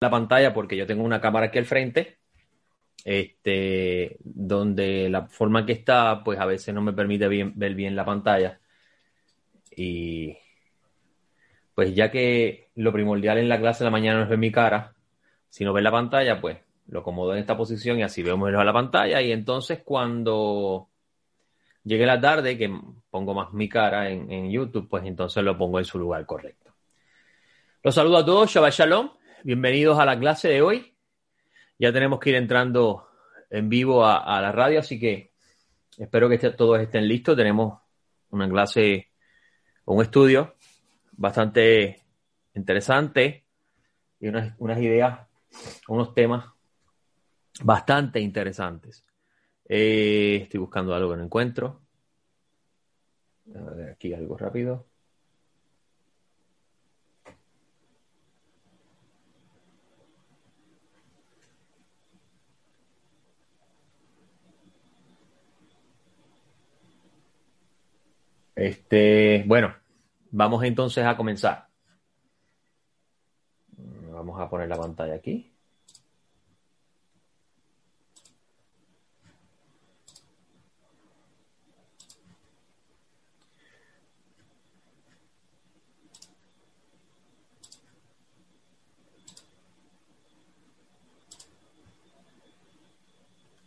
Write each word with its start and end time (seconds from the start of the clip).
la 0.00 0.10
pantalla 0.10 0.52
porque 0.52 0.76
yo 0.76 0.86
tengo 0.86 1.04
una 1.04 1.20
cámara 1.20 1.46
aquí 1.46 1.58
al 1.58 1.64
frente, 1.64 2.18
este, 3.04 4.16
donde 4.20 5.08
la 5.08 5.26
forma 5.26 5.64
que 5.64 5.72
está, 5.72 6.22
pues 6.24 6.38
a 6.38 6.46
veces 6.46 6.74
no 6.74 6.82
me 6.82 6.92
permite 6.92 7.28
ver 7.28 7.74
bien 7.74 7.96
la 7.96 8.04
pantalla. 8.04 8.60
Y 9.74 10.36
pues 11.74 11.94
ya 11.94 12.10
que 12.10 12.70
lo 12.76 12.92
primordial 12.92 13.38
en 13.38 13.48
la 13.48 13.60
clase 13.60 13.80
de 13.80 13.86
la 13.86 13.90
mañana 13.90 14.18
no 14.18 14.24
es 14.24 14.30
ver 14.30 14.38
mi 14.38 14.50
cara, 14.50 14.94
sino 15.48 15.72
ver 15.72 15.84
la 15.84 15.92
pantalla, 15.92 16.40
pues 16.40 16.58
lo 16.88 17.00
acomodo 17.00 17.32
en 17.32 17.40
esta 17.40 17.56
posición 17.56 17.98
y 17.98 18.02
así 18.02 18.22
veo 18.22 18.36
mejor 18.36 18.64
la 18.64 18.72
pantalla. 18.72 19.20
Y 19.22 19.32
entonces 19.32 19.80
cuando 19.84 20.88
llegue 21.84 22.06
la 22.06 22.20
tarde, 22.20 22.58
que 22.58 22.70
pongo 23.10 23.34
más 23.34 23.52
mi 23.52 23.68
cara 23.68 24.10
en, 24.10 24.30
en 24.30 24.50
YouTube, 24.50 24.88
pues 24.88 25.04
entonces 25.04 25.42
lo 25.42 25.56
pongo 25.56 25.78
en 25.78 25.84
su 25.84 25.98
lugar 25.98 26.24
correcto. 26.26 26.72
Los 27.82 27.94
saludo 27.94 28.18
a 28.18 28.24
todos, 28.24 28.50
Shabbat 28.50 28.72
Shalom. 28.72 29.15
Bienvenidos 29.44 29.98
a 29.98 30.04
la 30.04 30.18
clase 30.18 30.48
de 30.48 30.62
hoy. 30.62 30.96
Ya 31.78 31.92
tenemos 31.92 32.18
que 32.18 32.30
ir 32.30 32.36
entrando 32.36 33.06
en 33.50 33.68
vivo 33.68 34.04
a, 34.04 34.40
la 34.40 34.50
radio, 34.50 34.80
así 34.80 34.98
que 34.98 35.32
espero 35.98 36.28
que 36.28 36.38
todos 36.38 36.80
estén 36.80 37.06
listos. 37.06 37.36
Tenemos 37.36 37.78
una 38.30 38.48
clase, 38.48 39.10
un 39.84 40.02
estudio 40.02 40.54
bastante 41.12 42.02
interesante 42.54 43.44
y 44.18 44.28
unas, 44.28 44.54
unas 44.58 44.78
ideas, 44.78 45.20
unos 45.88 46.14
temas 46.14 46.46
bastante 47.62 48.20
interesantes. 48.20 49.04
Eh, 49.68 50.40
estoy 50.42 50.60
buscando 50.60 50.94
algo 50.94 51.10
que 51.10 51.18
no 51.18 51.24
encuentro. 51.24 51.82
Aquí 53.92 54.14
algo 54.14 54.36
rápido. 54.36 54.86
Este, 68.56 69.44
bueno, 69.46 69.74
vamos 70.30 70.64
entonces 70.64 71.04
a 71.04 71.16
comenzar. 71.16 71.68
Vamos 74.10 74.40
a 74.40 74.48
poner 74.48 74.68
la 74.68 74.76
pantalla 74.76 75.14
aquí. 75.14 75.52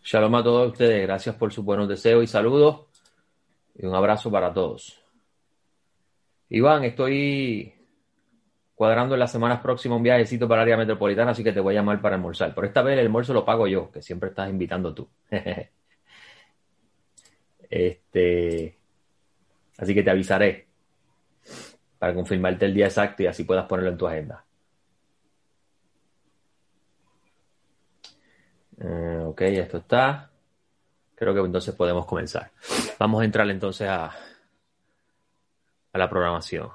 Shalom 0.03 0.33
a 0.33 0.43
todos 0.43 0.71
ustedes, 0.71 1.03
gracias 1.03 1.35
por 1.35 1.53
sus 1.53 1.63
buenos 1.63 1.87
deseos 1.87 2.23
y 2.23 2.27
saludos. 2.27 2.88
Y 3.79 3.85
un 3.85 3.95
abrazo 3.95 4.29
para 4.29 4.53
todos. 4.53 5.01
Iván, 6.49 6.83
estoy 6.83 7.73
cuadrando 8.75 9.15
en 9.15 9.19
las 9.19 9.31
semanas 9.31 9.61
próximas 9.61 9.95
un 9.97 10.03
viajecito 10.03 10.49
para 10.49 10.61
el 10.61 10.67
área 10.67 10.77
metropolitana, 10.77 11.31
así 11.31 11.43
que 11.43 11.53
te 11.53 11.61
voy 11.61 11.75
a 11.75 11.79
llamar 11.79 12.01
para 12.01 12.15
almorzar. 12.15 12.53
Por 12.53 12.65
esta 12.65 12.81
vez 12.81 12.93
el 12.93 13.05
almuerzo 13.05 13.33
lo 13.33 13.45
pago 13.45 13.67
yo, 13.67 13.89
que 13.89 14.01
siempre 14.01 14.29
estás 14.29 14.49
invitando 14.49 14.93
tú. 14.93 15.07
este, 17.69 18.77
así 19.77 19.93
que 19.93 20.03
te 20.03 20.09
avisaré 20.09 20.67
para 21.99 22.13
confirmarte 22.13 22.65
el 22.65 22.73
día 22.73 22.87
exacto 22.87 23.23
y 23.23 23.27
así 23.27 23.45
puedas 23.45 23.65
ponerlo 23.65 23.91
en 23.91 23.97
tu 23.97 24.07
agenda. 24.07 24.43
Eh, 28.81 29.23
ok, 29.25 29.41
esto 29.41 29.77
está. 29.77 30.29
Creo 31.19 31.33
que 31.33 31.41
entonces 31.41 31.75
podemos 31.75 32.05
comenzar. 32.05 32.49
Vamos 32.97 33.21
a 33.21 33.25
entrar 33.25 33.49
entonces 33.49 33.89
a, 33.89 34.15
la 35.91 36.09
programación. 36.09 36.69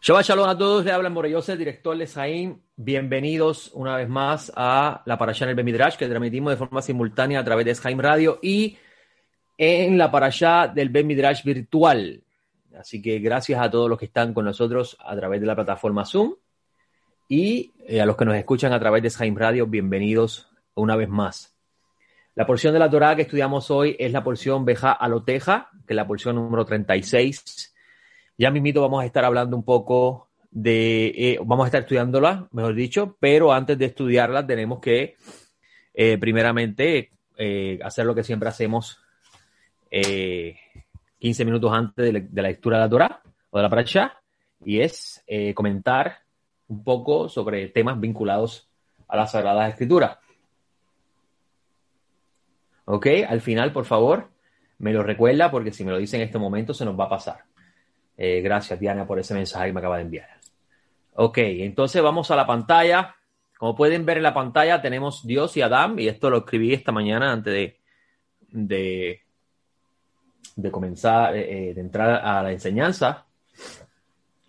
Shabbat 0.00 0.26
Shalom 0.26 0.48
a 0.48 0.56
todos, 0.56 0.84
le 0.84 0.92
habla 0.92 1.10
Morellosa, 1.10 1.56
director 1.56 1.98
de 1.98 2.06
Saín. 2.06 2.62
Bienvenidos 2.76 3.72
una 3.74 3.96
vez 3.96 4.08
más 4.08 4.52
a 4.54 5.02
la 5.06 5.18
Parashá 5.18 5.44
en 5.46 5.50
el 5.50 5.56
Bemidrash, 5.56 5.96
que 5.96 6.06
transmitimos 6.06 6.52
de 6.52 6.56
forma 6.56 6.82
simultánea 6.82 7.40
a 7.40 7.44
través 7.44 7.66
de 7.66 7.74
Skype 7.74 8.00
Radio 8.00 8.38
y 8.40 8.78
en 9.58 9.98
la 9.98 10.08
Parashá 10.08 10.68
del 10.68 10.90
Bemidrash 10.90 11.42
virtual. 11.42 12.22
Así 12.78 13.02
que 13.02 13.18
gracias 13.18 13.60
a 13.60 13.70
todos 13.70 13.88
los 13.88 13.98
que 13.98 14.04
están 14.04 14.32
con 14.32 14.44
nosotros 14.44 14.96
a 15.00 15.16
través 15.16 15.40
de 15.40 15.46
la 15.46 15.54
plataforma 15.54 16.04
Zoom 16.04 16.34
y 17.28 17.72
eh, 17.86 18.00
a 18.00 18.06
los 18.06 18.16
que 18.16 18.24
nos 18.24 18.36
escuchan 18.36 18.72
a 18.72 18.78
través 18.78 19.02
de 19.02 19.10
Skype 19.10 19.38
Radio, 19.38 19.66
bienvenidos 19.66 20.48
una 20.74 20.94
vez 20.96 21.08
más. 21.08 21.54
La 22.36 22.46
porción 22.46 22.72
de 22.72 22.78
la 22.78 22.88
Torah 22.88 23.16
que 23.16 23.22
estudiamos 23.22 23.70
hoy 23.70 23.96
es 23.98 24.12
la 24.12 24.22
porción 24.22 24.64
Beja 24.64 24.92
Aloteja, 24.92 25.70
que 25.86 25.94
es 25.94 25.96
la 25.96 26.06
porción 26.06 26.36
número 26.36 26.64
36. 26.64 27.74
Ya 28.38 28.50
mismito 28.50 28.80
vamos 28.80 29.02
a 29.02 29.06
estar 29.06 29.24
hablando 29.24 29.56
un 29.56 29.64
poco 29.64 30.28
de, 30.50 31.06
eh, 31.16 31.38
vamos 31.44 31.64
a 31.64 31.68
estar 31.68 31.82
estudiándola, 31.82 32.48
mejor 32.52 32.74
dicho, 32.74 33.16
pero 33.18 33.52
antes 33.52 33.76
de 33.78 33.86
estudiarla 33.86 34.46
tenemos 34.46 34.80
que, 34.80 35.16
eh, 35.94 36.18
primeramente, 36.18 37.10
hacer 37.82 38.04
lo 38.04 38.14
que 38.14 38.22
siempre 38.22 38.50
hacemos 38.50 38.98
15 41.20 41.44
minutos 41.44 41.72
antes 41.72 42.12
de 42.12 42.12
la, 42.12 42.48
lectura 42.48 42.78
de 42.78 42.82
la 42.82 42.90
Torah 42.90 43.22
o 43.50 43.58
de 43.58 43.62
la 43.62 43.70
Parashá, 43.70 44.20
y 44.64 44.80
es 44.80 45.24
comentar 45.54 46.18
un 46.68 46.82
poco 46.82 47.28
sobre 47.28 47.68
temas 47.68 47.98
vinculados 48.00 48.68
a 49.08 49.16
las 49.16 49.30
Sagradas 49.30 49.70
Escrituras. 49.70 50.18
¿Ok? 52.84 53.06
Al 53.28 53.40
final, 53.40 53.72
por 53.72 53.84
favor, 53.84 54.30
me 54.78 54.92
lo 54.92 55.02
recuerda 55.02 55.50
porque 55.50 55.72
si 55.72 55.84
me 55.84 55.92
lo 55.92 55.98
dice 55.98 56.16
en 56.16 56.22
este 56.22 56.38
momento 56.38 56.74
se 56.74 56.84
nos 56.84 56.98
va 56.98 57.04
a 57.04 57.10
pasar. 57.10 57.44
Eh, 58.16 58.40
gracias, 58.40 58.80
Diana, 58.80 59.06
por 59.06 59.18
ese 59.18 59.34
mensaje 59.34 59.66
que 59.66 59.72
me 59.72 59.80
acaba 59.80 59.96
de 59.96 60.02
enviar. 60.02 60.28
Ok, 61.14 61.38
entonces 61.38 62.02
vamos 62.02 62.30
a 62.30 62.36
la 62.36 62.46
pantalla. 62.46 63.14
Como 63.58 63.76
pueden 63.76 64.04
ver 64.06 64.16
en 64.16 64.22
la 64.22 64.34
pantalla 64.34 64.80
tenemos 64.80 65.26
Dios 65.26 65.56
y 65.56 65.62
Adán, 65.62 65.98
y 65.98 66.08
esto 66.08 66.30
lo 66.30 66.38
escribí 66.38 66.72
esta 66.72 66.92
mañana 66.92 67.32
antes 67.32 67.74
de, 68.48 69.22
de 70.56 70.70
comenzar, 70.70 71.36
eh, 71.36 71.72
de 71.74 71.80
entrar 71.80 72.24
a 72.24 72.42
la 72.42 72.52
enseñanza. 72.52 73.26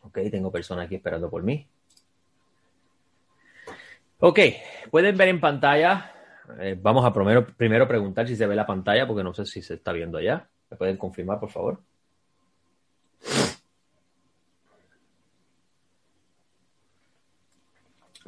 Ok, 0.01 0.19
tengo 0.29 0.51
personas 0.51 0.85
aquí 0.85 0.95
esperando 0.95 1.29
por 1.29 1.43
mí. 1.43 1.67
Ok, 4.19 4.39
pueden 4.91 5.17
ver 5.17 5.29
en 5.29 5.39
pantalla. 5.39 6.11
Eh, 6.59 6.77
vamos 6.79 7.05
a 7.05 7.13
primero, 7.13 7.47
primero 7.47 7.87
preguntar 7.87 8.27
si 8.27 8.35
se 8.35 8.45
ve 8.45 8.55
la 8.55 8.65
pantalla, 8.65 9.07
porque 9.07 9.23
no 9.23 9.33
sé 9.33 9.45
si 9.45 9.61
se 9.61 9.75
está 9.75 9.91
viendo 9.93 10.17
allá. 10.17 10.47
¿Me 10.69 10.77
pueden 10.77 10.97
confirmar, 10.97 11.39
por 11.39 11.49
favor? 11.49 11.81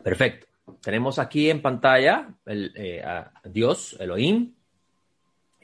Perfecto. 0.03 0.47
Tenemos 0.81 1.19
aquí 1.19 1.49
en 1.49 1.61
pantalla 1.61 2.29
el, 2.45 2.71
eh, 2.75 3.01
a 3.03 3.31
Dios, 3.43 3.95
Elohim. 3.99 4.53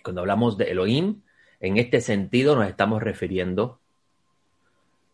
Cuando 0.04 0.22
hablamos 0.22 0.58
de 0.58 0.72
Elohim, 0.72 1.22
en 1.60 1.78
este 1.78 2.02
sentido 2.02 2.56
nos 2.56 2.68
estamos 2.68 3.02
refiriendo 3.02 3.80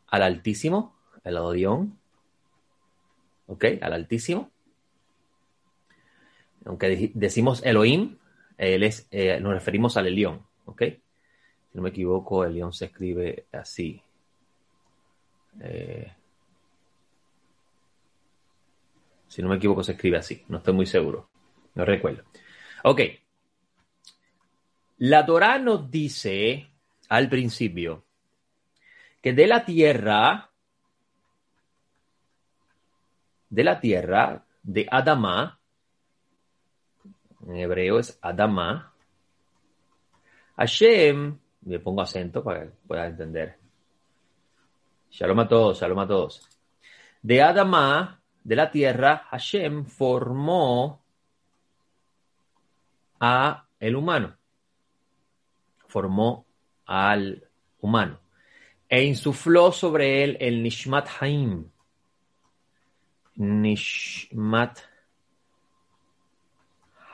al 0.08 0.24
Altísimo, 0.24 0.96
el 1.24 1.38
Odión. 1.38 1.98
¿Ok? 3.48 3.66
Al 3.82 3.94
Altísimo 3.94 4.52
aunque 6.66 7.12
decimos 7.14 7.64
Elohim, 7.64 8.18
él 8.58 8.84
es, 8.84 9.08
eh, 9.12 9.40
nos 9.40 9.54
referimos 9.54 9.98
al 9.98 10.08
Elión, 10.08 10.46
¿ok? 10.66 10.82
Si 10.82 11.78
no 11.78 11.84
me 11.84 11.90
equivoco, 11.90 12.44
el 12.44 12.56
león 12.56 12.74
se 12.74 12.86
escribe 12.86 13.46
así. 13.52 14.02
Eh, 15.62 16.12
si 19.28 19.42
no 19.42 19.50
me 19.50 19.58
equivoco, 19.58 19.84
se 19.84 19.92
escribe 19.92 20.18
así. 20.18 20.44
No 20.48 20.58
estoy 20.58 20.74
muy 20.74 20.86
seguro. 20.86 21.30
No 21.76 21.86
recuerdo. 21.86 22.24
Ok. 22.84 23.02
La 24.98 25.26
Torah 25.26 25.60
nos 25.60 25.92
dice 25.92 26.72
al 27.10 27.28
principio 27.28 28.06
que 29.22 29.34
de 29.34 29.46
la 29.46 29.66
tierra, 29.66 30.50
de 33.50 33.64
la 33.64 33.80
tierra 33.80 34.46
de 34.64 34.88
Adama, 34.90 35.60
en 37.46 37.56
hebreo 37.58 38.00
es 38.00 38.18
Adama. 38.22 38.94
Hashem, 40.56 41.38
le 41.66 41.80
pongo 41.80 42.02
acento 42.02 42.42
para 42.42 42.64
que 42.64 42.72
puedas 42.88 43.10
entender. 43.10 43.58
Shalom 45.12 45.40
a 45.42 45.48
todos, 45.48 45.80
shalom 45.80 46.00
a 46.00 46.08
todos. 46.08 46.50
De 47.22 47.42
Adama, 47.42 48.22
de 48.44 48.56
la 48.56 48.72
tierra, 48.72 49.28
Hashem 49.30 49.86
formó 49.86 51.04
a 53.20 53.68
el 53.80 53.96
humano. 53.96 54.38
Formó 55.96 56.46
al 56.86 57.48
humano 57.80 58.20
e 58.90 59.06
insufló 59.06 59.72
sobre 59.72 60.26
él 60.26 60.36
el 60.42 60.62
Nishmat 60.62 61.08
Haim. 61.22 61.70
Nishmat 63.36 64.80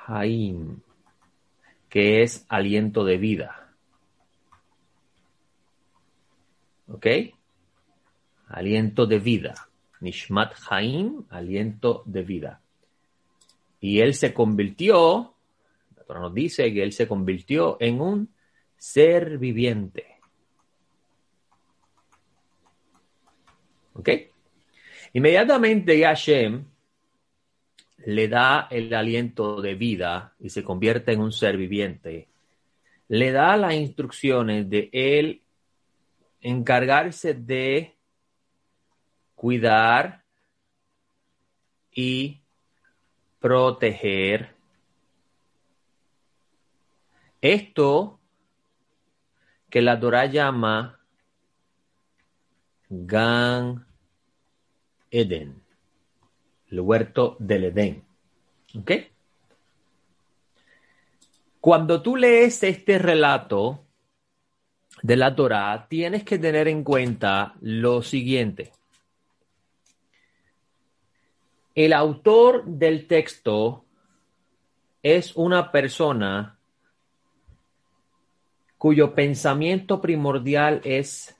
Haim, 0.07 0.81
que 1.89 2.23
es 2.23 2.43
aliento 2.49 3.05
de 3.05 3.17
vida. 3.19 3.71
¿Ok? 6.87 7.05
Aliento 8.47 9.05
de 9.05 9.19
vida. 9.19 9.53
Nishmat 9.99 10.55
Haim, 10.71 11.23
aliento 11.29 12.01
de 12.07 12.23
vida. 12.23 12.61
Y 13.79 13.99
él 13.99 14.15
se 14.15 14.33
convirtió, 14.33 15.35
la 15.95 16.03
Torah 16.03 16.21
nos 16.21 16.33
dice 16.33 16.73
que 16.73 16.81
él 16.81 16.93
se 16.93 17.07
convirtió 17.07 17.77
en 17.79 18.01
un 18.01 18.40
ser 18.81 19.37
viviente. 19.37 20.17
¿Ok? 23.93 24.09
Inmediatamente 25.13 26.01
Hashem 26.01 26.65
le 28.05 28.27
da 28.27 28.67
el 28.71 28.91
aliento 28.95 29.61
de 29.61 29.75
vida 29.75 30.33
y 30.39 30.49
se 30.49 30.63
convierte 30.63 31.11
en 31.11 31.19
un 31.19 31.31
ser 31.31 31.57
viviente. 31.57 32.27
Le 33.07 33.31
da 33.31 33.55
las 33.55 33.75
instrucciones 33.75 34.67
de 34.67 34.89
él 34.91 35.43
encargarse 36.39 37.35
de 37.35 37.95
cuidar 39.35 40.23
y 41.91 42.41
proteger. 43.39 44.55
Esto 47.41 48.20
que 49.71 49.81
la 49.81 49.99
Torah 49.99 50.25
llama 50.25 50.99
Gan 52.89 53.87
Eden, 55.09 55.63
el 56.69 56.79
huerto 56.81 57.37
del 57.39 57.63
Edén. 57.63 58.03
¿Ok? 58.77 58.91
Cuando 61.61 62.01
tú 62.01 62.17
lees 62.17 62.61
este 62.63 62.99
relato 62.99 63.85
de 65.01 65.15
la 65.15 65.33
Torah, 65.33 65.87
tienes 65.87 66.25
que 66.25 66.37
tener 66.37 66.67
en 66.67 66.83
cuenta 66.83 67.55
lo 67.61 68.01
siguiente. 68.01 68.73
El 71.75 71.93
autor 71.93 72.65
del 72.65 73.07
texto 73.07 73.85
es 75.01 75.33
una 75.37 75.71
persona 75.71 76.59
cuyo 78.81 79.13
pensamiento 79.13 80.01
primordial 80.01 80.81
es 80.83 81.37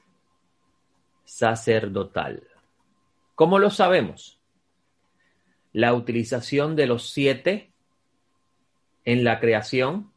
sacerdotal. 1.26 2.44
¿Cómo 3.34 3.58
lo 3.58 3.72
sabemos? 3.72 4.40
La 5.74 5.96
utilización 5.96 6.76
de 6.76 6.86
los 6.86 7.10
siete 7.10 7.72
en 9.06 9.24
la 9.24 9.40
creación 9.40 10.12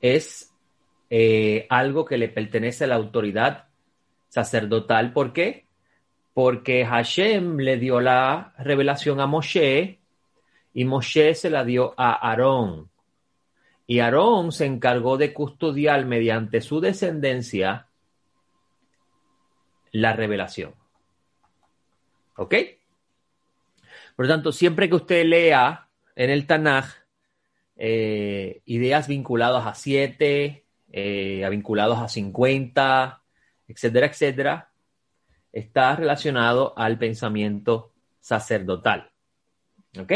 es 0.00 0.54
eh, 1.10 1.66
algo 1.68 2.06
que 2.06 2.16
le 2.16 2.30
pertenece 2.30 2.84
a 2.84 2.86
la 2.86 2.94
autoridad 2.94 3.66
sacerdotal. 4.30 5.12
¿Por 5.12 5.34
qué? 5.34 5.66
Porque 6.32 6.86
Hashem 6.86 7.58
le 7.58 7.76
dio 7.76 8.00
la 8.00 8.54
revelación 8.56 9.20
a 9.20 9.26
Moshe 9.26 10.00
y 10.72 10.84
Moshe 10.86 11.34
se 11.34 11.50
la 11.50 11.62
dio 11.62 11.92
a 11.98 12.26
Aarón. 12.26 12.95
Y 13.86 14.00
Aarón 14.00 14.52
se 14.52 14.66
encargó 14.66 15.16
de 15.16 15.32
custodiar 15.32 16.04
mediante 16.06 16.60
su 16.60 16.80
descendencia 16.80 17.88
la 19.92 20.12
revelación. 20.12 20.74
¿Ok? 22.36 22.54
Por 24.14 24.26
lo 24.26 24.32
tanto, 24.32 24.52
siempre 24.52 24.88
que 24.88 24.96
usted 24.96 25.24
lea 25.24 25.88
en 26.14 26.30
el 26.30 26.46
Tanaj 26.46 26.86
eh, 27.76 28.62
ideas 28.64 29.06
vinculadas 29.06 29.66
a 29.66 29.74
7, 29.74 30.64
eh, 30.92 31.48
vinculados 31.50 31.98
a 31.98 32.08
50, 32.08 33.22
etcétera, 33.68 34.06
etcétera, 34.06 34.70
está 35.52 35.96
relacionado 35.96 36.76
al 36.76 36.98
pensamiento 36.98 37.92
sacerdotal. 38.20 39.10
¿Ok? 39.98 40.12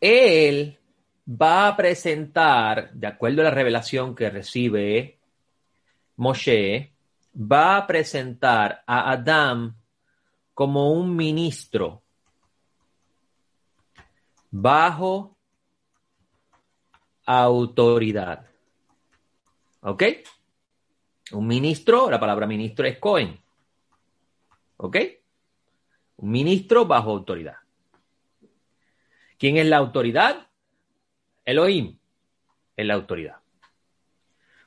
Él 0.00 0.78
va 1.28 1.68
a 1.68 1.76
presentar, 1.76 2.92
de 2.92 3.06
acuerdo 3.06 3.42
a 3.42 3.44
la 3.44 3.50
revelación 3.50 4.14
que 4.14 4.30
recibe 4.30 5.18
Moshe 6.16 6.92
va 7.34 7.76
a 7.76 7.86
presentar 7.86 8.82
a 8.86 9.12
Adán 9.12 9.76
como 10.54 10.92
un 10.92 11.14
ministro 11.14 12.02
bajo 14.50 15.36
autoridad. 17.24 18.46
¿Ok? 19.82 20.02
Un 21.32 21.46
ministro, 21.46 22.10
la 22.10 22.18
palabra 22.18 22.46
ministro 22.46 22.86
es 22.86 22.98
Cohen. 22.98 23.38
¿Ok? 24.78 24.96
Un 26.16 26.30
ministro 26.30 26.86
bajo 26.86 27.10
autoridad. 27.10 27.56
¿Quién 29.38 29.56
es 29.56 29.66
la 29.66 29.76
autoridad? 29.76 30.48
Elohim 31.44 31.98
es 32.76 32.86
la 32.86 32.94
autoridad. 32.94 33.36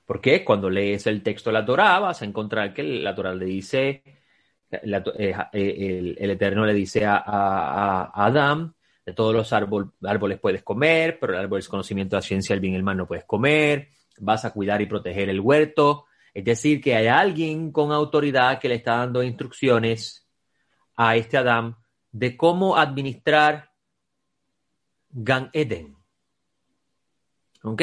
Porque 0.06 0.44
cuando 0.44 0.70
lees 0.70 1.08
el 1.08 1.24
texto 1.24 1.50
de 1.50 1.54
la 1.54 1.66
Torah 1.66 2.00
vas 2.00 2.22
a 2.22 2.26
encontrar 2.26 2.74
que 2.74 2.84
la 2.84 3.16
Torah 3.16 3.34
le 3.34 3.46
dice, 3.46 4.04
eh, 4.72 5.34
eh, 5.54 6.16
el, 6.18 6.32
Eterno 6.32 6.66
le 6.66 6.74
dice 6.74 7.06
a, 7.06 8.12
Adán, 8.14 8.74
de 9.06 9.14
todos 9.14 9.34
los 9.34 9.52
árboles 9.54 10.40
puedes 10.40 10.64
comer, 10.64 11.18
pero 11.20 11.34
el 11.34 11.40
árbol 11.40 11.60
del 11.60 11.70
conocimiento 11.70 12.16
de 12.16 12.20
la 12.20 12.28
ciencia, 12.28 12.54
el 12.54 12.60
bien 12.60 12.74
y 12.74 12.78
el 12.78 12.84
mal 12.84 12.98
no 12.98 13.08
puedes 13.08 13.26
comer, 13.26 13.90
vas 14.20 14.46
a 14.46 14.52
cuidar 14.52 14.82
y 14.82 14.86
proteger 14.86 15.30
el 15.30 15.40
huerto. 15.40 16.06
Es 16.34 16.46
decir, 16.46 16.82
que 16.82 16.96
hay 16.96 17.08
alguien 17.08 17.72
con 17.72 17.92
autoridad 17.92 18.60
que 18.60 18.70
le 18.70 18.76
está 18.76 18.98
dando 18.98 19.24
instrucciones 19.24 20.28
a 20.96 21.16
este 21.16 21.38
Adán 21.38 21.76
de 22.12 22.38
cómo 22.38 22.78
administrar 22.78 23.71
Gan 25.14 25.50
Eden. 25.54 25.96
¿Ok? 27.64 27.82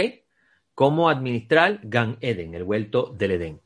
cómo 0.78 1.08
administrar 1.08 1.80
Gan 1.82 2.18
Eden, 2.20 2.54
el 2.54 2.62
vuelto 2.62 3.12
del 3.18 3.32
Edén. 3.32 3.60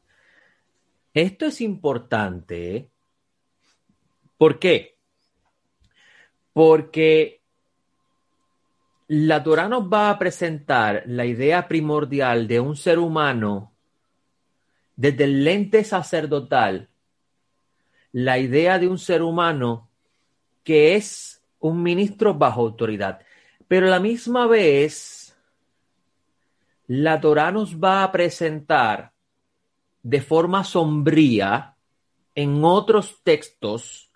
Esto 1.13 1.45
es 1.45 1.61
importante. 1.61 2.89
¿Por 4.39 4.59
qué? 4.59 4.97
Porque 6.55 7.43
la 9.09 9.43
Torah 9.43 9.69
nos 9.69 9.93
va 9.93 10.09
a 10.09 10.19
presentar 10.19 11.03
la 11.05 11.27
idea 11.27 11.69
primordial 11.69 12.49
de 12.49 12.61
un 12.61 12.77
ser 12.77 12.99
humano 12.99 13.75
desde 14.97 15.25
el 15.25 15.45
lente 15.45 15.85
sacerdotal, 15.85 16.89
la 18.13 18.39
idea 18.39 18.79
de 18.79 18.89
un 18.89 18.99
ser 18.99 19.21
humano 19.21 19.91
que 20.65 20.95
es 20.95 21.43
un 21.59 21.83
ministro 21.83 22.33
bajo 22.33 22.63
autoridad, 22.63 23.21
pero 23.73 23.87
a 23.87 23.91
la 23.91 24.01
misma 24.01 24.47
vez 24.47 25.35
la 26.89 27.19
Torah 27.19 27.51
nos 27.51 27.83
va 27.83 28.05
a 28.05 28.13
presentar 28.13 29.15
de 30.03 30.21
forma 30.21 30.63
sombría 30.63 31.75
en 32.35 32.63
otros 32.65 33.23
textos, 33.23 34.11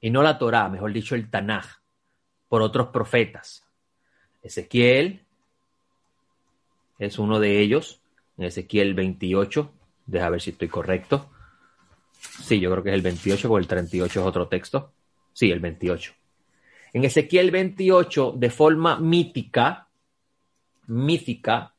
y 0.00 0.10
no 0.10 0.22
la 0.22 0.38
Torah, 0.38 0.68
mejor 0.68 0.92
dicho 0.92 1.16
el 1.16 1.28
Tanaj, 1.28 1.66
por 2.48 2.62
otros 2.62 2.90
profetas. 2.90 3.66
Ezequiel 4.40 5.26
es 7.00 7.18
uno 7.18 7.40
de 7.40 7.58
ellos, 7.58 8.00
en 8.38 8.44
Ezequiel 8.44 8.94
28, 8.94 9.68
deja 10.06 10.30
ver 10.30 10.40
si 10.40 10.50
estoy 10.50 10.68
correcto. 10.68 11.28
Sí, 12.20 12.60
yo 12.60 12.70
creo 12.70 12.84
que 12.84 12.90
es 12.90 12.94
el 12.94 13.02
28, 13.02 13.48
porque 13.48 13.62
el 13.62 13.68
38 13.68 14.20
es 14.20 14.26
otro 14.26 14.46
texto. 14.46 14.92
Sí, 15.32 15.50
el 15.50 15.58
28. 15.58 16.19
En 16.92 17.04
Ezequiel 17.04 17.50
28, 17.50 18.34
de 18.36 18.50
forma 18.50 18.98
mítica, 18.98 19.88
mítica, 20.86 21.74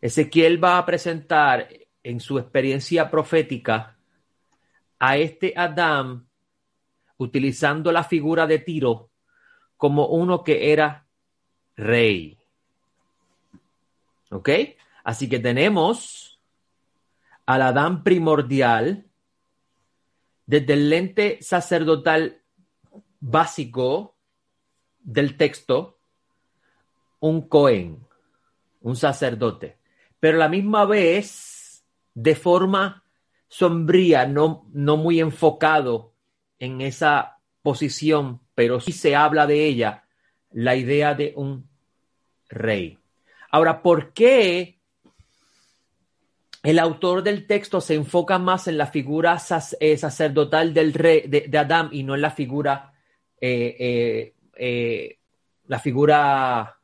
Ezequiel 0.00 0.62
va 0.62 0.78
a 0.78 0.86
presentar 0.86 1.68
en 2.02 2.20
su 2.20 2.38
experiencia 2.38 3.10
profética 3.10 3.96
a 4.98 5.16
este 5.16 5.52
Adán 5.56 6.26
utilizando 7.18 7.92
la 7.92 8.04
figura 8.04 8.46
de 8.46 8.60
Tiro 8.60 9.10
como 9.76 10.06
uno 10.08 10.42
que 10.42 10.72
era 10.72 11.06
rey. 11.76 12.38
¿Ok? 14.30 14.50
Así 15.04 15.28
que 15.28 15.38
tenemos 15.38 16.40
al 17.44 17.62
Adán 17.62 18.02
primordial 18.02 19.06
desde 20.46 20.72
el 20.74 20.90
lente 20.90 21.38
sacerdotal 21.42 22.42
básico 23.20 24.16
del 25.00 25.36
texto 25.36 25.98
un 27.20 27.48
Cohen, 27.48 28.06
un 28.80 28.96
sacerdote, 28.96 29.78
pero 30.20 30.38
la 30.38 30.48
misma 30.48 30.84
vez 30.84 31.84
de 32.14 32.34
forma 32.34 33.04
sombría, 33.48 34.26
no, 34.26 34.66
no 34.72 34.96
muy 34.96 35.20
enfocado 35.20 36.12
en 36.58 36.80
esa 36.80 37.38
posición, 37.62 38.40
pero 38.54 38.80
sí 38.80 38.92
se 38.92 39.16
habla 39.16 39.46
de 39.46 39.66
ella, 39.66 40.04
la 40.52 40.76
idea 40.76 41.14
de 41.14 41.32
un 41.36 41.68
rey. 42.48 42.98
Ahora, 43.50 43.82
¿por 43.82 44.12
qué 44.12 44.76
el 46.66 46.80
autor 46.80 47.22
del 47.22 47.46
texto 47.46 47.80
se 47.80 47.94
enfoca 47.94 48.40
más 48.40 48.66
en 48.66 48.76
la 48.76 48.88
figura 48.88 49.38
eh, 49.78 49.96
sacerdotal 49.96 50.74
del 50.74 50.94
rey 50.94 51.22
de, 51.28 51.56
Adán 51.56 51.90
y 51.92 52.02
no 52.02 52.16
en 52.16 52.22
la 52.22 52.30
figura 52.30 52.92
eh, 53.46 54.34
eh, 54.56 55.18
la 55.66 55.78
figura 55.78 56.78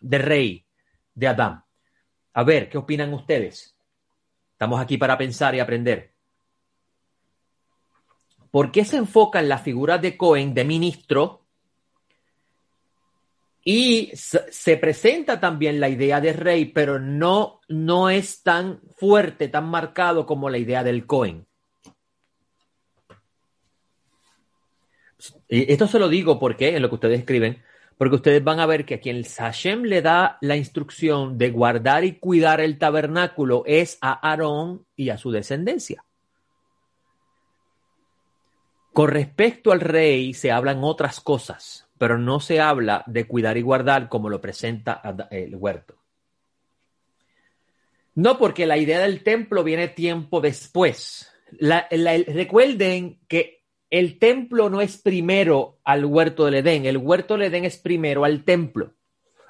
de 0.00 0.18
rey 0.18 0.66
de 1.14 1.28
Adán? 1.28 1.64
A 2.34 2.42
ver, 2.44 2.68
¿qué 2.68 2.78
opinan 2.78 3.12
ustedes? 3.14 3.76
Estamos 4.52 4.80
aquí 4.80 4.98
para 4.98 5.18
pensar 5.18 5.54
y 5.54 5.60
aprender. 5.60 6.14
¿Por 8.50 8.72
qué 8.72 8.84
se 8.84 8.96
enfoca 8.96 9.40
en 9.40 9.48
la 9.48 9.58
figura 9.58 9.98
de 9.98 10.16
Cohen, 10.16 10.54
de 10.54 10.64
ministro, 10.64 11.46
y 13.68 14.12
se 14.14 14.76
presenta 14.76 15.40
también 15.40 15.80
la 15.80 15.88
idea 15.88 16.20
de 16.20 16.32
rey, 16.32 16.66
pero 16.66 17.00
no, 17.00 17.60
no 17.66 18.08
es 18.10 18.44
tan 18.44 18.80
fuerte, 18.96 19.48
tan 19.48 19.68
marcado 19.68 20.24
como 20.24 20.48
la 20.48 20.58
idea 20.58 20.84
del 20.84 21.04
Cohen. 21.04 21.48
Esto 25.48 25.86
se 25.86 25.98
lo 25.98 26.08
digo 26.08 26.38
porque, 26.38 26.76
en 26.76 26.82
lo 26.82 26.88
que 26.88 26.96
ustedes 26.96 27.20
escriben, 27.20 27.62
porque 27.98 28.16
ustedes 28.16 28.42
van 28.42 28.60
a 28.60 28.66
ver 28.66 28.84
que 28.84 28.94
a 28.94 29.00
quien 29.00 29.22
Hashem 29.22 29.82
le 29.82 30.02
da 30.02 30.38
la 30.40 30.56
instrucción 30.56 31.38
de 31.38 31.50
guardar 31.50 32.04
y 32.04 32.18
cuidar 32.18 32.60
el 32.60 32.78
tabernáculo 32.78 33.62
es 33.66 33.98
a 34.00 34.12
Aarón 34.28 34.84
y 34.96 35.10
a 35.10 35.16
su 35.16 35.30
descendencia. 35.30 36.04
Con 38.92 39.08
respecto 39.08 39.72
al 39.72 39.80
rey 39.80 40.34
se 40.34 40.50
hablan 40.50 40.82
otras 40.82 41.20
cosas 41.20 41.86
pero 41.98 42.18
no 42.18 42.40
se 42.40 42.60
habla 42.60 43.02
de 43.06 43.26
cuidar 43.26 43.56
y 43.56 43.62
guardar 43.62 44.08
como 44.08 44.28
lo 44.28 44.40
presenta 44.40 45.00
el 45.30 45.56
huerto. 45.56 45.96
No 48.14 48.38
porque 48.38 48.66
la 48.66 48.78
idea 48.78 49.00
del 49.00 49.22
templo 49.22 49.62
viene 49.62 49.88
tiempo 49.88 50.40
después. 50.40 51.30
recuerden 51.60 53.20
que 53.28 53.62
el 53.90 54.18
templo 54.18 54.68
no 54.68 54.80
es 54.80 54.96
primero 54.98 55.78
al 55.84 56.04
huerto 56.04 56.44
del 56.44 56.54
Edén, 56.54 56.86
el 56.86 56.96
huerto 56.96 57.34
del 57.34 57.44
Edén 57.44 57.64
es 57.64 57.76
primero 57.78 58.24
al 58.24 58.44
templo. 58.44 58.94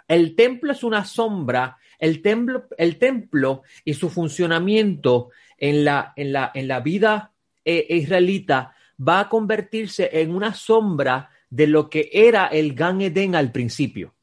El 0.09 0.37
templo 0.37 0.73
es 0.73 0.85
una 0.85 1.05
sombra, 1.05 1.79
el 1.99 2.23
templo, 2.23 2.67
el 2.79 2.99
templo 2.99 3.63
y 3.85 3.95
su 3.95 4.11
funcionamiento 4.11 5.31
en 5.59 5.85
la, 5.85 6.13
en 6.17 6.33
la, 6.33 6.51
en 6.55 6.69
la 6.69 6.81
vida 6.81 7.33
eh, 7.65 7.87
israelita 7.89 8.75
va 8.97 9.21
a 9.21 9.29
convertirse 9.29 10.09
en 10.13 10.35
una 10.35 10.55
sombra 10.55 11.31
de 11.51 11.67
lo 11.67 11.89
que 11.91 12.11
era 12.13 12.47
el 12.47 12.75
Gan 12.75 13.01
Eden 13.01 13.35
al 13.35 13.53
principio. 13.53 14.15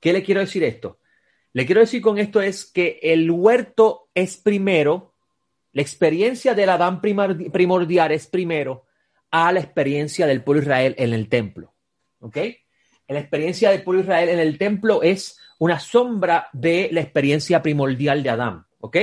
¿Qué 0.00 0.12
le 0.12 0.22
quiero 0.22 0.40
decir 0.40 0.62
esto? 0.64 0.98
Le 1.52 1.66
quiero 1.66 1.80
decir 1.80 2.00
con 2.00 2.18
esto 2.18 2.40
es 2.40 2.64
que 2.64 3.00
el 3.02 3.30
huerto 3.30 4.08
es 4.14 4.36
primero, 4.36 5.07
la 5.78 5.82
experiencia 5.82 6.54
del 6.54 6.70
Adán 6.70 7.00
primordial 7.00 8.10
es 8.10 8.26
primero 8.26 8.86
a 9.30 9.52
la 9.52 9.60
experiencia 9.60 10.26
del 10.26 10.42
pueblo 10.42 10.62
Israel 10.62 10.96
en 10.98 11.12
el 11.12 11.28
templo. 11.28 11.72
¿Ok? 12.18 12.36
La 13.06 13.20
experiencia 13.20 13.70
del 13.70 13.84
pueblo 13.84 14.02
Israel 14.02 14.28
en 14.28 14.40
el 14.40 14.58
templo 14.58 15.04
es 15.04 15.38
una 15.60 15.78
sombra 15.78 16.48
de 16.52 16.88
la 16.90 17.00
experiencia 17.00 17.62
primordial 17.62 18.24
de 18.24 18.28
Adán. 18.28 18.66
¿Ok? 18.80 18.96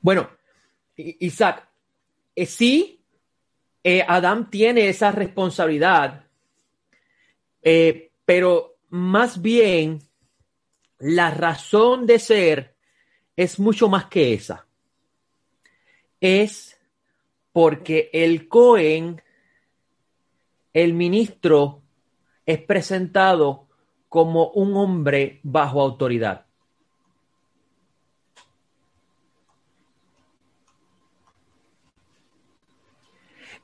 Bueno, 0.00 0.30
Isaac, 0.94 1.68
eh, 2.36 2.46
sí, 2.46 3.04
eh, 3.82 4.04
Adán 4.06 4.48
tiene 4.48 4.88
esa 4.88 5.10
responsabilidad, 5.10 6.25
eh, 7.68 8.12
pero 8.24 8.76
más 8.90 9.42
bien 9.42 9.98
la 11.00 11.32
razón 11.32 12.06
de 12.06 12.20
ser 12.20 12.76
es 13.34 13.58
mucho 13.58 13.88
más 13.88 14.04
que 14.04 14.34
esa. 14.34 14.68
Es 16.20 16.80
porque 17.50 18.08
el 18.12 18.46
Cohen, 18.46 19.20
el 20.72 20.94
ministro, 20.94 21.82
es 22.46 22.60
presentado 22.60 23.66
como 24.08 24.50
un 24.50 24.76
hombre 24.76 25.40
bajo 25.42 25.80
autoridad. 25.80 26.46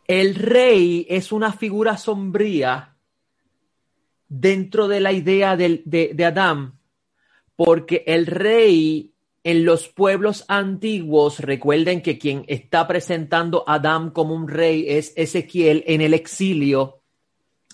El 0.09 0.35
rey 0.35 1.06
es 1.09 1.30
una 1.30 1.52
figura 1.52 1.97
sombría 1.97 2.91
dentro 4.33 4.89
de 4.89 5.01
la 5.01 5.12
idea 5.12 5.57
de, 5.59 5.83
de, 5.85 6.25
Adán, 6.25 6.79
porque 7.55 8.03
el 8.07 8.27
rey 8.27 9.12
en 9.45 9.65
los 9.65 9.89
pueblos 9.89 10.45
antiguos, 10.49 11.41
recuerden 11.41 12.01
que 12.01 12.19
quien 12.19 12.45
está 12.47 12.87
presentando 12.87 13.65
a 13.67 13.75
Adán 13.75 14.11
como 14.11 14.35
un 14.35 14.49
rey 14.49 14.87
es 14.89 15.12
Ezequiel 15.17 15.85
en 15.87 16.01
el 16.01 16.15
exilio 16.15 17.03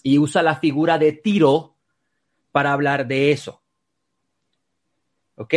y 0.02 0.18
usa 0.18 0.42
la 0.42 0.56
figura 0.56 0.98
de 0.98 1.12
Tiro 1.12 1.76
para 2.50 2.72
hablar 2.72 3.06
de 3.06 3.30
eso. 3.30 3.62
¿Ok? 5.36 5.54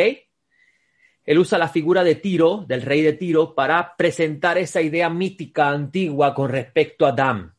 Él 1.24 1.40
usa 1.40 1.58
la 1.58 1.70
figura 1.70 2.04
de 2.04 2.16
Tiro, 2.16 2.66
del 2.68 2.82
rey 2.84 3.02
de 3.02 3.14
Tiro, 3.14 3.56
para 3.56 3.96
presentar 3.96 4.58
esa 4.58 4.82
idea 4.82 5.10
mítica 5.10 5.70
antigua 5.70 6.36
con 6.36 6.50
respecto 6.50 7.06
a 7.06 7.10
Adán. 7.10 7.56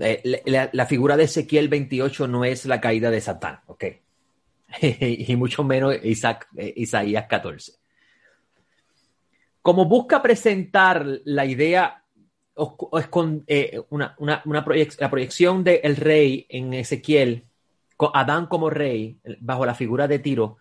Eh, 0.00 0.42
la, 0.72 0.86
figura 0.86 1.16
de 1.16 1.24
Ezequiel 1.24 1.68
28 1.68 2.26
no 2.28 2.44
es 2.44 2.66
la 2.66 2.80
caída 2.80 3.10
de 3.10 3.20
Satán, 3.20 3.60
¿ok? 3.66 3.84
y 4.80 5.36
mucho 5.36 5.64
menos 5.64 5.94
eh, 5.94 6.72
Isaías 6.76 7.26
14. 7.26 7.72
Como 9.62 9.86
busca 9.86 10.22
presentar 10.22 11.04
la 11.24 11.44
idea, 11.44 12.04
eh, 13.46 13.80
una, 13.90 14.16
la 14.44 15.10
proyección 15.10 15.64
del 15.64 15.96
rey 15.96 16.46
en 16.48 16.74
Ezequiel 16.74 17.44
Adán 18.14 18.46
como 18.46 18.70
rey, 18.70 19.18
bajo 19.40 19.64
la 19.64 19.74
figura 19.74 20.06
de 20.06 20.18
Tiro, 20.18 20.58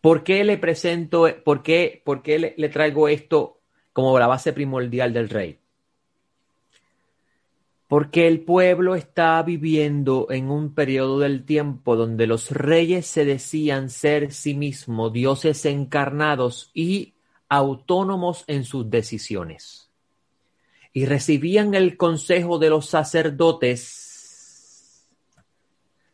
¿Por 0.02 0.24
qué 0.24 0.44
le 0.44 0.58
presento, 0.58 1.28
por 1.44 1.64
qué, 1.64 2.02
por 2.06 2.22
qué 2.22 2.54
le, 2.56 2.70
traigo 2.70 3.10
esto 3.10 3.60
como 3.94 4.18
la 4.18 4.28
base 4.28 4.54
primordial 4.54 5.12
del 5.12 5.30
rey? 5.30 5.60
Porque 7.88 8.28
el 8.28 8.42
pueblo 8.42 8.96
está 8.96 9.42
viviendo 9.44 10.28
en 10.30 10.52
un 10.52 10.74
periodo 10.74 11.20
del 11.20 11.46
tiempo 11.46 11.96
donde 11.96 12.28
los 12.28 12.52
reyes 12.52 13.08
se 13.08 13.24
decían 13.24 13.90
ser 13.90 14.34
sí 14.34 14.54
mismos 14.54 15.14
dioses 15.14 15.66
encarnados 15.66 16.70
y 16.74 17.14
autónomos 17.48 18.44
en 18.48 18.66
sus 18.66 18.90
decisiones. 18.90 19.90
Y 20.92 21.06
recibían 21.06 21.76
el 21.76 21.96
consejo 21.96 22.60
de 22.60 22.70
los 22.70 22.90
sacerdotes, 22.90 25.08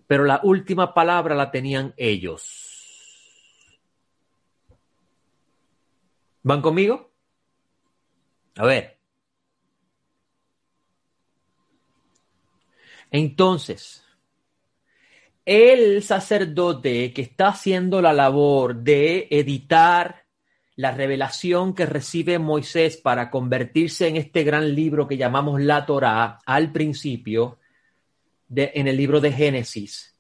pero 0.06 0.26
la 0.26 0.42
última 0.44 0.94
palabra 0.94 1.34
la 1.34 1.50
tenían 1.50 1.96
ellos. 1.98 2.64
¿Van 6.44 6.62
conmigo? 6.62 7.10
A 8.58 8.66
ver. 8.66 9.03
Entonces, 13.14 14.04
el 15.46 16.02
sacerdote 16.02 17.14
que 17.14 17.22
está 17.22 17.50
haciendo 17.50 18.02
la 18.02 18.12
labor 18.12 18.78
de 18.78 19.28
editar 19.30 20.24
la 20.76 20.90
revelación 20.90 21.76
que 21.76 21.86
recibe 21.86 22.40
Moisés 22.40 22.98
para 22.98 23.30
convertirse 23.30 24.08
en 24.08 24.16
este 24.16 24.44
gran 24.44 24.74
libro 24.74 25.08
que 25.08 25.18
llamamos 25.18 25.62
la 25.62 25.86
Torá 25.86 26.40
al 26.44 26.72
principio, 26.72 27.60
de, 28.48 28.72
en 28.74 28.88
el 28.88 28.98
libro 28.98 29.22
de 29.22 29.32
Génesis, 29.32 30.20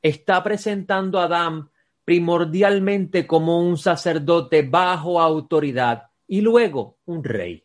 está 0.00 0.44
presentando 0.44 1.18
a 1.18 1.24
Adán 1.24 1.68
primordialmente 2.04 3.26
como 3.26 3.60
un 3.60 3.76
sacerdote 3.76 4.62
bajo 4.62 5.20
autoridad 5.20 6.10
y 6.28 6.42
luego 6.42 6.98
un 7.06 7.24
rey. 7.24 7.64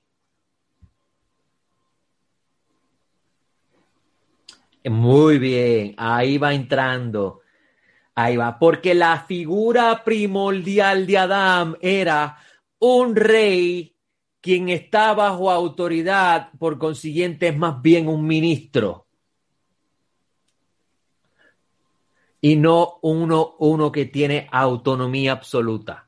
Muy 4.90 5.40
bien, 5.40 5.96
ahí 5.98 6.38
va 6.38 6.54
entrando. 6.54 7.42
Ahí 8.14 8.38
va, 8.38 8.58
porque 8.60 8.94
la 8.94 9.22
figura 9.22 10.04
primordial 10.04 11.06
de 11.08 11.18
Adán 11.18 11.78
era 11.82 12.38
un 12.80 13.16
rey 13.16 13.96
quien 14.40 14.70
está 14.70 15.14
bajo 15.14 15.50
autoridad, 15.50 16.52
por 16.60 16.78
consiguiente 16.78 17.48
es 17.48 17.58
más 17.58 17.82
bien 17.82 18.08
un 18.08 18.28
ministro. 18.28 19.08
Y 22.42 22.56
no 22.56 23.00
uno, 23.02 23.56
uno 23.58 23.92
que 23.92 24.06
tiene 24.06 24.48
autonomía 24.52 25.32
absoluta. 25.32 26.08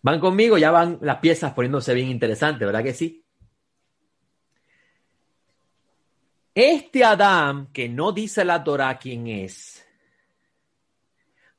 ¿Van 0.00 0.18
conmigo? 0.18 0.56
Ya 0.56 0.70
van 0.70 0.98
las 1.02 1.18
piezas 1.18 1.52
poniéndose 1.52 1.92
bien 1.92 2.08
interesantes, 2.08 2.66
¿verdad 2.66 2.82
que 2.82 2.94
sí? 2.94 3.21
Este 6.54 7.02
Adán, 7.02 7.68
que 7.72 7.88
no 7.88 8.12
dice 8.12 8.44
la 8.44 8.62
Torah 8.62 8.98
quién 8.98 9.26
es, 9.26 9.86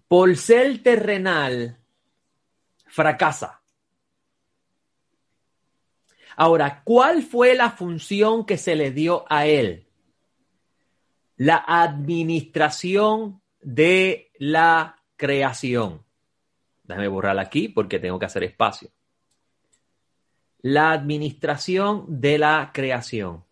por 0.07 0.38
ser 0.38 0.83
terrenal, 0.83 1.79
fracasa. 2.85 3.63
Ahora, 6.35 6.83
¿cuál 6.83 7.23
fue 7.23 7.55
la 7.55 7.71
función 7.71 8.45
que 8.45 8.57
se 8.57 8.75
le 8.75 8.91
dio 8.91 9.25
a 9.29 9.47
él? 9.47 9.88
La 11.38 11.63
administración 11.65 13.41
de 13.62 14.31
la 14.38 15.03
creación. 15.15 16.03
Déjame 16.83 17.07
borrarla 17.07 17.41
aquí 17.41 17.67
porque 17.67 17.97
tengo 17.97 18.19
que 18.19 18.25
hacer 18.25 18.43
espacio. 18.43 18.91
La 20.62 20.91
administración 20.91 22.05
de 22.07 22.38
la 22.38 22.71
creación 22.73 23.43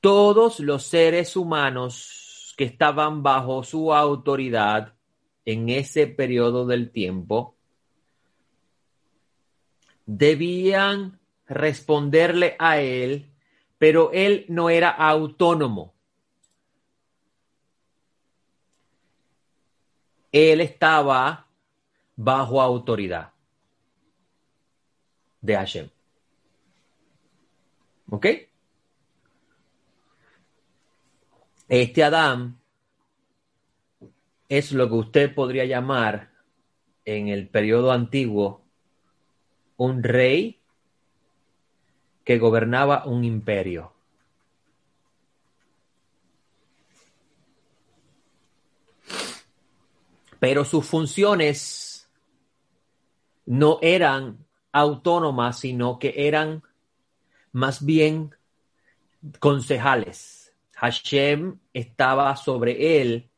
todos 0.00 0.60
los 0.60 0.84
seres 0.84 1.36
humanos 1.36 2.54
que 2.56 2.64
estaban 2.64 3.22
bajo 3.22 3.62
su 3.62 3.94
autoridad 3.94 4.94
en 5.44 5.68
ese 5.68 6.06
periodo 6.06 6.66
del 6.66 6.90
tiempo 6.90 7.56
debían 10.04 11.20
responderle 11.46 12.56
a 12.58 12.80
él, 12.80 13.30
pero 13.78 14.10
él 14.12 14.46
no 14.48 14.70
era 14.70 14.90
autónomo. 14.90 15.94
Él 20.32 20.60
estaba 20.60 21.46
bajo 22.16 22.60
autoridad 22.60 23.32
de 25.40 25.54
Hashem. 25.54 25.88
¿Ok? 28.10 28.26
Este 31.68 32.02
Adán 32.02 32.58
es 34.48 34.72
lo 34.72 34.88
que 34.88 34.94
usted 34.94 35.34
podría 35.34 35.66
llamar 35.66 36.30
en 37.04 37.28
el 37.28 37.46
periodo 37.46 37.92
antiguo 37.92 38.64
un 39.76 40.02
rey 40.02 40.62
que 42.24 42.38
gobernaba 42.38 43.04
un 43.04 43.22
imperio. 43.22 43.92
Pero 50.40 50.64
sus 50.64 50.86
funciones 50.86 52.08
no 53.44 53.78
eran 53.82 54.46
autónomas, 54.72 55.58
sino 55.58 55.98
que 55.98 56.14
eran 56.16 56.62
más 57.52 57.84
bien 57.84 58.34
concejales 59.38 60.37
Hashem 60.80 61.58
estaba 61.72 62.36
sobre 62.36 63.00
él 63.00 63.28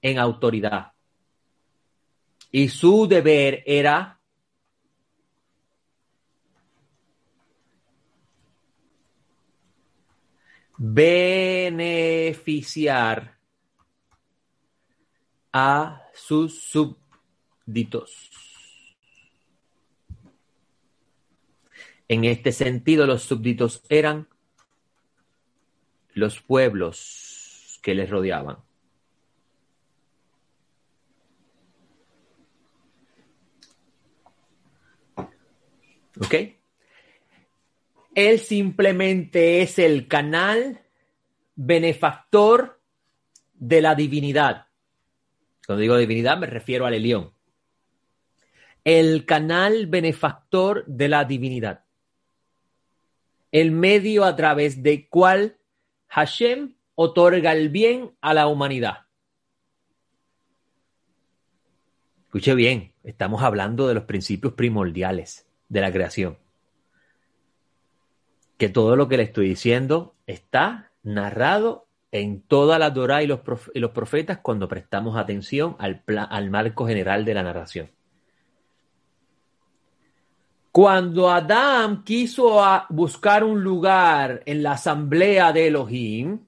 en 0.00 0.18
autoridad. 0.18 0.92
Y 2.50 2.68
su 2.68 3.06
deber 3.06 3.62
era 3.66 4.18
beneficiar 10.78 12.16
a 15.52 16.02
sus 16.14 16.62
súbditos. 16.62 18.30
En 22.08 22.24
este 22.24 22.52
sentido, 22.52 23.06
los 23.06 23.22
súbditos 23.22 23.82
eran 23.90 24.26
los 26.20 26.40
pueblos 26.40 27.80
que 27.82 27.94
les 27.94 28.08
rodeaban. 28.08 28.58
¿Ok? 36.20 36.34
Él 38.14 38.38
simplemente 38.38 39.62
es 39.62 39.78
el 39.78 40.06
canal 40.06 40.82
benefactor 41.56 42.80
de 43.54 43.80
la 43.80 43.94
divinidad. 43.94 44.66
Cuando 45.66 45.80
digo 45.80 45.96
divinidad 45.96 46.36
me 46.36 46.46
refiero 46.46 46.84
al 46.84 46.94
Elión. 46.94 47.32
El 48.84 49.24
canal 49.24 49.86
benefactor 49.86 50.84
de 50.86 51.08
la 51.08 51.24
divinidad. 51.24 51.84
El 53.52 53.70
medio 53.70 54.24
a 54.24 54.36
través 54.36 54.82
del 54.82 55.08
cual 55.08 55.59
Hashem 56.10 56.74
otorga 56.96 57.52
el 57.52 57.68
bien 57.68 58.16
a 58.20 58.34
la 58.34 58.48
humanidad. 58.48 59.06
Escuche 62.24 62.54
bien, 62.54 62.92
estamos 63.04 63.42
hablando 63.42 63.86
de 63.86 63.94
los 63.94 64.04
principios 64.04 64.54
primordiales 64.54 65.46
de 65.68 65.80
la 65.80 65.92
creación. 65.92 66.38
Que 68.58 68.68
todo 68.68 68.96
lo 68.96 69.08
que 69.08 69.16
le 69.16 69.22
estoy 69.22 69.48
diciendo 69.48 70.16
está 70.26 70.92
narrado 71.02 71.86
en 72.10 72.42
toda 72.42 72.80
la 72.80 72.92
Torah 72.92 73.22
y 73.22 73.28
los, 73.28 73.40
profetas 73.40 74.38
cuando 74.38 74.66
prestamos 74.68 75.16
atención 75.16 75.76
al, 75.78 76.02
al 76.06 76.50
marco 76.50 76.86
general 76.86 77.24
de 77.24 77.34
la 77.34 77.44
narración. 77.44 77.90
Cuando 80.72 81.28
Adán 81.30 82.04
quiso 82.04 82.60
buscar 82.90 83.42
un 83.42 83.62
lugar 83.64 84.42
en 84.46 84.62
la 84.62 84.72
asamblea 84.72 85.52
de 85.52 85.66
Elohim, 85.66 86.40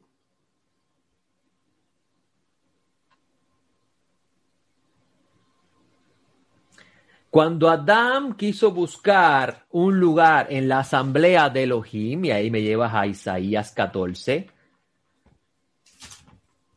Cuando 7.32 7.70
Adán 7.70 8.34
quiso 8.34 8.72
buscar 8.72 9.64
un 9.70 9.98
lugar 9.98 10.48
en 10.50 10.68
la 10.68 10.80
asamblea 10.80 11.48
de 11.48 11.62
Elohim, 11.62 12.26
y 12.26 12.30
ahí 12.30 12.50
me 12.50 12.60
llevas 12.60 12.92
a 12.92 13.06
Isaías 13.06 13.72
14, 13.72 14.50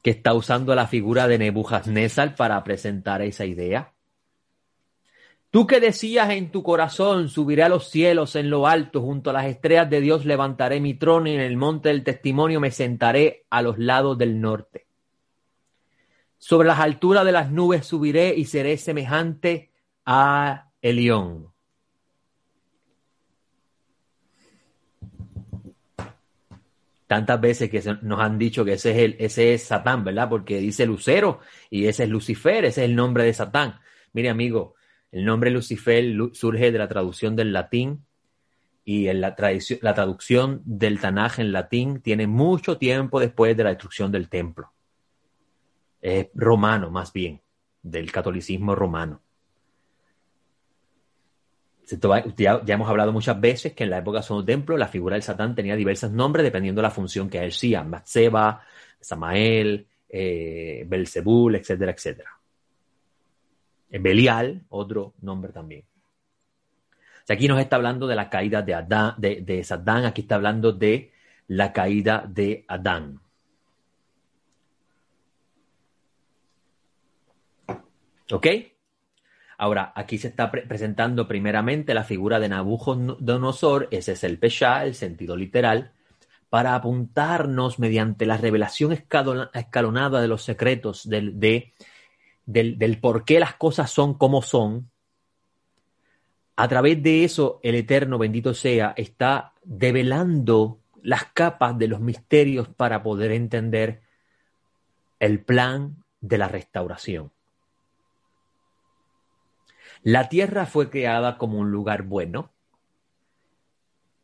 que 0.01 0.11
está 0.11 0.33
usando 0.33 0.73
la 0.73 0.87
figura 0.87 1.27
de 1.27 1.39
Nebuchadnezzar 1.39 2.35
para 2.37 2.63
presentar 2.63 3.21
esa 3.21 3.43
idea. 3.43 3.94
Tú 5.55 5.65
que 5.67 5.79
decías 5.79 6.31
en 6.31 6.51
tu 6.51 6.63
corazón, 6.63 7.29
subiré 7.29 7.63
a 7.63 7.69
los 7.69 7.89
cielos 7.89 8.35
en 8.35 8.49
lo 8.49 8.67
alto, 8.67 9.01
junto 9.01 9.29
a 9.29 9.33
las 9.33 9.45
estrellas 9.45 9.89
de 9.89 10.01
Dios 10.01 10.25
levantaré 10.25 10.81
mi 10.81 10.95
trono 10.95 11.29
y 11.29 11.33
en 11.33 11.39
el 11.39 11.55
monte 11.55 11.87
del 11.87 12.03
testimonio 12.03 12.59
me 12.59 12.71
sentaré 12.71 13.45
a 13.49 13.61
los 13.61 13.79
lados 13.79 14.17
del 14.17 14.41
norte. 14.41 14.85
Sobre 16.37 16.67
las 16.67 16.81
alturas 16.81 17.23
de 17.23 17.31
las 17.31 17.51
nubes 17.51 17.85
subiré 17.85 18.35
y 18.35 18.43
seré 18.43 18.75
semejante 18.75 19.71
a 20.05 20.71
Elión. 20.81 21.47
Tantas 27.07 27.39
veces 27.39 27.69
que 27.69 27.81
nos 28.01 28.19
han 28.19 28.37
dicho 28.37 28.65
que 28.65 28.73
ese 28.73 28.91
es, 28.91 28.97
el, 28.97 29.15
ese 29.19 29.53
es 29.53 29.63
Satán, 29.63 30.03
¿verdad? 30.03 30.27
Porque 30.27 30.59
dice 30.59 30.85
Lucero 30.85 31.39
y 31.69 31.85
ese 31.87 32.03
es 32.03 32.09
Lucifer, 32.09 32.65
ese 32.65 32.83
es 32.83 32.89
el 32.89 32.95
nombre 32.97 33.23
de 33.23 33.33
Satán. 33.33 33.79
Mire, 34.11 34.29
amigo, 34.29 34.75
el 35.11 35.25
nombre 35.25 35.51
Lucifer 35.51 36.03
surge 36.33 36.71
de 36.71 36.77
la 36.77 36.87
traducción 36.87 37.35
del 37.35 37.53
latín 37.53 38.05
y 38.83 39.11
la, 39.13 39.35
la 39.81 39.93
traducción 39.93 40.61
del 40.65 40.99
Tanaj 40.99 41.39
en 41.39 41.51
latín 41.51 42.01
tiene 42.01 42.27
mucho 42.27 42.77
tiempo 42.77 43.19
después 43.19 43.57
de 43.57 43.63
la 43.63 43.69
destrucción 43.69 44.11
del 44.11 44.29
templo. 44.29 44.71
Es 46.01 46.27
romano, 46.35 46.91
más 46.91 47.11
bien, 47.11 47.41
del 47.81 48.11
catolicismo 48.11 48.75
romano. 48.75 49.21
Ya, 52.37 52.61
hemos 52.67 52.89
hablado 52.89 53.11
muchas 53.11 53.39
veces 53.39 53.73
que 53.73 53.83
en 53.83 53.91
la 53.91 53.99
época 53.99 54.21
de 54.21 54.43
Templo 54.43 54.75
la 54.75 54.87
figura 54.87 55.15
del 55.15 55.23
Satán 55.23 55.53
tenía 55.53 55.75
diversos 55.75 56.11
nombres 56.11 56.43
dependiendo 56.43 56.81
de 56.81 56.87
la 56.87 56.91
función 56.91 57.29
que 57.29 57.45
hacía. 57.45 57.83
Matseba, 57.83 58.61
Samael, 58.99 59.87
eh, 60.09 60.83
Belzebul, 60.87 61.55
etcétera, 61.55 61.91
etcétera. 61.91 62.34
Belial, 63.89 64.63
otro 64.69 65.13
nombre 65.21 65.51
también. 65.51 65.83
aquí 67.27 67.47
nos 67.47 67.59
está 67.59 67.75
hablando 67.77 68.07
de 68.07 68.15
la 68.15 68.29
caída 68.29 68.61
de, 68.61 68.73
Adán, 68.73 69.15
de, 69.17 69.41
de 69.41 69.65
aquí 70.05 70.21
está 70.21 70.35
hablando 70.35 70.71
de 70.71 71.11
la 71.47 71.71
caída 71.71 72.25
de 72.27 72.65
Adán. 72.67 73.19
¿Ok? 78.31 78.47
Ahora, 79.57 79.93
aquí 79.95 80.17
se 80.17 80.27
está 80.29 80.51
presentando 80.51 81.27
primeramente 81.27 81.93
la 81.93 82.03
figura 82.03 82.39
de 82.39 82.49
Nabucodonosor, 82.49 83.87
ese 83.91 84.13
es 84.13 84.23
el 84.23 84.37
Pesha, 84.37 84.83
el 84.83 84.95
sentido 84.95 85.37
literal, 85.37 85.91
para 86.49 86.75
apuntarnos 86.75 87.79
mediante 87.79 88.25
la 88.25 88.37
revelación 88.37 88.91
escalonada 88.91 90.21
de 90.21 90.27
los 90.27 90.43
secretos 90.43 91.07
del, 92.45 92.77
del, 92.77 92.99
por 92.99 93.25
qué 93.25 93.39
las 93.39 93.55
cosas 93.55 93.91
son 93.91 94.13
como 94.15 94.41
son. 94.41 94.89
A 96.55 96.67
través 96.67 97.01
de 97.03 97.23
eso, 97.23 97.59
el 97.63 97.75
Eterno, 97.75 98.17
bendito 98.17 98.53
sea, 98.53 98.93
está 98.95 99.53
develando 99.63 100.79
las 101.01 101.25
capas 101.25 101.77
de 101.77 101.87
los 101.87 101.99
misterios 101.99 102.67
para 102.67 103.03
poder 103.03 103.31
entender 103.31 104.01
el 105.19 105.43
plan 105.43 106.03
de 106.21 106.37
la 106.37 106.47
restauración. 106.47 107.31
La 110.05 110.29
tierra 110.29 110.65
fue 110.65 110.89
creada 110.89 111.37
como 111.37 111.59
un 111.59 111.71
lugar 111.71 112.03
bueno. 112.03 112.51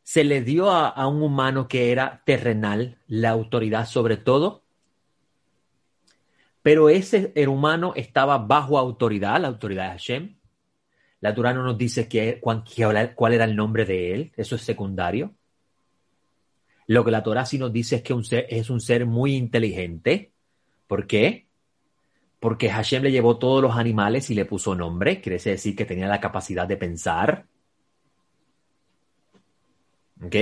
Se 0.04 0.24
le 0.24 0.42
dio 0.42 0.70
a, 0.70 1.08
un 1.08 1.24
humano 1.24 1.68
que 1.68 1.92
era 1.92 2.22
terrenal 2.26 3.00
la 3.08 3.30
autoridad 3.32 3.88
sobre 3.88 4.18
todo, 4.18 4.61
pero 6.62 6.89
ese 6.89 7.34
humano 7.47 7.93
estaba 7.95 8.38
bajo 8.38 8.78
autoridad, 8.78 9.41
la 9.41 9.47
autoridad 9.47 9.86
de 9.86 9.89
Hashem. 9.91 10.36
La 11.19 11.36
Torah 11.36 11.54
no 11.54 11.63
nos 11.63 11.78
dice 11.78 12.10
cuál 12.41 13.34
era 13.34 13.43
el 13.43 13.56
nombre 13.56 13.86
de 13.86 14.13
él, 14.13 14.32
eso 14.36 14.56
es 14.56 14.62
secundario. 14.62 15.34
Lo 16.88 17.06
que 17.06 17.12
la 17.12 17.24
Torah 17.24 17.45
sí 17.45 17.58
nos 17.58 17.71
dice 17.71 17.97
es 17.97 18.02
que 18.02 18.13
un 18.13 18.24
es 18.30 18.69
un 18.69 18.82
ser 18.82 19.06
muy 19.06 19.36
inteligente. 19.36 20.32
¿Por 20.88 21.08
qué? 21.08 21.47
porque 22.41 22.71
Hashem 22.71 23.04
le 23.04 23.12
llevó 23.12 23.38
todos 23.38 23.62
los 23.62 23.78
animales 23.78 24.32
y 24.32 24.34
le 24.34 24.45
puso 24.45 24.74
nombre, 24.74 25.21
quiere 25.21 25.38
decir 25.38 25.76
que 25.76 25.86
tenía 25.86 26.08
la 26.08 26.19
capacidad 26.19 26.67
de 26.67 26.76
pensar. 26.76 27.45
¿Ok? 30.24 30.36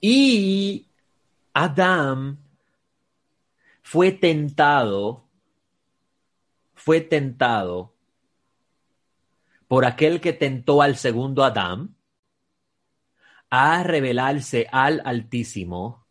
Y 0.00 0.86
Adam 1.52 2.38
fue 3.90 4.12
tentado, 4.12 5.24
fue 6.74 7.00
tentado 7.00 7.92
por 9.66 9.84
aquel 9.84 10.20
que 10.20 10.32
tentó 10.32 10.80
al 10.80 10.96
segundo 10.96 11.42
Adán 11.42 11.96
a 13.50 13.82
revelarse 13.82 14.68
al 14.70 15.02
Altísimo 15.04 16.06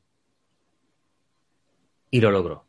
y 2.12 2.20
lo 2.20 2.32
logró. 2.32 2.66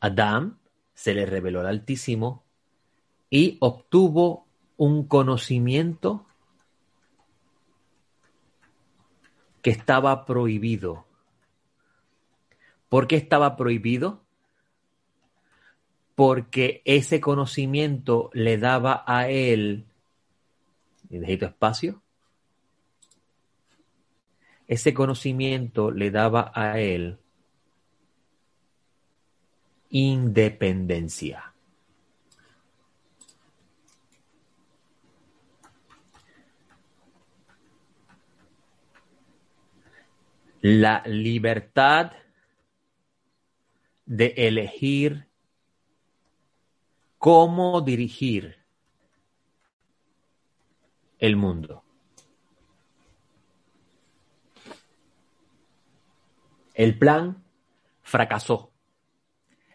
Adán 0.00 0.58
se 0.92 1.14
le 1.14 1.26
reveló 1.26 1.60
al 1.60 1.66
Altísimo 1.66 2.42
y 3.30 3.58
obtuvo 3.60 4.48
un 4.76 5.06
conocimiento 5.06 6.26
que 9.62 9.70
estaba 9.70 10.26
prohibido. 10.26 11.13
¿Por 12.94 13.08
qué 13.08 13.16
estaba 13.16 13.56
prohibido? 13.56 14.22
Porque 16.14 16.80
ese 16.84 17.20
conocimiento 17.20 18.30
le 18.34 18.56
daba 18.56 19.02
a 19.04 19.28
él, 19.28 19.86
y 21.10 21.18
espacio, 21.44 22.02
ese 24.68 24.94
conocimiento 24.94 25.90
le 25.90 26.12
daba 26.12 26.52
a 26.54 26.78
él 26.78 27.18
independencia. 29.90 31.52
La 40.60 41.02
libertad 41.06 42.12
de 44.06 44.34
elegir 44.36 45.28
cómo 47.18 47.80
dirigir 47.80 48.56
el 51.18 51.36
mundo. 51.36 51.82
El 56.74 56.98
plan 56.98 57.42
fracasó 58.02 58.74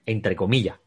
entre 0.09 0.35
comillas. 0.35 0.79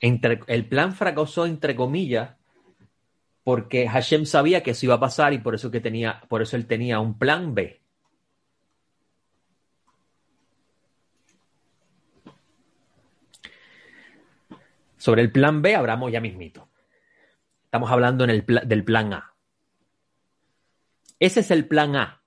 Entre, 0.00 0.40
el 0.46 0.66
plan 0.66 0.94
fracasó 0.94 1.44
entre 1.44 1.76
comillas 1.76 2.36
porque 3.44 3.88
Hashem 3.88 4.24
sabía 4.24 4.62
que 4.62 4.70
eso 4.70 4.86
iba 4.86 4.94
a 4.94 5.00
pasar 5.00 5.32
y 5.32 5.38
por 5.38 5.54
eso 5.54 5.70
que 5.70 5.80
tenía, 5.80 6.22
por 6.28 6.40
eso 6.40 6.56
él 6.56 6.66
tenía 6.66 7.00
un 7.00 7.18
plan 7.18 7.54
B. 7.54 7.77
Sobre 14.98 15.22
el 15.22 15.32
plan 15.32 15.62
B 15.62 15.74
hablamos 15.74 16.12
ya 16.12 16.20
mismito. 16.20 16.68
Estamos 17.64 17.90
hablando 17.90 18.24
en 18.24 18.30
el 18.30 18.44
del 18.46 18.84
plan 18.84 19.12
A. 19.12 19.34
Ese 21.18 21.40
es 21.40 21.50
el 21.50 21.66
plan 21.66 21.96
A. 21.96 22.22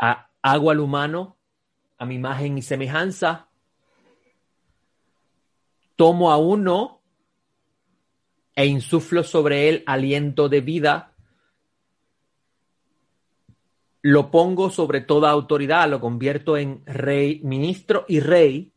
a 0.00 0.30
hago 0.42 0.70
al 0.70 0.80
humano 0.80 1.36
a 1.98 2.04
mi 2.04 2.16
imagen 2.16 2.58
y 2.58 2.62
semejanza, 2.62 3.48
tomo 5.96 6.30
a 6.30 6.36
uno 6.36 7.00
e 8.54 8.66
insuflo 8.66 9.24
sobre 9.24 9.68
él 9.68 9.82
aliento 9.86 10.48
de 10.48 10.60
vida, 10.60 11.12
lo 14.02 14.30
pongo 14.30 14.70
sobre 14.70 15.00
toda 15.00 15.30
autoridad, 15.30 15.88
lo 15.88 16.00
convierto 16.00 16.56
en 16.56 16.84
rey, 16.86 17.40
ministro 17.42 18.04
y 18.08 18.20
rey, 18.20 18.72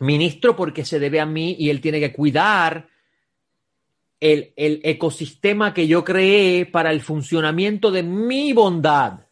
ministro 0.00 0.56
porque 0.56 0.84
se 0.84 0.98
debe 0.98 1.20
a 1.20 1.26
mí 1.26 1.56
y 1.58 1.70
él 1.70 1.80
tiene 1.80 2.00
que 2.00 2.12
cuidar 2.12 2.88
el, 4.20 4.52
el 4.56 4.80
ecosistema 4.82 5.74
que 5.74 5.86
yo 5.86 6.04
creé 6.04 6.66
para 6.66 6.90
el 6.90 7.00
funcionamiento 7.00 7.90
de 7.90 8.02
mi 8.02 8.52
bondad 8.52 9.26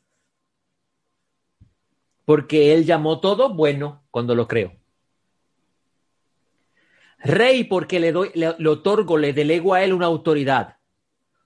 porque 2.24 2.72
él 2.72 2.84
llamó 2.84 3.20
todo 3.20 3.54
bueno 3.54 4.04
cuando 4.10 4.34
lo 4.34 4.48
creó. 4.48 4.72
Rey 7.18 7.64
porque 7.64 8.00
le, 8.00 8.12
doy, 8.12 8.30
le, 8.34 8.68
otorgo, 8.68 9.16
le 9.16 9.32
delego 9.32 9.74
a 9.74 9.82
él 9.82 9.92
una 9.92 10.06
autoridad 10.06 10.76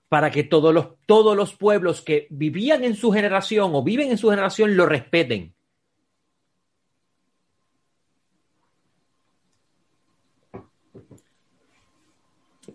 para 0.09 0.31
que 0.31 0.43
todos 0.43 0.73
los, 0.73 0.87
todos 1.05 1.37
los 1.37 1.55
pueblos 1.55 2.01
que 2.01 2.27
vivían 2.31 2.83
en 2.83 2.95
su 2.95 3.11
generación 3.11 3.71
o 3.73 3.83
viven 3.83 4.09
en 4.09 4.17
su 4.17 4.29
generación 4.29 4.75
lo 4.75 4.85
respeten. 4.85 5.53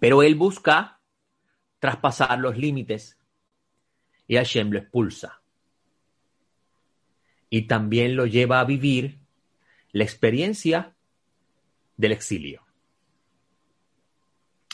Pero 0.01 0.23
él 0.23 0.35
busca 0.35 1.01
traspasar 1.79 2.39
los 2.39 2.57
límites 2.57 3.19
y 4.27 4.37
Hashem 4.37 4.71
lo 4.71 4.79
expulsa 4.79 5.41
y 7.51 7.63
también 7.63 8.17
lo 8.17 8.27
lleva 8.27 8.61
a 8.61 8.65
vivir 8.65 9.21
la 9.93 10.03
experiencia 10.03 10.95
del 11.97 12.13
exilio. 12.13 12.63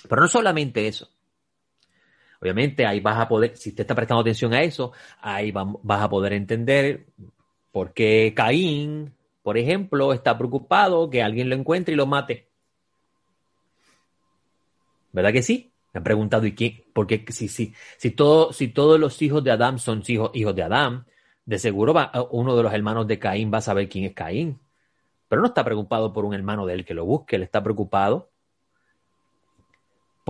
Pero 0.09 0.23
no 0.23 0.29
solamente 0.29 0.87
eso. 0.87 1.11
Obviamente 2.41 2.87
ahí 2.87 3.01
vas 3.01 3.19
a 3.19 3.29
poder, 3.29 3.57
si 3.57 3.73
te 3.73 3.83
está 3.83 3.95
prestando 3.95 4.23
atención 4.23 4.55
a 4.55 4.63
eso, 4.63 4.93
ahí 5.21 5.53
vas 5.53 6.03
a 6.03 6.09
poder 6.09 6.33
entender 6.33 7.07
por 7.71 7.93
qué 7.93 8.33
Caín, 8.35 9.15
por 9.43 9.59
ejemplo, 9.59 10.15
está 10.15 10.39
preocupado 10.39 11.11
que 11.11 11.23
alguien 11.23 11.51
lo 11.51 11.57
encuentre 11.57 11.93
y 11.93 11.97
lo 11.97 12.07
mate. 12.07 12.50
¿Verdad 15.13 15.33
que 15.33 15.43
sí? 15.43 15.73
Me 15.93 15.99
han 15.99 16.05
preguntado, 16.05 16.47
¿y 16.47 16.55
qué? 16.55 16.87
Porque 16.93 17.25
si, 17.29 17.49
si, 17.49 17.75
si, 17.97 18.11
todo, 18.11 18.53
si 18.53 18.69
todos 18.69 18.99
los 19.01 19.21
hijos 19.23 19.43
de 19.43 19.51
Adán 19.51 19.79
son 19.79 20.03
hijos, 20.07 20.31
hijos 20.35 20.55
de 20.55 20.63
Adán, 20.63 21.07
De 21.45 21.59
seguro 21.59 21.93
va, 21.93 22.13
uno 22.31 22.57
de 22.57 22.63
los 22.63 22.73
hermanos 22.73 23.07
de 23.07 23.19
Caín 23.19 23.51
va 23.53 23.59
a 23.59 23.63
saber 23.63 23.89
quién 23.89 24.05
es 24.05 24.15
Caín, 24.15 24.61
pero 25.29 25.43
no 25.43 25.49
está 25.49 25.65
preocupado 25.65 26.13
por 26.13 26.25
un 26.25 26.35
hermano 26.35 26.65
de 26.67 26.75
él 26.75 26.85
que 26.85 26.95
lo 26.95 27.05
busque, 27.05 27.37
él 27.37 27.43
está 27.43 27.63
preocupado 27.63 28.31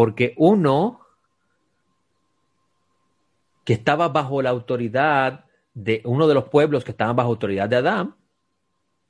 porque 0.00 0.34
uno 0.38 1.00
que 3.64 3.74
estaba 3.74 4.08
bajo 4.08 4.40
la 4.40 4.48
autoridad 4.48 5.44
de 5.74 6.00
uno 6.06 6.26
de 6.26 6.32
los 6.32 6.44
pueblos 6.44 6.84
que 6.84 6.92
estaban 6.92 7.16
bajo 7.16 7.28
autoridad 7.28 7.68
de 7.68 7.76
Adán, 7.76 8.16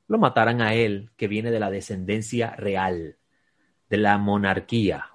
lo 0.07 0.17
mataran 0.17 0.61
a 0.61 0.73
él, 0.73 1.09
que 1.15 1.29
viene 1.29 1.49
de 1.49 1.61
la 1.61 1.71
descendencia 1.71 2.57
real, 2.57 3.15
de 3.89 3.97
la 3.97 4.17
monarquía. 4.17 5.10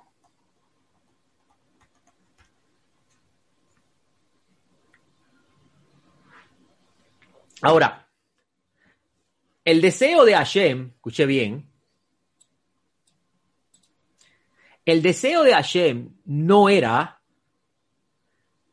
Ahora, 7.67 8.07
el 9.65 9.81
deseo 9.81 10.25
de 10.25 10.35
Hashem, 10.35 10.93
escuche 10.95 11.27
bien, 11.27 11.69
el 14.85 15.03
deseo 15.03 15.43
de 15.43 15.53
Hashem 15.53 16.11
no 16.27 16.69
era 16.69 17.21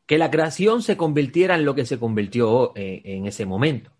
que 0.06 0.16
la 0.16 0.30
creación 0.30 0.80
se 0.80 0.96
convirtiera 0.96 1.56
en 1.56 1.64
lo 1.64 1.74
que 1.74 1.84
se 1.86 1.98
convirtió 1.98 2.72
eh, 2.76 3.02
en 3.04 3.26
ese 3.26 3.46
momento, 3.46 3.90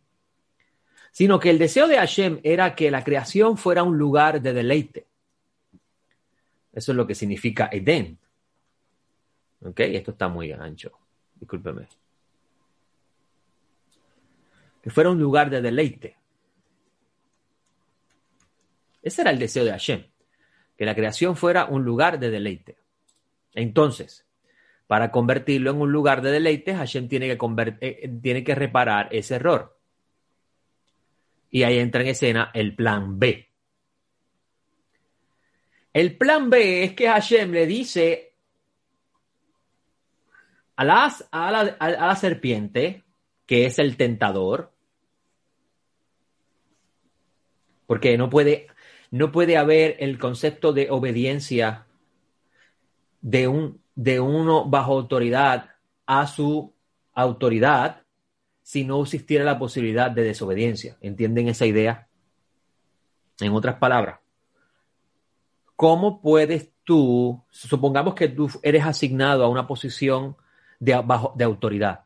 sino 1.11 1.41
que 1.41 1.51
el 1.51 1.59
deseo 1.59 1.89
de 1.89 1.97
Hashem 1.97 2.39
era 2.45 2.77
que 2.77 2.93
la 2.93 3.03
creación 3.03 3.57
fuera 3.57 3.83
un 3.83 3.99
lugar 3.99 4.41
de 4.41 4.53
deleite. 4.53 5.09
Eso 6.73 6.93
es 6.93 6.97
lo 6.97 7.05
que 7.05 7.17
significa 7.17 7.69
Edén. 7.73 8.17
¿Ok? 9.65 9.81
Esto 9.81 10.13
está 10.13 10.29
muy 10.29 10.53
ancho. 10.53 10.93
Discúlpeme. 11.35 11.89
Que 14.85 14.91
fuera 14.91 15.11
un 15.11 15.19
lugar 15.19 15.51
de 15.51 15.61
deleite. 15.61 16.17
Ese 19.03 19.23
era 19.23 19.33
el 19.33 19.41
deseo 19.41 19.65
de 19.65 19.73
Hashem 19.73 20.05
que 20.77 20.85
la 20.85 20.95
creación 20.95 21.37
fuera 21.37 21.67
un 21.67 21.85
lugar 21.85 22.19
de 22.19 22.31
deleite. 22.31 22.77
Entonces, 23.55 24.27
para 24.87 25.11
convertirlo 25.11 25.71
en 25.71 25.81
un 25.81 25.93
lugar 25.93 26.21
de 26.23 26.33
deleite, 26.33 26.75
Hashem 26.75 27.09
tiene 27.09 27.29
que, 27.29 27.39
eh, 27.81 28.11
tiene 28.21 28.45
que 28.45 28.55
reparar 28.55 29.09
ese 29.13 29.37
error. 29.37 29.79
Y 31.51 31.63
ahí 31.63 31.79
entra 31.79 32.03
en 32.03 32.09
escena 32.09 32.51
el 32.53 32.75
plan 32.75 33.19
B. 33.19 33.49
El 35.93 36.17
plan 36.17 36.51
B 36.51 36.83
es 36.83 36.95
que 36.95 37.09
Hashem 37.09 37.53
le 37.53 37.67
dice 37.67 38.35
a, 40.75 40.85
las, 40.85 41.29
a, 41.31 41.53
la, 41.53 41.61
a 41.79 41.91
la 41.91 42.17
serpiente, 42.17 43.05
que 43.47 43.67
es 43.67 43.79
el 43.79 43.97
tentador, 43.97 44.74
porque 47.87 48.17
no 48.19 48.31
puede 48.31 48.69
no 49.15 49.31
puede 49.31 49.57
haber 49.57 49.97
el 50.01 50.19
concepto 50.19 50.73
de 50.73 50.91
obediencia 50.91 51.87
de, 53.21 53.47
un, 53.47 53.81
de 53.95 54.19
uno 54.19 54.65
bajo 54.65 54.93
autoridad 54.93 55.71
a 56.05 56.27
su 56.27 56.75
autoridad 57.13 58.03
si 58.63 58.85
no 58.85 59.01
existiera 59.01 59.45
la 59.45 59.57
posibilidad 59.57 60.11
de 60.11 60.25
desobediencia. 60.25 60.97
¿Entienden 61.01 61.47
esa 61.47 61.65
idea? 61.65 62.09
En 63.39 63.53
otras 63.53 63.77
palabras, 63.77 64.19
¿cómo 65.77 66.21
puedes 66.21 66.73
tú, 66.83 67.41
supongamos 67.51 68.15
que 68.15 68.27
tú 68.27 68.51
eres 68.65 68.85
asignado 68.85 69.45
a 69.45 69.49
una 69.49 69.69
posición 69.69 70.37
de, 70.81 71.01
de 71.37 71.45
autoridad, 71.45 72.01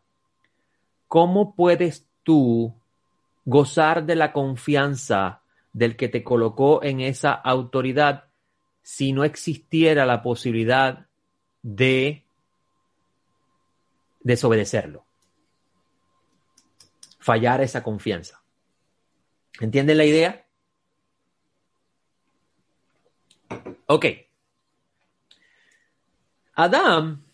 ¿cómo 1.06 1.54
puedes 1.54 2.06
tú 2.22 2.74
gozar 3.46 4.04
de 4.04 4.14
la 4.14 4.34
confianza 4.34 5.40
del 5.78 5.96
que 5.96 6.08
te 6.08 6.24
colocó 6.24 6.82
en 6.82 7.00
esa 7.00 7.32
autoridad 7.32 8.24
si 8.82 9.12
no 9.12 9.22
existiera 9.22 10.04
la 10.06 10.22
posibilidad 10.22 11.06
de 11.62 12.24
desobedecerlo. 14.20 15.06
Fallar 17.20 17.60
esa 17.60 17.84
confianza. 17.84 18.42
¿Entienden 19.60 19.98
la 19.98 20.04
idea? 20.04 20.46
Ok. 23.86 24.06
Adán, 26.54 27.24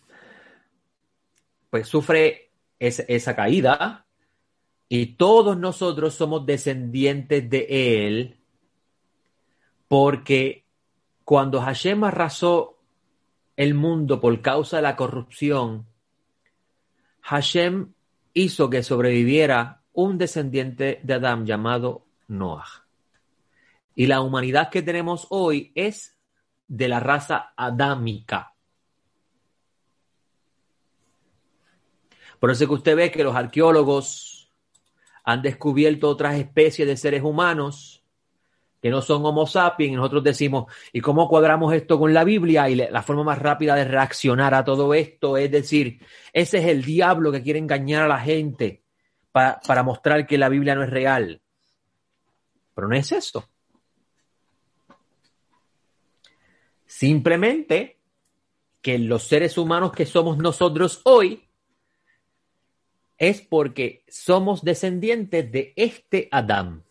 pues 1.71 1.87
sufre 1.87 2.51
esa 2.77 3.35
caída, 3.35 4.04
y 4.87 5.15
todos 5.17 5.57
nosotros 5.57 6.13
somos 6.13 6.45
descendientes 6.45 7.49
de 7.49 8.07
él, 8.07 8.39
porque 9.87 10.65
cuando 11.23 11.61
Hashem 11.61 12.03
arrasó 12.03 12.77
el 13.55 13.73
mundo 13.73 14.19
por 14.19 14.41
causa 14.41 14.77
de 14.77 14.83
la 14.83 14.95
corrupción, 14.95 15.87
Hashem 17.21 17.93
hizo 18.33 18.69
que 18.69 18.83
sobreviviera 18.83 19.81
un 19.93 20.17
descendiente 20.17 20.99
de 21.01 21.13
Adán 21.13 21.45
llamado 21.45 22.05
Noah. 22.27 22.85
Y 23.95 24.07
la 24.07 24.21
humanidad 24.21 24.69
que 24.69 24.81
tenemos 24.81 25.25
hoy 25.29 25.71
es 25.73 26.17
de 26.67 26.87
la 26.89 26.99
raza 26.99 27.53
adámica. 27.55 28.53
Por 32.39 32.51
eso 32.51 32.67
que 32.67 32.73
usted 32.73 32.95
ve 32.95 33.11
que 33.11 33.23
los 33.23 33.35
arqueólogos 33.35 34.34
han 35.25 35.41
descubierto 35.41 36.07
otras 36.07 36.35
especies 36.35 36.87
de 36.87 36.95
seres 36.95 37.23
humanos 37.23 38.03
que 38.81 38.91
no 38.91 39.01
son 39.01 39.25
Homo 39.25 39.47
sapiens, 39.47 39.93
y 39.93 39.95
nosotros 39.95 40.23
decimos, 40.23 40.71
¿y 40.93 41.01
cómo 41.01 41.27
cuadramos 41.27 41.73
esto 41.73 41.97
con 41.97 42.13
la 42.13 42.23
Biblia? 42.23 42.69
Y 42.69 42.75
la 42.75 43.01
forma 43.01 43.23
más 43.23 43.39
rápida 43.39 43.73
de 43.73 43.85
reaccionar 43.85 44.53
a 44.53 44.63
todo 44.63 44.93
esto 44.93 45.37
es 45.37 45.49
decir, 45.49 45.99
ese 46.31 46.59
es 46.59 46.65
el 46.65 46.83
diablo 46.83 47.31
que 47.31 47.41
quiere 47.41 47.57
engañar 47.57 48.03
a 48.03 48.07
la 48.07 48.19
gente 48.19 48.83
para, 49.31 49.59
para 49.61 49.81
mostrar 49.81 50.27
que 50.27 50.37
la 50.37 50.49
Biblia 50.49 50.75
no 50.75 50.83
es 50.83 50.91
real. 50.91 51.41
Pero 52.75 52.87
no 52.87 52.95
es 52.95 53.11
eso. 53.11 53.49
Simplemente 56.85 57.97
que 58.83 58.99
los 58.99 59.23
seres 59.23 59.57
humanos 59.57 59.93
que 59.93 60.05
somos 60.05 60.37
nosotros 60.37 61.01
hoy 61.05 61.43
es 63.17 63.41
porque 63.41 64.03
somos 64.07 64.63
descendientes 64.63 65.51
de 65.51 65.73
este 65.75 66.27
Adán. 66.31 66.83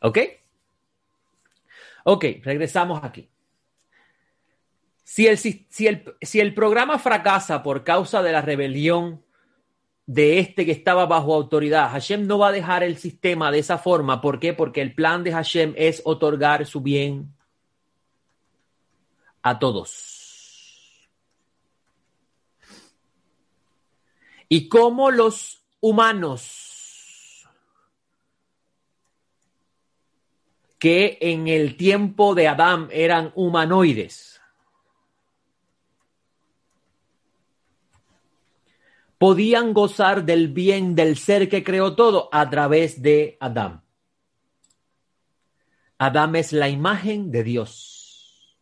¿Ok? 0.00 0.18
Ok, 2.04 2.24
regresamos 2.42 3.02
aquí. 3.02 3.28
Si 5.02 5.26
el, 5.26 5.38
si, 5.38 5.66
el, 5.86 6.16
si 6.20 6.40
el 6.40 6.54
programa 6.54 6.98
fracasa 6.98 7.62
por 7.62 7.82
causa 7.82 8.22
de 8.22 8.32
la 8.32 8.42
rebelión 8.42 9.24
de 10.04 10.38
este 10.38 10.64
que 10.64 10.72
estaba 10.72 11.06
bajo 11.06 11.34
autoridad, 11.34 11.90
Hashem 11.90 12.26
no 12.26 12.38
va 12.38 12.48
a 12.48 12.52
dejar 12.52 12.82
el 12.82 12.96
sistema 12.98 13.50
de 13.50 13.58
esa 13.58 13.78
forma. 13.78 14.20
¿Por 14.20 14.38
qué? 14.38 14.52
Porque 14.52 14.82
el 14.82 14.94
plan 14.94 15.24
de 15.24 15.32
Hashem 15.32 15.74
es 15.76 16.02
otorgar 16.04 16.66
su 16.66 16.80
bien 16.80 17.34
a 19.42 19.58
todos. 19.58 20.15
Y 24.48 24.68
cómo 24.68 25.10
los 25.10 25.62
humanos 25.80 26.66
que 30.78 31.18
en 31.20 31.48
el 31.48 31.76
tiempo 31.76 32.34
de 32.34 32.48
Adán 32.48 32.88
eran 32.92 33.32
humanoides, 33.34 34.40
podían 39.18 39.72
gozar 39.72 40.24
del 40.24 40.48
bien 40.48 40.94
del 40.94 41.16
ser 41.16 41.48
que 41.48 41.64
creó 41.64 41.96
todo 41.96 42.28
a 42.32 42.48
través 42.50 43.00
de 43.02 43.36
Adán. 43.40 43.82
Adán 45.98 46.36
es 46.36 46.52
la 46.52 46.68
imagen 46.68 47.30
de 47.30 47.42
Dios. 47.42 48.58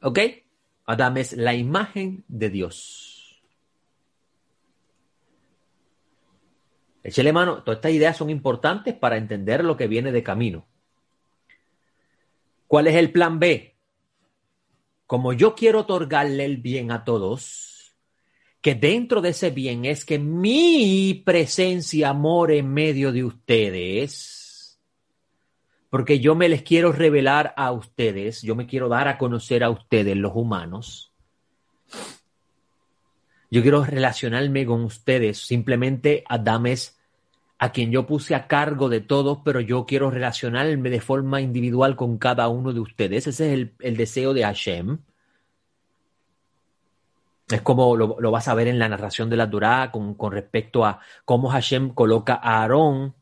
¿Ok? 0.00 0.18
Adán 0.86 1.16
es 1.16 1.32
la 1.34 1.54
imagen 1.54 2.24
de 2.28 2.50
Dios. 2.50 3.42
Échele 7.02 7.32
mano, 7.32 7.62
todas 7.62 7.78
estas 7.78 7.92
ideas 7.92 8.16
son 8.16 8.30
importantes 8.30 8.94
para 8.94 9.16
entender 9.16 9.64
lo 9.64 9.76
que 9.76 9.88
viene 9.88 10.12
de 10.12 10.22
camino. 10.22 10.66
¿Cuál 12.68 12.86
es 12.86 12.94
el 12.94 13.12
plan 13.12 13.38
B? 13.38 13.74
Como 15.06 15.32
yo 15.32 15.54
quiero 15.54 15.80
otorgarle 15.80 16.44
el 16.44 16.56
bien 16.56 16.90
a 16.90 17.04
todos, 17.04 17.94
que 18.60 18.74
dentro 18.76 19.20
de 19.20 19.30
ese 19.30 19.50
bien 19.50 19.84
es 19.84 20.04
que 20.04 20.18
mi 20.18 21.22
presencia 21.26 22.12
more 22.12 22.58
en 22.58 22.72
medio 22.72 23.12
de 23.12 23.24
ustedes, 23.24 24.41
porque 25.92 26.20
yo 26.20 26.34
me 26.34 26.48
les 26.48 26.62
quiero 26.62 26.90
revelar 26.90 27.52
a 27.54 27.70
ustedes, 27.70 28.40
yo 28.40 28.56
me 28.56 28.66
quiero 28.66 28.88
dar 28.88 29.08
a 29.08 29.18
conocer 29.18 29.62
a 29.62 29.68
ustedes, 29.68 30.16
los 30.16 30.32
humanos. 30.34 31.12
Yo 33.50 33.60
quiero 33.60 33.84
relacionarme 33.84 34.64
con 34.64 34.84
ustedes. 34.84 35.46
Simplemente 35.46 36.24
Adam 36.26 36.64
es 36.64 36.98
a 37.58 37.72
quien 37.72 37.90
yo 37.90 38.06
puse 38.06 38.34
a 38.34 38.46
cargo 38.46 38.88
de 38.88 39.02
todos, 39.02 39.40
pero 39.44 39.60
yo 39.60 39.84
quiero 39.84 40.10
relacionarme 40.10 40.88
de 40.88 41.02
forma 41.02 41.42
individual 41.42 41.94
con 41.94 42.16
cada 42.16 42.48
uno 42.48 42.72
de 42.72 42.80
ustedes. 42.80 43.26
Ese 43.26 43.52
es 43.52 43.70
el, 43.78 43.96
deseo 43.98 44.32
de 44.32 44.44
Hashem. 44.44 44.96
Es 47.50 47.60
como 47.60 47.98
lo, 47.98 48.30
vas 48.30 48.48
a 48.48 48.54
ver 48.54 48.68
en 48.68 48.78
la 48.78 48.88
narración 48.88 49.28
de 49.28 49.36
la 49.36 49.50
Torah 49.50 49.90
con, 49.92 50.14
con 50.14 50.32
respecto 50.32 50.86
a 50.86 51.00
cómo 51.26 51.50
Hashem 51.50 51.90
coloca 51.90 52.40
a 52.42 52.62
Aarón 52.62 53.14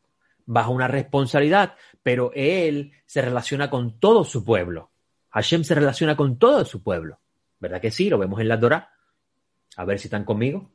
bajo 0.51 0.73
una 0.73 0.89
responsabilidad, 0.89 1.75
pero 2.03 2.33
él 2.35 2.93
se 3.07 3.23
relaciona 3.23 3.71
con 3.71 3.99
todo 3.99 4.25
su 4.25 4.45
pueblo. 4.45 4.91
Hashem 5.31 5.65
se 5.65 5.75
relaciona 5.75 6.17
con 6.17 6.39
todo 6.39 6.65
su 6.65 6.83
pueblo. 6.83 7.21
¿Verdad 7.59 7.81
que 7.81 7.91
sí? 7.91 8.09
Lo 8.09 8.19
vemos 8.19 8.41
en 8.41 8.49
la 8.49 8.59
Torah. 8.59 8.91
A 9.77 9.85
ver 9.85 9.99
si 9.99 10.09
están 10.09 10.25
conmigo. 10.25 10.71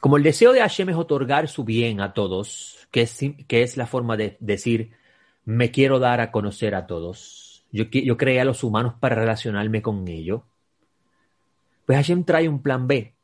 Como 0.00 0.16
el 0.16 0.24
deseo 0.24 0.52
de 0.52 0.60
Hashem 0.60 0.88
es 0.88 0.96
otorgar 0.96 1.46
su 1.46 1.62
bien 1.62 2.00
a 2.00 2.12
todos, 2.12 2.88
que 2.90 3.02
es, 3.02 3.20
que 3.46 3.62
es 3.62 3.76
la 3.76 3.86
forma 3.86 4.16
de 4.16 4.36
decir, 4.40 4.96
me 5.44 5.70
quiero 5.70 6.00
dar 6.00 6.20
a 6.20 6.32
conocer 6.32 6.74
a 6.74 6.88
todos. 6.88 7.64
Yo, 7.70 7.84
yo 7.84 8.16
creé 8.16 8.40
a 8.40 8.44
los 8.44 8.64
humanos 8.64 8.94
para 8.98 9.14
relacionarme 9.14 9.80
con 9.80 10.08
ellos. 10.08 10.42
Pues 11.86 11.96
Hashem 11.96 12.24
trae 12.24 12.48
un 12.48 12.62
plan 12.62 12.88
B. 12.88 13.14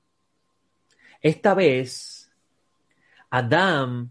Esta 1.20 1.54
vez, 1.54 2.17
Adam, 3.30 4.10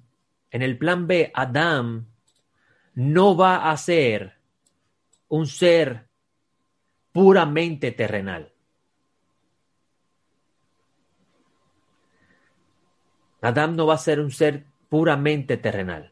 en 0.51 0.61
el 0.61 0.77
plan 0.77 1.07
B, 1.07 1.31
Adam 1.33 2.07
no 2.95 3.35
va 3.35 3.69
a 3.69 3.77
ser 3.77 4.37
un 5.29 5.45
ser 5.45 6.07
puramente 7.11 7.91
terrenal. 7.91 8.53
Adam 13.41 13.75
no 13.75 13.85
va 13.85 13.93
a 13.93 13.97
ser 13.97 14.19
un 14.19 14.31
ser 14.31 14.65
puramente 14.89 15.57
terrenal. 15.57 16.11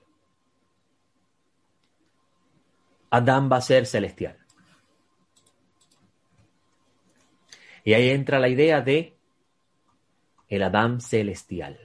Adán 3.09 3.49
va 3.51 3.57
a 3.57 3.61
ser 3.61 3.85
celestial. 3.85 4.37
Y 7.83 7.93
ahí 7.93 8.09
entra 8.09 8.39
la 8.39 8.49
idea 8.49 8.81
de 8.81 9.15
el 10.49 10.63
Adán 10.63 10.99
celestial, 11.01 11.84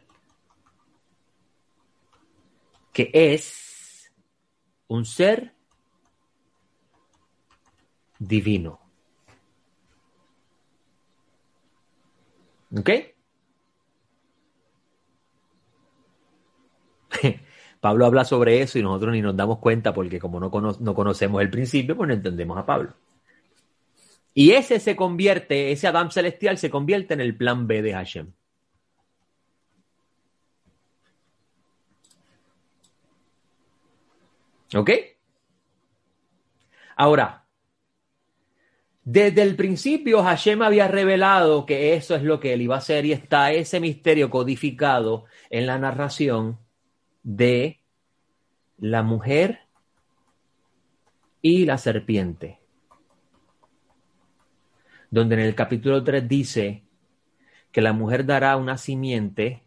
que 2.93 3.11
es 3.13 4.13
un 4.89 5.05
ser 5.05 5.55
divino. 8.19 8.81
¿Ok? 12.77 12.91
Pablo 17.81 18.07
habla 18.07 18.25
sobre 18.25 18.61
eso 18.61 18.79
y 18.79 18.83
nosotros 18.83 19.13
ni 19.13 19.23
nos 19.23 19.37
damos 19.37 19.59
cuenta 19.59 19.93
porque 19.95 20.19
como 20.21 20.39
no, 20.39 20.51
no 20.51 20.95
conocemos 20.95 21.41
el 21.41 21.51
principio, 21.51 21.97
pues 21.97 22.09
no 22.09 22.15
entendemos 22.15 22.59
a 22.59 22.67
Pablo. 22.67 22.95
Y 24.35 24.53
ese 24.53 24.79
se 24.79 24.95
convierte, 24.95 25.73
ese 25.73 25.89
Adán 25.89 26.11
celestial 26.11 26.59
se 26.59 26.71
convierte 26.71 27.15
en 27.15 27.21
el 27.21 27.37
plan 27.37 27.67
B 27.67 27.83
de 27.83 27.93
Hashem. 27.93 28.33
¿Ok? 34.75 34.91
Ahora, 36.97 37.47
desde 39.05 39.43
el 39.43 39.57
principio 39.57 40.23
Hashem 40.23 40.63
había 40.63 40.87
revelado 40.87 41.67
que 41.67 41.95
eso 41.95 42.15
es 42.15 42.23
lo 42.23 42.39
que 42.39 42.53
él 42.53 42.63
iba 42.63 42.75
a 42.75 42.79
hacer 42.79 43.07
y 43.07 43.13
está 43.13 43.53
ese 43.53 43.81
misterio 43.81 44.31
codificado 44.31 45.25
en 45.49 45.67
la 45.67 45.79
narración 45.79 46.59
de 47.23 47.81
la 48.79 49.03
mujer 49.03 49.61
y 51.43 51.65
la 51.65 51.79
serpiente, 51.79 52.61
donde 55.11 55.37
en 55.37 55.41
el 55.41 55.55
capítulo 55.55 56.05
3 56.05 56.29
dice 56.29 56.85
que 57.73 57.81
la 57.81 57.93
mujer 57.93 58.27
dará 58.27 58.57
una 58.57 58.77
simiente 58.77 59.65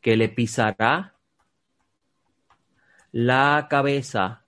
que 0.00 0.16
le 0.16 0.28
pisará 0.28 1.17
la 3.18 3.66
cabeza 3.68 4.44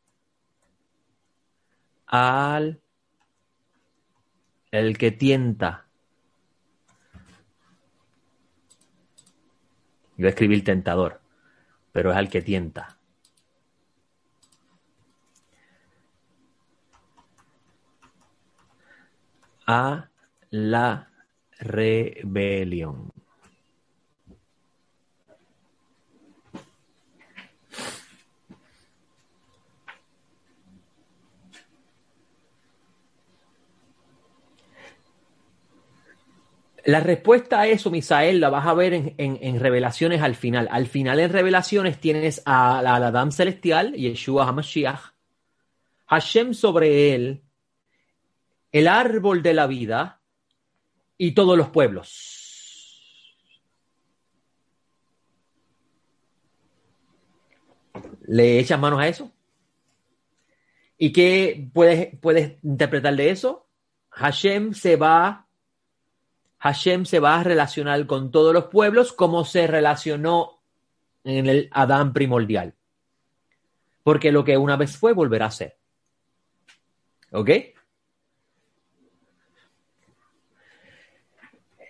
al 2.07 2.81
el 4.71 4.97
que 4.97 5.11
tienta. 5.11 5.89
Yo 10.17 10.29
escribí 10.29 10.55
el 10.55 10.63
tentador 10.63 11.21
pero 11.91 12.13
es 12.13 12.17
al 12.17 12.29
que 12.29 12.43
tienta. 12.43 12.97
A 19.67 20.09
la 20.51 21.11
rebelión. 21.59 23.20
La 36.85 37.01
respuesta 37.01 37.61
a 37.61 37.67
eso, 37.67 37.91
Misael, 37.91 38.41
la 38.41 38.49
vas 38.49 38.67
a 38.67 38.75
ver 38.75 39.15
en, 39.17 39.61
revelaciones 39.61 40.23
al 40.23 40.35
final. 40.35 40.69
Al 40.71 40.87
final 40.87 41.21
en 41.21 41.31
revelaciones 41.31 42.01
tienes 42.01 42.43
a 42.47 42.81
la, 42.83 42.97
Adam 42.97 43.33
celestial, 43.33 43.93
Yeshua 43.95 44.49
HaMashiach, 44.49 45.01
Hashem 46.07 46.55
sobre 46.55 47.15
él, 47.15 47.43
el 48.73 48.89
árbol 48.89 49.43
de 49.43 49.55
la 49.55 49.67
vida 49.67 50.21
y 51.19 51.33
todos 51.33 51.57
los 51.57 51.69
pueblos. 51.69 52.37
¿Le 58.27 58.59
echas 58.59 58.79
manos 58.79 59.01
a 59.01 59.09
eso? 59.09 59.31
¿Y 60.97 61.13
qué 61.13 61.69
puedes, 61.75 62.17
puedes 62.21 62.63
interpretar 62.63 63.17
de 63.17 63.31
eso? 63.31 63.67
Hashem 64.11 64.73
se 64.73 64.97
va 64.97 65.50
Hashem 66.61 67.07
se 67.07 67.21
va 67.21 67.41
a 67.41 67.43
relacionar 67.43 68.07
con 68.07 68.31
todos 68.31 68.53
los 68.53 68.67
pueblos 68.67 69.13
como 69.13 69.45
se 69.45 69.67
relacionó 69.67 70.61
en 71.25 71.47
el 71.47 71.69
Adán 71.73 72.13
primordial. 72.13 72.75
Porque 74.03 74.31
lo 74.31 74.45
que 74.45 74.59
una 74.59 74.77
vez 74.77 74.97
fue 74.97 75.15
volverá 75.15 75.47
a 75.47 75.51
ser. 75.51 75.79
¿Ok? 77.33 77.51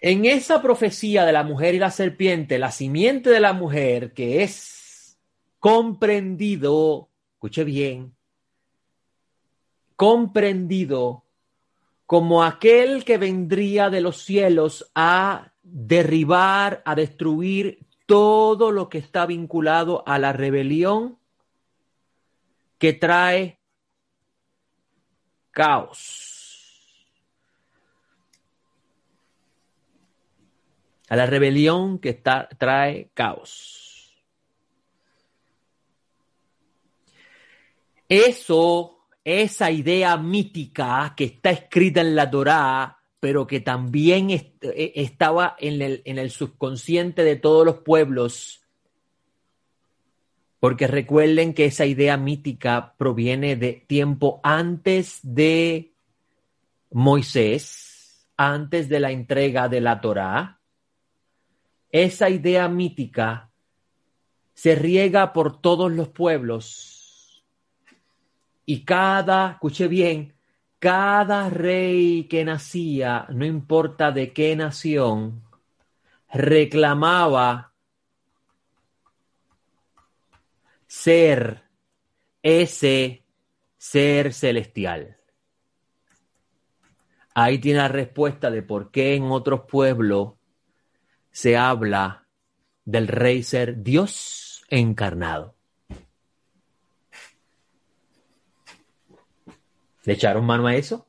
En 0.03 0.25
esa 0.25 0.63
profecía 0.63 1.27
de 1.27 1.33
la 1.33 1.43
mujer 1.43 1.75
y 1.75 1.79
la 1.79 1.91
serpiente, 1.91 2.59
la 2.59 2.71
simiente 2.71 3.29
de 3.29 3.41
la 3.41 3.53
mujer 3.53 4.13
que 4.15 4.43
es 4.45 5.19
comprendido, 5.59 7.11
escuche 7.35 7.65
bien, 7.65 8.15
comprendido 9.97 11.25
como 12.11 12.43
aquel 12.43 13.05
que 13.05 13.19
vendría 13.19 13.89
de 13.89 14.01
los 14.01 14.25
cielos 14.25 14.91
a 14.97 15.53
derribar, 15.63 16.83
a 16.85 16.97
destruir 16.97 17.87
todo 18.05 18.73
lo 18.73 18.89
que 18.89 18.99
está 18.99 19.27
vinculado 19.27 20.03
a 20.09 20.19
la 20.19 20.33
rebelión 20.33 21.21
que 22.79 22.95
trae 22.95 23.61
caos. 25.53 27.07
A 31.09 31.15
la 31.15 31.27
rebelión 31.27 32.01
que 32.01 32.15
trae 32.15 33.11
caos. 33.15 34.21
Eso 38.09 39.00
esa 39.31 39.71
idea 39.71 40.17
mítica 40.17 41.15
que 41.17 41.25
está 41.25 41.51
escrita 41.51 42.01
en 42.01 42.15
la 42.15 42.31
Torá, 42.31 42.99
pero 43.21 43.47
que 43.47 43.61
también 43.61 44.31
e, 44.31 44.53
estaba 44.95 45.57
en 45.59 45.83
el, 45.83 46.03
en 46.05 46.19
el 46.19 46.31
subconsciente 46.31 47.23
de 47.23 47.37
todos 47.37 47.65
los 47.67 47.79
pueblos, 47.79 48.63
porque 50.59 50.87
recuerden 50.87 51.55
que 51.55 51.67
esa 51.67 51.87
idea 51.87 52.17
mítica 52.17 52.95
proviene 52.99 53.57
de 53.57 53.85
tiempo 53.87 54.41
antes 54.43 55.21
de 55.23 55.95
Moisés, 56.91 58.27
antes 58.37 58.89
de 58.89 59.01
la 59.01 59.11
entrega 59.11 59.69
de 59.69 59.81
la 59.81 60.01
Torá. 60.01 60.61
Esa 61.93 62.31
idea 62.31 62.69
mítica 62.69 63.51
se 64.55 64.75
riega 64.75 65.33
por 65.33 65.61
todos 65.61 65.91
los 65.91 66.09
pueblos. 66.09 67.00
Y 68.71 68.85
cada, 68.85 69.51
escuche 69.51 69.89
bien, 69.89 70.33
cada 70.79 71.51
rey 71.51 72.29
que 72.29 72.45
nacía, 72.45 73.27
no 73.31 73.45
importa 73.45 74.13
de 74.13 74.33
qué 74.33 74.55
nación, 74.55 75.43
reclamaba 76.33 77.75
ser 80.87 81.65
ese 82.45 83.25
ser 83.77 84.33
celestial. 84.33 85.17
Ahí 87.35 87.59
tiene 87.59 87.81
la 87.81 87.89
respuesta 87.89 88.53
de 88.53 88.63
por 88.63 88.93
qué 88.93 89.17
en 89.17 89.33
otros 89.33 89.63
pueblos 89.69 90.35
se 91.33 91.57
habla 91.57 92.29
del 92.85 93.09
rey 93.09 93.43
ser 93.43 93.83
Dios 93.83 94.65
encarnado. 94.69 95.60
¿Le 100.05 100.15
echaron 100.15 100.47
mano 100.47 100.67
a 100.67 100.75
eso? 100.75 101.07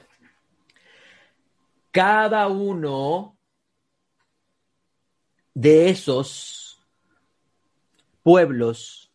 Cada 1.92 2.48
uno 2.48 3.38
de 5.54 5.90
esos 5.90 6.80
pueblos, 8.22 9.12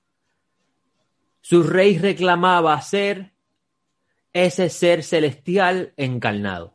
su 1.40 1.62
rey 1.62 1.98
reclamaba 1.98 2.80
ser 2.80 3.34
ese 4.32 4.70
ser 4.70 5.02
celestial 5.02 5.92
encarnado. 5.96 6.74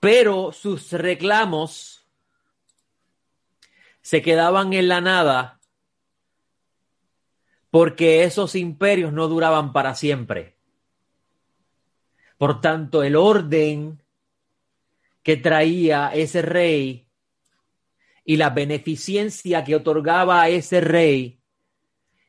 Pero 0.00 0.52
sus 0.52 0.92
reclamos 0.92 2.03
se 4.04 4.20
quedaban 4.20 4.74
en 4.74 4.88
la 4.88 5.00
nada 5.00 5.60
porque 7.70 8.22
esos 8.22 8.54
imperios 8.54 9.14
no 9.14 9.28
duraban 9.28 9.72
para 9.72 9.94
siempre. 9.94 10.58
Por 12.36 12.60
tanto, 12.60 13.02
el 13.02 13.16
orden 13.16 14.02
que 15.22 15.38
traía 15.38 16.10
ese 16.12 16.42
rey 16.42 17.08
y 18.26 18.36
la 18.36 18.50
beneficencia 18.50 19.64
que 19.64 19.74
otorgaba 19.74 20.42
a 20.42 20.50
ese 20.50 20.82
rey 20.82 21.40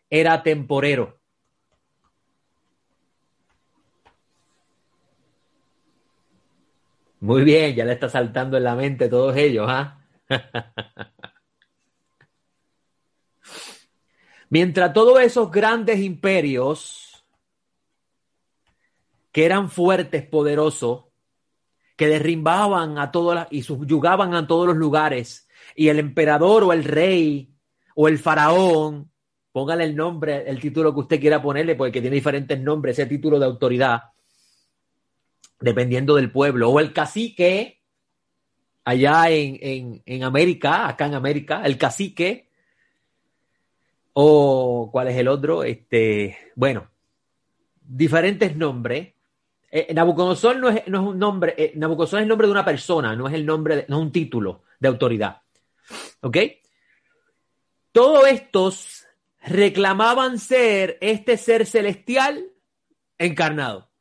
era 0.09 0.41
temporero. 0.43 1.19
Muy 7.19 7.43
bien, 7.43 7.75
ya 7.75 7.83
le 7.83 7.93
está 7.93 8.07
saltando 8.07 8.55
en 8.55 8.63
la 8.63 8.75
mente 8.75 9.09
todos 9.09 9.35
ellos, 9.35 9.67
¿ah? 9.69 9.99
Mientras 14.49 14.93
todos 14.93 15.19
esos 15.21 15.51
grandes 15.51 15.99
imperios 15.99 17.25
que 19.31 19.45
eran 19.45 19.69
fuertes, 19.69 20.25
poderosos, 20.25 21.05
que 21.95 22.07
derrimbaban 22.07 22.97
a 22.97 23.11
todas 23.11 23.47
y 23.51 23.63
subyugaban 23.63 24.33
a 24.33 24.47
todos 24.47 24.67
los 24.67 24.77
lugares, 24.77 25.47
y 25.75 25.89
el 25.89 25.99
emperador 25.99 26.63
o 26.63 26.73
el 26.73 26.83
rey 26.83 27.53
o 27.95 28.07
el 28.07 28.19
faraón, 28.19 29.11
póngale 29.51 29.85
el 29.85 29.95
nombre, 29.95 30.49
el 30.49 30.59
título 30.59 30.93
que 30.93 30.99
usted 30.99 31.19
quiera 31.19 31.41
ponerle, 31.41 31.75
porque 31.75 32.01
tiene 32.01 32.15
diferentes 32.15 32.59
nombres, 32.59 32.99
ese 32.99 33.07
título 33.07 33.39
de 33.39 33.45
autoridad, 33.45 34.03
dependiendo 35.59 36.15
del 36.15 36.31
pueblo, 36.31 36.69
o 36.69 36.79
el 36.79 36.93
cacique, 36.93 37.81
allá 38.83 39.29
en, 39.31 39.57
en, 39.61 40.03
en 40.05 40.23
América, 40.23 40.87
acá 40.87 41.07
en 41.07 41.15
América, 41.15 41.63
el 41.65 41.77
cacique, 41.77 42.44
o 44.17 44.89
cuál 44.91 45.09
es 45.09 45.17
el 45.17 45.27
otro, 45.27 45.63
este, 45.63 46.37
bueno, 46.55 46.89
diferentes 47.81 48.55
nombres. 48.55 49.13
Eh, 49.69 49.93
Nabucodonosor 49.93 50.55
no 50.55 50.69
es, 50.69 50.87
no 50.87 51.01
es, 51.01 51.07
un 51.07 51.19
nombre, 51.19 51.53
eh, 51.57 51.73
Nabucodonosor 51.75 52.19
es 52.19 52.23
el 52.23 52.29
nombre 52.29 52.47
de 52.47 52.51
una 52.51 52.63
persona, 52.63 53.13
no 53.13 53.27
es 53.27 53.33
el 53.33 53.45
nombre, 53.45 53.75
de, 53.75 53.85
no 53.89 53.97
es 53.97 54.01
un 54.03 54.11
título 54.13 54.63
de 54.79 54.87
autoridad. 54.87 55.41
¿Ok? 56.21 56.37
Todos 57.91 58.27
estos 58.27 59.05
reclamaban 59.41 60.39
ser 60.39 60.97
este 61.01 61.35
ser 61.35 61.65
celestial 61.65 62.45
encarnado, 63.17 63.91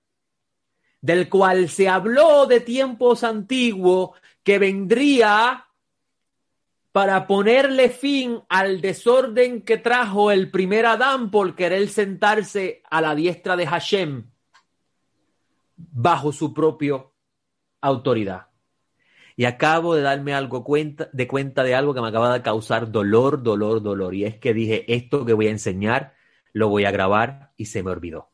del 1.00 1.28
cual 1.28 1.68
se 1.68 1.88
habló 1.88 2.46
de 2.46 2.60
tiempos 2.60 3.24
antiguos 3.24 4.10
que 4.44 4.60
vendría 4.60 5.63
para 6.95 7.26
ponerle 7.26 7.88
fin 7.88 8.42
al 8.49 8.80
desorden 8.80 9.62
que 9.62 9.78
trajo 9.78 10.30
el 10.30 10.53
primer 10.53 10.86
Adán 10.86 11.32
por 11.32 11.57
querer 11.57 11.88
sentarse 11.88 12.84
a 12.88 13.01
la 13.01 13.16
diestra 13.16 13.57
de 13.57 13.66
Hashem 13.66 14.30
bajo 15.76 16.30
su 16.30 16.55
propia 16.55 17.05
autoridad. 17.80 18.47
Y 19.34 19.45
acabo 19.47 19.97
de 19.97 20.03
darme 20.03 20.34
algo 20.34 20.64
de 21.12 21.26
cuenta 21.26 21.64
de 21.64 21.74
algo 21.74 21.95
que 21.95 22.01
me 22.01 22.07
acaba 22.07 22.32
de 22.32 22.42
causar 22.42 22.92
dolor, 22.92 23.42
dolor, 23.42 23.82
dolor. 23.82 24.14
Y 24.14 24.24
es 24.24 24.38
que 24.38 24.55
dije, 24.55 24.84
esto 24.95 25.26
que 25.26 25.32
voy 25.32 25.49
a 25.49 25.51
enseñar, 25.51 26.14
lo 26.53 26.68
voy 26.68 26.84
a 26.84 26.92
grabar 26.92 27.51
y 27.57 27.64
se 27.64 27.82
me 27.82 27.90
olvidó. 27.90 28.30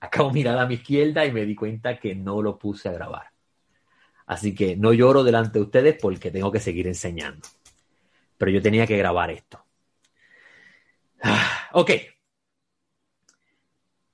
Acabo 0.00 0.30
de 0.30 0.36
mirar 0.36 0.58
a 0.58 0.64
mi 0.64 0.76
izquierda 0.76 1.26
y 1.26 1.32
me 1.32 1.44
di 1.44 1.54
cuenta 1.54 2.00
que 2.00 2.14
no 2.14 2.40
lo 2.40 2.58
puse 2.58 2.88
a 2.88 2.92
grabar. 2.92 3.31
Así 4.26 4.54
que 4.54 4.76
no 4.76 4.92
lloro 4.92 5.24
delante 5.24 5.58
de 5.58 5.64
ustedes 5.64 5.98
porque 6.00 6.30
tengo 6.30 6.52
que 6.52 6.60
seguir 6.60 6.86
enseñando. 6.86 7.48
Pero 8.38 8.50
yo 8.50 8.62
tenía 8.62 8.86
que 8.86 8.96
grabar 8.96 9.30
esto. 9.30 9.64
Ah, 11.22 11.68
ok. 11.72 11.90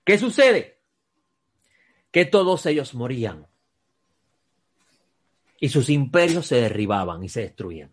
¿Qué 0.05 0.19
sucede? 0.19 0.81
Que 2.11 2.25
todos 2.25 2.65
ellos 2.67 2.95
morían. 2.95 3.47
Y 5.61 5.69
sus 5.69 5.91
imperios 5.91 6.47
se 6.47 6.57
derribaban 6.57 7.23
y 7.23 7.29
se 7.29 7.43
destruían. 7.43 7.91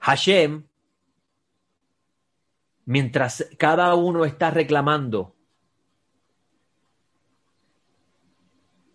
Hashem, 0.00 0.66
mientras 2.84 3.48
cada 3.58 3.94
uno 3.94 4.24
está 4.24 4.50
reclamando 4.50 5.35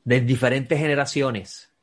de 0.04 0.22
diferentes 0.22 0.80
generaciones, 0.80 1.74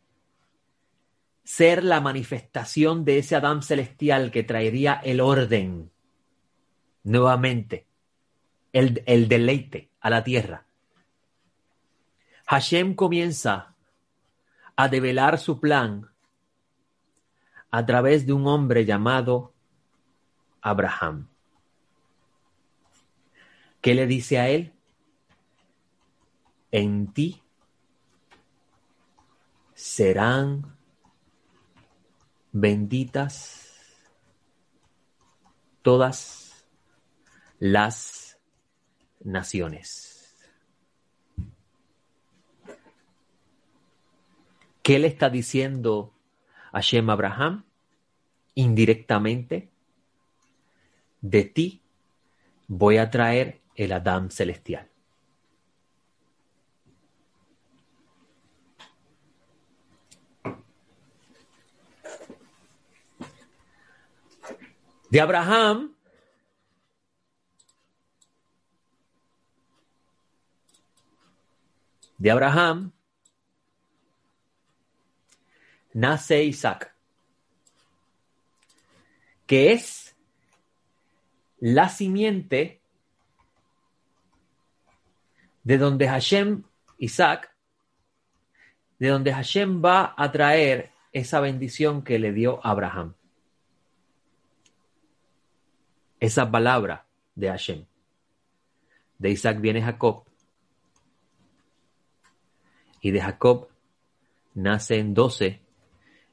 ser 1.44 1.84
la 1.84 2.00
manifestación 2.00 3.04
de 3.04 3.18
ese 3.18 3.36
Adán 3.36 3.62
celestial 3.62 4.30
que 4.30 4.42
traería 4.42 4.94
el 4.94 5.20
orden 5.20 5.90
nuevamente, 7.04 7.86
el, 8.72 9.02
el 9.06 9.28
deleite 9.28 9.90
a 10.00 10.10
la 10.10 10.24
tierra. 10.24 10.66
Hashem 12.46 12.94
comienza 12.94 13.74
a 14.76 14.88
develar 14.88 15.38
su 15.38 15.60
plan 15.60 16.10
a 17.70 17.84
través 17.86 18.26
de 18.26 18.32
un 18.32 18.46
hombre 18.46 18.84
llamado 18.84 19.52
Abraham. 20.60 21.28
¿Qué 23.80 23.94
le 23.94 24.06
dice 24.06 24.38
a 24.38 24.48
él? 24.48 24.72
En 26.70 27.12
ti 27.12 27.42
serán 29.78 30.76
benditas 32.50 33.94
todas 35.82 36.66
las 37.60 38.40
naciones. 39.20 40.34
¿Qué 44.82 44.98
le 44.98 45.06
está 45.06 45.30
diciendo 45.30 46.12
a 46.72 46.80
Shem 46.80 47.08
Abraham? 47.08 47.64
Indirectamente, 48.56 49.70
de 51.20 51.44
ti 51.44 51.82
voy 52.66 52.96
a 52.96 53.10
traer 53.10 53.60
el 53.76 53.92
Adán 53.92 54.32
celestial. 54.32 54.90
De 65.10 65.20
Abraham 65.20 65.94
de 72.18 72.30
Abraham 72.30 72.92
nace 75.94 76.44
Isaac, 76.44 76.94
que 79.46 79.72
es 79.72 80.14
la 81.58 81.88
simiente 81.88 82.80
de 85.64 85.78
donde 85.78 86.08
Hashem, 86.08 86.64
Isaac, 86.98 87.52
de 88.98 89.08
donde 89.08 89.32
Hashem 89.32 89.82
va 89.84 90.14
a 90.16 90.30
traer 90.30 90.90
esa 91.12 91.40
bendición 91.40 92.02
que 92.02 92.18
le 92.18 92.32
dio 92.32 92.64
Abraham. 92.64 93.17
Esa 96.20 96.50
palabra 96.50 97.06
de 97.34 97.48
Hashem. 97.48 97.84
De 99.18 99.30
Isaac 99.30 99.60
viene 99.60 99.82
Jacob. 99.82 100.24
Y 103.00 103.10
de 103.10 103.20
Jacob 103.20 103.68
nacen 104.54 105.14
doce. 105.14 105.60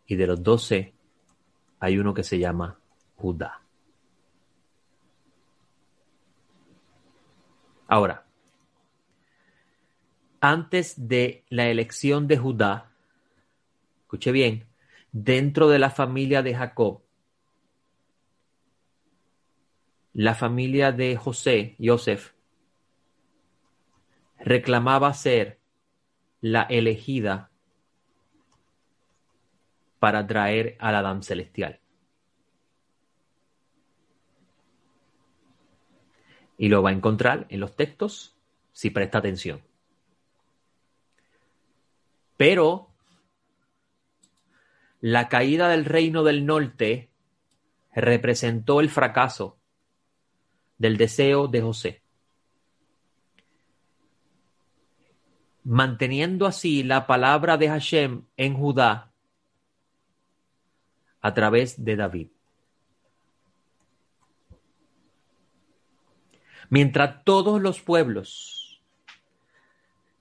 Y 0.08 0.16
de 0.16 0.28
los 0.28 0.42
doce 0.42 0.94
hay 1.80 1.98
uno 1.98 2.14
que 2.14 2.24
se 2.24 2.40
llama 2.40 2.80
Judá. 3.16 3.62
Ahora, 7.88 8.26
antes 10.42 11.08
de 11.08 11.46
la 11.50 11.68
elección 11.68 12.28
de 12.28 12.38
Judá, 12.38 12.92
escuche 14.02 14.32
bien, 14.32 14.66
dentro 15.12 15.70
de 15.70 15.80
la 15.80 15.92
familia 15.92 16.42
de 16.42 16.56
Jacob, 16.56 17.05
la 20.16 20.34
familia 20.34 20.94
de 20.94 21.18
José, 21.18 21.76
Joseph, 21.78 22.32
reclamaba 24.40 25.14
ser 25.14 25.60
la 26.40 26.64
elegida 26.64 27.52
para 30.00 30.26
traer 30.26 30.78
al 30.80 30.96
Adán 30.96 31.22
celestial. 31.22 31.82
Y 36.58 36.70
lo 36.70 36.82
va 36.82 36.92
a 36.92 36.94
encontrar 36.94 37.46
en 37.50 37.60
los 37.60 37.76
textos 37.76 38.38
si 38.72 38.92
presta 38.92 39.18
atención. 39.18 39.64
Pero 42.38 42.88
la 45.02 45.28
caída 45.28 45.68
del 45.68 45.84
reino 45.84 46.24
del 46.24 46.46
norte 46.46 47.10
representó 47.94 48.80
el 48.80 48.90
fracaso 48.90 49.60
del 50.78 50.98
deseo 50.98 51.48
de 51.48 51.62
José. 51.62 52.02
Manteniendo 55.64 56.46
así 56.46 56.84
la 56.84 57.08
palabra 57.08 57.58
de 57.58 57.70
Hashem 57.70 58.26
en 58.38 58.54
Judá 58.54 59.12
a 61.22 61.34
través 61.34 61.84
de 61.84 61.96
David. 61.96 62.28
Mientras 66.70 67.24
todos 67.24 67.62
los 67.62 67.82
pueblos 67.82 68.84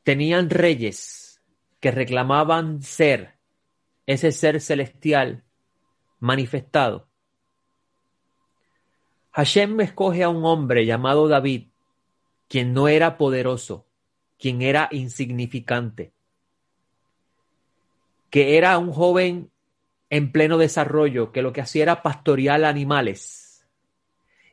tenían 0.02 0.50
reyes 0.50 1.42
que 1.80 1.90
reclamaban 1.90 2.82
ser 2.82 3.34
ese 4.06 4.32
ser 4.32 4.60
celestial 4.60 5.44
manifestado, 6.20 7.08
Hashem 9.34 9.80
escoge 9.80 10.22
a 10.22 10.28
un 10.28 10.44
hombre 10.44 10.86
llamado 10.86 11.26
David, 11.26 11.66
quien 12.46 12.72
no 12.72 12.86
era 12.86 13.18
poderoso, 13.18 13.84
quien 14.38 14.62
era 14.62 14.88
insignificante, 14.92 16.12
que 18.30 18.56
era 18.56 18.78
un 18.78 18.92
joven 18.92 19.50
en 20.08 20.30
pleno 20.30 20.56
desarrollo, 20.56 21.32
que 21.32 21.42
lo 21.42 21.52
que 21.52 21.62
hacía 21.62 21.82
era 21.82 22.02
pastorear 22.02 22.64
animales. 22.64 23.66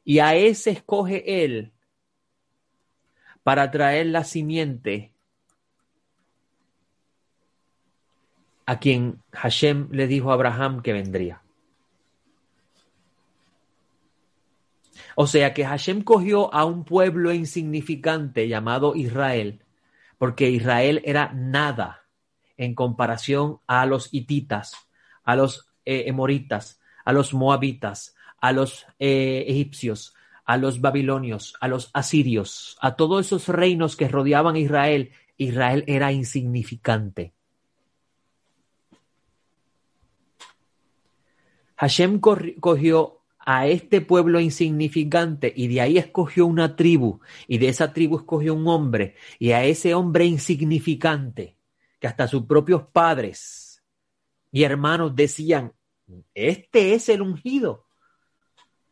Y 0.03 0.17
a 0.17 0.34
ese 0.34 0.71
escoge 0.71 1.43
él 1.43 1.71
para 3.43 3.69
traer 3.69 4.07
la 4.07 4.23
simiente 4.23 5.11
a 8.65 8.79
quien 8.79 9.21
Hashem 9.32 9.89
le 9.91 10.07
dijo 10.07 10.32
a 10.32 10.34
Abraham 10.34 10.82
que 10.82 10.93
vendría. 10.93 11.43
O 15.16 15.28
sea 15.28 15.53
que 15.53 15.66
Hashem 15.66 16.03
cogió 16.03 16.53
a 16.53 16.66
un 16.66 16.84
pueblo 16.84 17.34
insignificante 17.34 18.47
llamado 18.47 18.95
Israel, 18.95 19.62
porque 20.18 20.49
Israel 20.49 21.01
era 21.05 21.32
nada 21.34 22.03
en 22.57 22.76
comparación 22.76 23.59
a 23.68 23.86
los 23.86 24.14
hititas, 24.14 24.76
a 25.24 25.36
los 25.36 25.70
eh, 25.86 26.03
emoritas, 26.07 26.80
a 27.03 27.14
los 27.14 27.34
moabitas, 27.34 28.16
a 28.39 28.51
los 28.51 28.86
eh, 28.99 29.45
egipcios, 29.47 30.14
a 30.45 30.57
los 30.57 30.82
babilonios, 30.82 31.55
a 31.59 31.68
los 31.68 31.89
asirios, 31.93 32.78
a 32.82 32.95
todos 32.95 33.26
esos 33.26 33.47
reinos 33.47 33.95
que 33.95 34.07
rodeaban 34.07 34.57
Israel. 34.57 35.12
Israel 35.38 35.84
era 35.88 36.12
insignificante. 36.12 37.34
Hashem 41.78 42.20
cogió 42.20 43.20
a 43.45 43.67
este 43.67 44.01
pueblo 44.01 44.39
insignificante 44.39 45.51
y 45.55 45.67
de 45.67 45.81
ahí 45.81 45.97
escogió 45.97 46.45
una 46.45 46.75
tribu 46.75 47.21
y 47.47 47.57
de 47.57 47.69
esa 47.69 47.93
tribu 47.93 48.17
escogió 48.17 48.53
un 48.53 48.67
hombre 48.67 49.15
y 49.39 49.51
a 49.51 49.63
ese 49.63 49.93
hombre 49.93 50.25
insignificante 50.25 51.57
que 51.99 52.07
hasta 52.07 52.27
sus 52.27 52.45
propios 52.45 52.83
padres 52.87 53.83
y 54.51 54.63
hermanos 54.63 55.15
decían, 55.15 55.73
este 56.33 56.93
es 56.93 57.09
el 57.09 57.21
ungido 57.21 57.87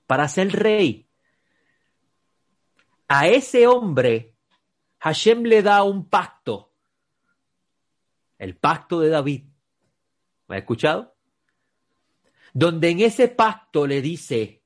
para 0.08 0.28
ser 0.28 0.52
rey. 0.52 1.08
A 3.08 3.28
ese 3.28 3.68
hombre 3.68 4.36
Hashem 5.00 5.43
le 5.43 5.62
da 5.62 5.84
un 5.84 6.10
pacto, 6.10 6.74
el 8.38 8.58
pacto 8.58 9.00
de 9.00 9.10
David. 9.10 9.45
¿Me 10.47 10.56
ha 10.56 10.60
escuchado? 10.60 11.16
Donde 12.54 12.89
en 12.89 13.00
ese 13.02 13.28
pacto 13.28 13.88
le 13.88 14.02
dice, 14.02 14.62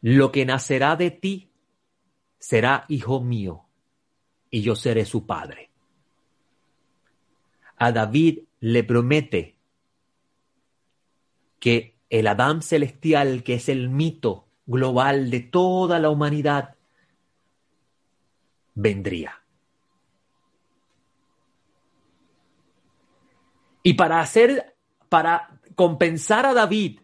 lo 0.00 0.30
que 0.32 0.44
nacerá 0.44 0.96
de 0.96 1.10
ti 1.10 1.50
será 2.38 2.84
hijo 2.88 3.20
mío 3.20 3.64
y 4.50 4.62
yo 4.62 4.76
seré 4.76 5.04
su 5.04 5.26
padre. 5.26 5.70
A 7.76 7.90
David 7.90 8.40
le 8.60 8.84
promete 8.84 9.56
que 11.58 11.96
el 12.10 12.26
Adán 12.26 12.62
celestial, 12.62 13.42
que 13.42 13.54
es 13.54 13.68
el 13.68 13.88
mito 13.88 14.46
global 14.66 15.30
de 15.30 15.40
toda 15.40 15.98
la 15.98 16.10
humanidad, 16.10 16.76
vendría. 18.74 19.43
Y 23.86 23.94
para 23.94 24.20
hacer, 24.20 24.76
para 25.10 25.60
compensar 25.76 26.46
a 26.46 26.54
David 26.54 27.00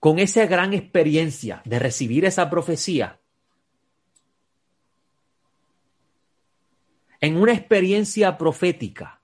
con 0.00 0.18
esa 0.18 0.46
gran 0.46 0.74
experiencia 0.74 1.62
de 1.64 1.78
recibir 1.78 2.24
esa 2.24 2.50
profecía, 2.50 3.20
en 7.20 7.36
una 7.36 7.52
experiencia 7.52 8.36
profética, 8.36 9.22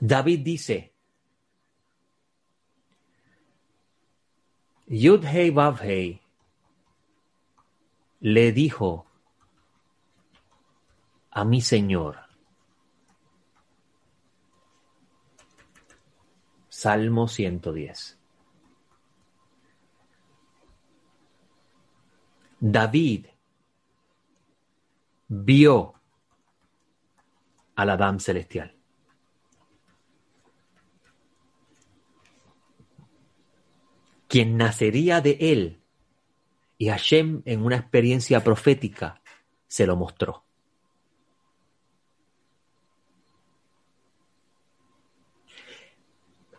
David 0.00 0.40
dice, 0.40 0.91
Yudhei 4.94 6.20
le 8.20 8.52
dijo 8.52 9.06
a 11.30 11.44
mi 11.46 11.62
Señor, 11.62 12.18
Salmo 16.68 17.26
110. 17.26 18.18
David 22.60 23.26
vio 25.28 25.94
al 27.76 27.88
Adán 27.88 28.20
celestial. 28.20 28.81
Quien 34.32 34.56
nacería 34.56 35.20
de 35.20 35.36
él. 35.40 35.82
Y 36.78 36.88
Hashem, 36.88 37.42
en 37.44 37.62
una 37.66 37.76
experiencia 37.76 38.42
profética, 38.42 39.20
se 39.68 39.86
lo 39.86 39.94
mostró. 39.94 40.46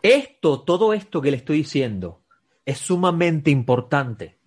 Esto, 0.02 0.62
todo 0.62 0.92
esto 0.92 1.20
que 1.20 1.32
le 1.32 1.38
estoy 1.38 1.56
diciendo, 1.56 2.22
es 2.64 2.78
sumamente 2.78 3.50
importante 3.50 4.38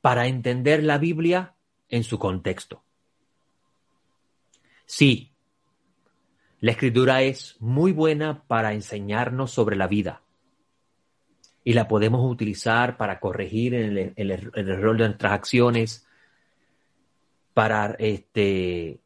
para 0.00 0.26
entender 0.26 0.82
la 0.82 0.98
Biblia 0.98 1.54
en 1.88 2.02
su 2.02 2.18
contexto. 2.18 2.82
Sí, 4.86 5.36
La 6.58 6.72
escritura 6.72 7.22
es 7.22 7.56
muy 7.60 7.92
buena 7.92 8.42
para 8.48 8.72
enseñarnos 8.72 9.52
sobre 9.52 9.76
la 9.76 9.86
vida 9.86 10.22
y 11.64 11.74
la 11.74 11.88
podemos 11.88 12.28
utilizar 12.28 12.96
para 12.96 13.20
corregir 13.20 13.74
el, 13.74 13.98
error 14.16 14.96
de 14.96 15.06
nuestras 15.06 15.32
acciones, 15.32 16.06
para 17.54 17.94
este, 17.98 19.00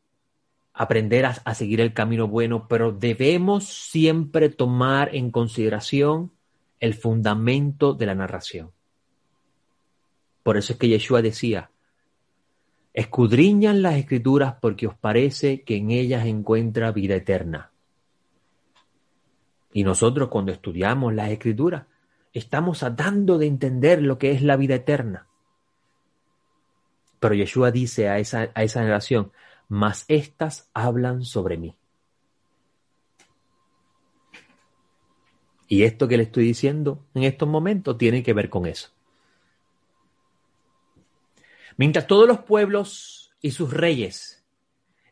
aprender 0.72 1.26
a, 1.26 1.30
a, 1.44 1.54
seguir 1.54 1.80
el 1.80 1.92
camino 1.92 2.28
bueno, 2.28 2.66
pero 2.68 2.92
debemos 2.92 3.64
siempre 3.64 4.48
tomar 4.48 5.14
en 5.14 5.30
consideración 5.30 6.30
el 6.80 6.94
fundamento 6.94 7.94
de 7.94 8.06
la 8.06 8.14
narración. 8.14 8.70
Por 10.42 10.56
eso 10.56 10.72
es 10.72 10.78
que 10.78 10.88
Yeshua 10.88 11.22
decía, 11.22 11.70
escudriñan 12.94 13.82
las 13.82 13.96
escrituras 13.96 14.54
porque 14.60 14.86
os 14.86 14.94
parece 14.96 15.62
que 15.62 15.76
en 15.76 15.90
ellas 15.90 16.24
encuentra 16.24 16.92
vida 16.92 17.16
eterna. 17.16 17.70
Y 19.72 19.84
nosotros 19.84 20.30
cuando 20.30 20.52
estudiamos 20.52 21.12
las 21.12 21.30
escrituras, 21.30 21.84
estamos 22.38 22.80
tratando 22.80 23.38
de 23.38 23.46
entender 23.46 24.02
lo 24.02 24.18
que 24.18 24.32
es 24.32 24.42
la 24.42 24.56
vida 24.56 24.74
eterna. 24.74 25.26
Pero 27.18 27.34
Yeshua 27.34 27.70
dice 27.70 28.08
a 28.08 28.18
esa, 28.18 28.50
a 28.54 28.62
esa 28.62 28.80
generación, 28.80 29.32
mas 29.68 30.04
estas 30.08 30.70
hablan 30.74 31.24
sobre 31.24 31.56
mí. 31.56 31.74
Y 35.68 35.82
esto 35.82 36.06
que 36.06 36.18
le 36.18 36.24
estoy 36.24 36.44
diciendo 36.44 37.04
en 37.14 37.24
estos 37.24 37.48
momentos 37.48 37.96
tiene 37.96 38.22
que 38.22 38.34
ver 38.34 38.50
con 38.50 38.66
eso. 38.66 38.90
Mientras 41.78 42.06
todos 42.06 42.28
los 42.28 42.40
pueblos 42.40 43.32
y 43.40 43.50
sus 43.50 43.72
reyes 43.72 44.35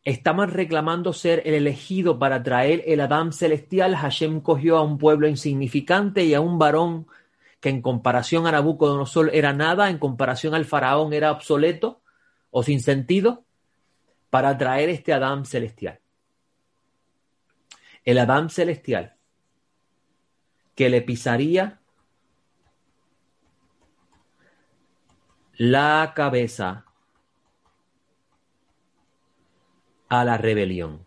estaban 0.05 0.51
reclamando 0.51 1.13
ser 1.13 1.43
el 1.47 1.55
elegido 1.55 2.19
para 2.19 2.43
traer 2.43 2.83
el 2.87 3.01
Adán 3.01 3.33
celestial, 3.33 3.97
Hashem 3.97 4.41
cogió 4.41 4.77
a 4.77 4.83
un 4.83 4.99
pueblo 4.99 5.27
insignificante 5.29 6.25
y 6.25 6.35
a 6.35 6.41
un 6.41 6.59
varón 6.59 7.07
que 7.61 7.71
en 7.71 7.81
comparación 7.81 8.47
a 8.47 8.53
Nabucodonosor 8.53 9.31
era 9.35 9.55
nada, 9.55 9.89
en 9.89 9.99
comparación 9.99 10.55
al 10.55 10.67
faraón 10.67 11.15
era 11.15 11.33
obsoleto 11.33 12.03
o 12.51 12.63
sin 12.63 12.81
sentido, 12.81 13.45
para 14.29 14.59
traer 14.59 14.91
este 14.91 15.13
Adán 15.13 15.47
celestial. 15.47 16.01
El 18.05 18.19
Adán 18.19 18.51
celestial 18.51 19.15
que 20.75 20.91
le 20.91 21.01
pisaría 21.01 21.81
la 25.57 26.13
cabeza 26.15 26.85
a 30.21 30.25
la 30.25 30.37
rebelión, 30.37 31.07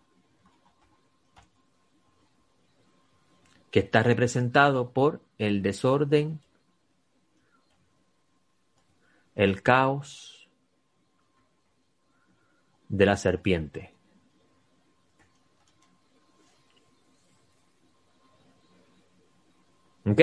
que 3.70 3.80
está 3.80 4.02
representado 4.02 4.92
por 4.92 5.22
el 5.38 5.62
desorden, 5.62 6.40
el 9.34 9.62
caos, 9.62 10.38
de 12.88 13.06
la 13.06 13.16
serpiente. 13.16 13.94
¿Ok? 20.06 20.22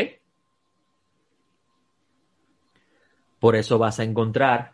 Por 3.40 3.56
eso 3.56 3.78
vas 3.78 4.00
a 4.00 4.04
encontrar 4.04 4.74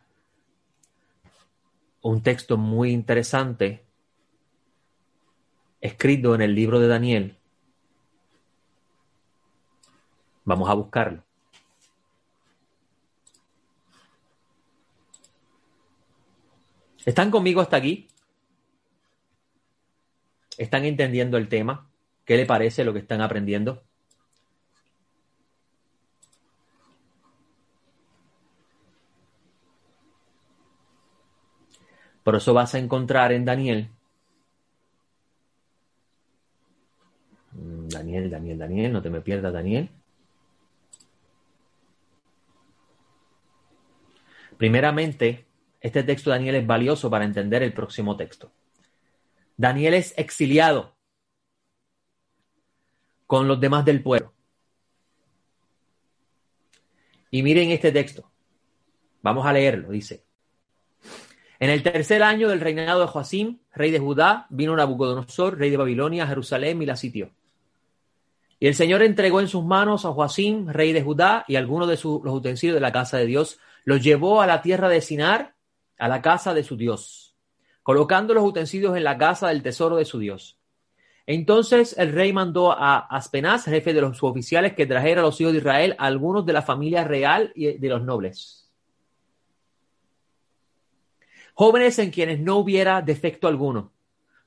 un 2.01 2.23
texto 2.23 2.57
muy 2.57 2.91
interesante 2.91 3.85
escrito 5.81 6.35
en 6.35 6.41
el 6.41 6.55
libro 6.55 6.79
de 6.79 6.87
Daniel. 6.87 7.37
Vamos 10.45 10.69
a 10.69 10.73
buscarlo. 10.73 11.23
¿Están 17.05 17.31
conmigo 17.31 17.61
hasta 17.61 17.77
aquí? 17.77 18.07
¿Están 20.57 20.85
entendiendo 20.85 21.37
el 21.37 21.49
tema? 21.49 21.89
¿Qué 22.25 22.37
le 22.37 22.45
parece 22.45 22.83
lo 22.83 22.93
que 22.93 22.99
están 22.99 23.21
aprendiendo? 23.21 23.83
Por 32.23 32.35
eso 32.35 32.53
vas 32.53 32.75
a 32.75 32.79
encontrar 32.79 33.31
en 33.31 33.45
Daniel. 33.45 33.89
Daniel, 37.91 38.29
Daniel, 38.29 38.57
Daniel, 38.57 38.93
no 38.93 39.01
te 39.01 39.09
me 39.09 39.21
pierdas, 39.21 39.53
Daniel. 39.53 39.89
Primeramente, 44.57 45.45
este 45.79 46.03
texto 46.03 46.29
de 46.29 46.37
Daniel 46.37 46.55
es 46.55 46.67
valioso 46.67 47.09
para 47.09 47.25
entender 47.25 47.63
el 47.63 47.73
próximo 47.73 48.15
texto. 48.15 48.51
Daniel 49.57 49.95
es 49.95 50.13
exiliado 50.17 50.95
con 53.27 53.47
los 53.47 53.59
demás 53.59 53.85
del 53.85 54.03
pueblo. 54.03 54.33
Y 57.31 57.43
miren 57.43 57.71
este 57.71 57.91
texto. 57.91 58.29
Vamos 59.21 59.45
a 59.45 59.53
leerlo. 59.53 59.89
Dice, 59.89 60.25
en 61.59 61.69
el 61.69 61.83
tercer 61.83 62.23
año 62.23 62.49
del 62.49 62.59
reinado 62.59 63.01
de 63.01 63.07
Joacim, 63.07 63.59
rey 63.73 63.91
de 63.91 63.99
Judá, 63.99 64.47
vino 64.49 64.75
Nabucodonosor, 64.75 65.57
rey 65.57 65.69
de 65.69 65.77
Babilonia, 65.77 66.23
a 66.23 66.27
Jerusalén 66.27 66.81
y 66.81 66.85
la 66.87 66.95
sitió. 66.95 67.31
Y 68.61 68.67
el 68.67 68.75
Señor 68.75 69.01
entregó 69.01 69.41
en 69.41 69.47
sus 69.47 69.65
manos 69.65 70.05
a 70.05 70.11
Joacim, 70.11 70.67
rey 70.67 70.93
de 70.93 71.01
Judá, 71.01 71.43
y 71.47 71.55
algunos 71.55 71.87
de 71.87 71.95
los 71.95 72.35
utensilios 72.35 72.75
de 72.75 72.79
la 72.79 72.91
casa 72.91 73.17
de 73.17 73.25
Dios, 73.25 73.59
los 73.85 74.03
llevó 74.03 74.39
a 74.39 74.45
la 74.45 74.61
tierra 74.61 74.87
de 74.87 75.01
Sinar 75.01 75.55
a 75.97 76.07
la 76.07 76.21
casa 76.21 76.53
de 76.53 76.63
su 76.63 76.77
Dios, 76.77 77.35
colocando 77.81 78.35
los 78.35 78.43
utensilios 78.43 78.95
en 78.95 79.03
la 79.03 79.17
casa 79.17 79.47
del 79.47 79.63
tesoro 79.63 79.95
de 79.95 80.05
su 80.05 80.19
Dios. 80.19 80.59
Entonces 81.25 81.95
el 81.97 82.11
rey 82.11 82.33
mandó 82.33 82.71
a 82.71 82.99
Aspenaz, 82.99 83.65
jefe 83.65 83.95
de 83.95 84.01
los 84.01 84.21
oficiales, 84.21 84.73
que 84.73 84.85
trajera 84.85 85.21
a 85.21 85.23
los 85.23 85.41
hijos 85.41 85.53
de 85.53 85.57
Israel 85.57 85.95
algunos 85.97 86.45
de 86.45 86.53
la 86.53 86.61
familia 86.61 87.03
real 87.03 87.51
y 87.55 87.79
de 87.79 87.89
los 87.89 88.03
nobles. 88.03 88.69
Jóvenes 91.55 91.97
en 91.97 92.11
quienes 92.11 92.39
no 92.39 92.57
hubiera 92.57 93.01
defecto 93.01 93.47
alguno, 93.47 93.91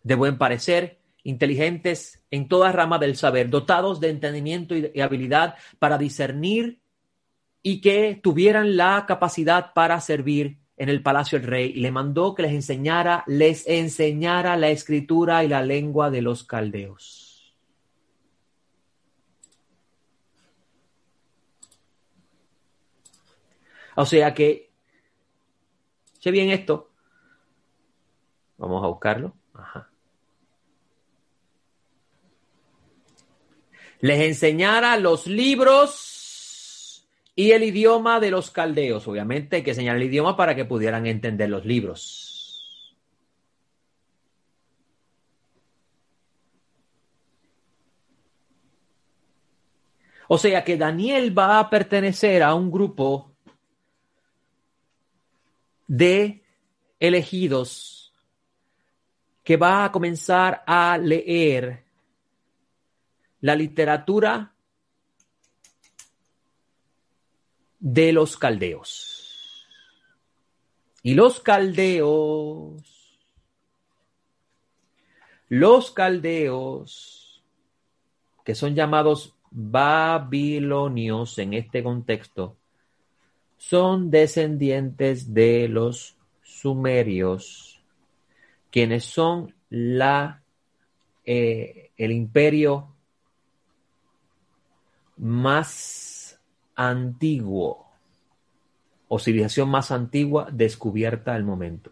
de 0.05 0.15
buen 0.15 0.39
parecer, 0.39 1.01
inteligentes 1.25 2.23
en 2.31 2.49
toda 2.49 2.71
rama 2.71 2.99
del 2.99 3.17
saber, 3.17 3.51
dotados 3.51 3.99
de 3.99 4.11
entendimiento 4.11 4.77
y 4.77 5.01
habilidad 5.01 5.57
para 5.79 5.99
discernir 5.99 6.79
y 7.63 7.81
que 7.81 8.21
tuvieran 8.23 8.77
la 8.77 9.07
capacidad 9.07 9.73
para 9.73 10.01
servir 10.01 10.59
en 10.77 10.89
el 10.89 11.03
palacio 11.03 11.39
del 11.39 11.49
rey 11.49 11.73
y 11.75 11.81
le 11.81 11.91
mandó 11.91 12.35
que 12.35 12.43
les 12.43 12.53
enseñara, 12.53 13.25
les 13.27 13.67
enseñara 13.67 14.57
la 14.57 14.69
escritura 14.69 15.43
y 15.45 15.49
la 15.49 15.63
lengua 15.63 16.11
de 16.11 16.23
los 16.23 16.45
caldeos. 16.45 17.55
O 23.97 24.05
sea 24.05 24.35
que, 24.35 24.73
sé 26.19 26.31
bien 26.33 26.51
esto, 26.51 26.91
vamos 28.59 28.83
a 28.83 28.89
buscarlo. 28.89 29.37
Ajá. 29.55 29.89
Les 34.05 34.21
enseñara 34.21 34.99
los 34.99 35.27
libros 35.27 37.07
y 37.35 37.53
el 37.53 37.63
idioma 37.63 38.21
de 38.21 38.31
los 38.31 38.51
caldeos. 38.51 39.09
Obviamente 39.09 39.57
hay 39.57 39.63
que 39.63 39.71
enseñar 39.71 39.97
el 39.97 40.03
idioma 40.03 40.37
para 40.37 40.55
que 40.55 40.67
pudieran 40.67 41.07
entender 41.07 41.49
los 41.49 41.65
libros. 41.65 42.95
O 50.29 50.37
sea 50.37 50.63
que 50.65 50.77
Daniel 50.77 51.39
va 51.39 51.59
a 51.59 51.71
pertenecer 51.71 52.43
a 52.43 52.55
un 52.55 52.71
grupo 52.71 53.33
de 55.87 56.45
elegidos 57.01 58.13
que 59.43 59.57
va 59.57 59.87
a 59.87 59.93
comenzar 59.93 60.63
a 60.67 60.99
leer 60.99 61.84
la 63.45 63.55
literatura 63.55 64.55
de 67.79 68.11
los 68.11 68.39
caldeos. 68.39 69.67
Y 71.03 71.13
los 71.13 71.41
caldeos, 71.41 73.19
los 75.51 75.91
caldeos, 75.91 77.45
que 78.47 78.55
son 78.55 78.75
llamados 78.75 79.35
babilonios 79.51 81.39
en 81.39 81.53
este 81.53 81.83
contexto, 81.83 82.57
son 83.59 84.11
descendientes 84.11 85.35
de 85.35 85.69
los 85.69 86.17
sumerios, 86.43 87.83
quienes 88.71 89.05
son 89.05 89.55
la 89.69 90.43
eh, 91.27 91.91
el 91.99 92.13
imperio 92.13 92.94
más 95.17 96.41
antiguo 96.75 97.87
o 99.09 99.19
civilización 99.19 99.69
más 99.69 99.91
antigua 99.91 100.49
descubierta 100.51 101.35
al 101.35 101.45
momento. 101.45 101.91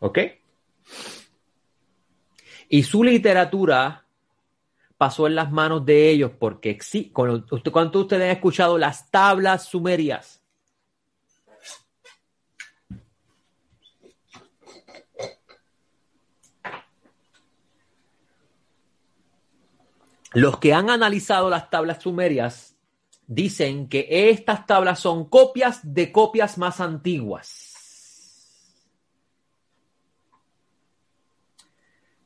¿Ok? 0.00 0.18
Y 2.68 2.82
su 2.82 3.04
literatura 3.04 4.04
pasó 4.96 5.26
en 5.26 5.34
las 5.34 5.50
manos 5.50 5.84
de 5.84 6.10
ellos 6.10 6.32
porque 6.38 6.78
¿cuánto 7.12 8.00
ustedes 8.00 8.22
han 8.22 8.36
escuchado 8.36 8.78
las 8.78 9.10
tablas 9.10 9.64
sumerias? 9.64 10.41
Los 20.34 20.58
que 20.58 20.72
han 20.72 20.88
analizado 20.88 21.50
las 21.50 21.68
tablas 21.68 22.02
sumerias 22.02 22.76
dicen 23.26 23.88
que 23.88 24.06
estas 24.30 24.66
tablas 24.66 25.00
son 25.00 25.28
copias 25.28 25.80
de 25.82 26.10
copias 26.10 26.58
más 26.58 26.80
antiguas. 26.80 27.68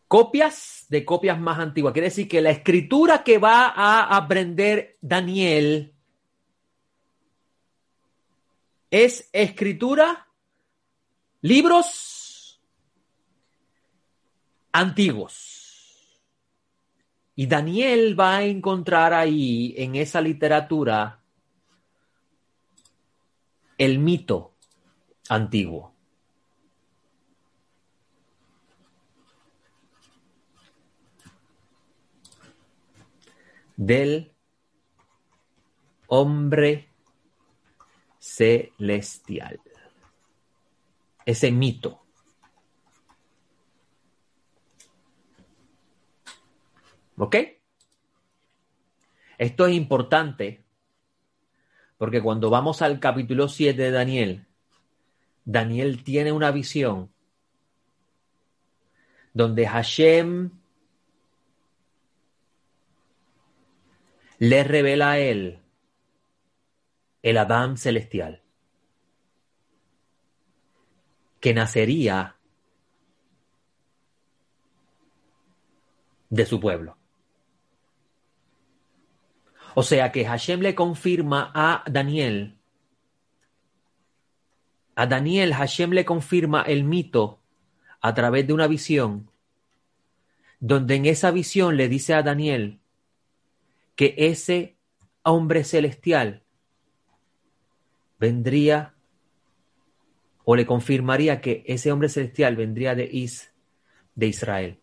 Copias 0.09 0.87
de 0.89 1.05
copias 1.05 1.39
más 1.41 1.59
antiguas. 1.59 1.93
Quiere 1.93 2.09
decir 2.09 2.29
que 2.29 2.41
la 2.41 2.51
escritura 2.51 3.25
que 3.25 3.39
va 3.39 3.67
a 3.67 4.17
aprender 4.17 4.99
Daniel 5.01 5.93
es 8.91 9.29
escritura, 9.33 10.29
libros 11.41 12.61
antiguos. 14.73 15.56
Y 17.37 17.47
Daniel 17.47 18.18
va 18.18 18.39
a 18.39 18.45
encontrar 18.45 19.12
ahí, 19.12 19.74
en 19.76 19.95
esa 19.95 20.20
literatura, 20.20 21.20
el 23.78 23.99
mito 23.99 24.55
antiguo. 25.28 25.97
del 33.76 34.32
hombre 36.07 36.89
celestial. 38.18 39.61
Ese 41.24 41.53
mito. 41.53 42.06
¿Ok? 47.17 47.37
Esto 49.39 49.67
es 49.67 49.75
importante 49.75 50.64
porque 51.99 52.23
cuando 52.23 52.51
vamos 52.51 52.83
al 52.83 53.01
capítulo 53.01 53.49
7 53.49 53.81
de 53.81 53.91
Daniel, 53.91 54.47
Daniel 55.45 56.05
tiene 56.05 56.33
una 56.33 56.51
visión 56.51 57.11
donde 59.33 59.67
Hashem 59.67 60.51
le 64.39 64.64
revela 64.64 65.12
a 65.12 65.19
él 65.19 65.61
el 67.23 67.39
Adán 67.39 67.77
celestial, 67.77 68.43
que 71.41 71.55
nacería 71.55 72.37
de 76.29 76.47
su 76.47 76.61
pueblo. 76.61 76.96
O 79.79 79.83
sea 79.83 80.11
que 80.11 80.24
Hashem 80.24 80.61
le 80.61 80.74
confirma 80.74 81.53
a 81.55 81.85
Daniel, 81.87 82.57
a 84.95 85.07
Daniel 85.07 85.53
Hashem 85.53 85.91
le 85.91 86.07
confirma 86.07 86.62
el 86.62 86.83
mito 86.83 87.41
a 88.01 88.14
través 88.14 88.47
de 88.47 88.55
una 88.55 88.68
visión, 88.68 89.31
donde 90.61 90.95
en 90.95 91.05
esa 91.05 91.31
visión 91.31 91.77
le 91.77 91.91
dice 91.91 92.14
a 92.14 92.22
Daniel 92.22 92.81
que 93.97 94.14
ese 94.16 94.79
hombre 95.22 95.62
celestial 95.62 96.43
vendría 98.18 98.95
o 100.45 100.57
le 100.57 100.64
confirmaría 100.64 101.43
que 101.43 101.64
ese 101.66 101.93
hombre 101.93 102.09
celestial 102.09 102.57
vendría 102.57 102.95
de 102.95 103.11
Is, 103.12 103.53
de 104.14 104.27
Israel. 104.27 104.81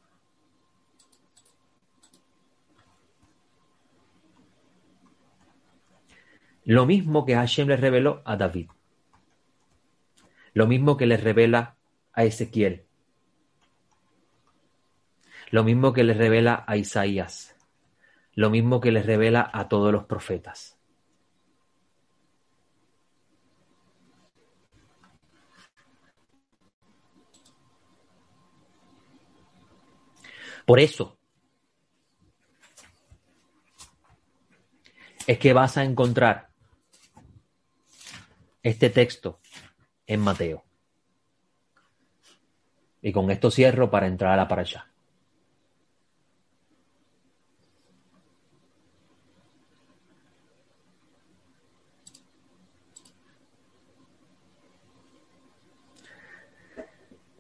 Lo 6.65 6.85
mismo 6.85 7.25
que 7.25 7.35
Hashem 7.35 7.67
le 7.67 7.75
reveló 7.75 8.21
a 8.25 8.37
David. 8.37 8.69
Lo 10.53 10.67
mismo 10.67 10.95
que 10.95 11.05
le 11.05 11.17
revela 11.17 11.75
a 12.13 12.23
Ezequiel. 12.23 12.85
Lo 15.51 15.63
mismo 15.63 15.91
que 15.93 16.03
le 16.03 16.13
revela 16.13 16.63
a 16.65 16.77
Isaías. 16.77 17.55
Lo 18.33 18.49
mismo 18.49 18.79
que 18.79 18.91
le 18.91 19.03
revela 19.03 19.49
a 19.51 19.67
todos 19.67 19.91
los 19.91 20.05
profetas. 20.05 20.77
Por 30.65 30.79
eso 30.79 31.17
es 35.27 35.37
que 35.37 35.51
vas 35.51 35.77
a 35.77 35.83
encontrar 35.83 36.52
este 38.63 38.89
texto 38.89 39.39
en 40.07 40.21
Mateo. 40.21 40.63
Y 43.01 43.11
con 43.11 43.29
esto 43.29 43.51
cierro 43.51 43.91
para 43.91 44.07
entrar 44.07 44.31
a 44.31 44.37
la 44.37 44.47
para 44.47 44.61
allá. 44.61 44.89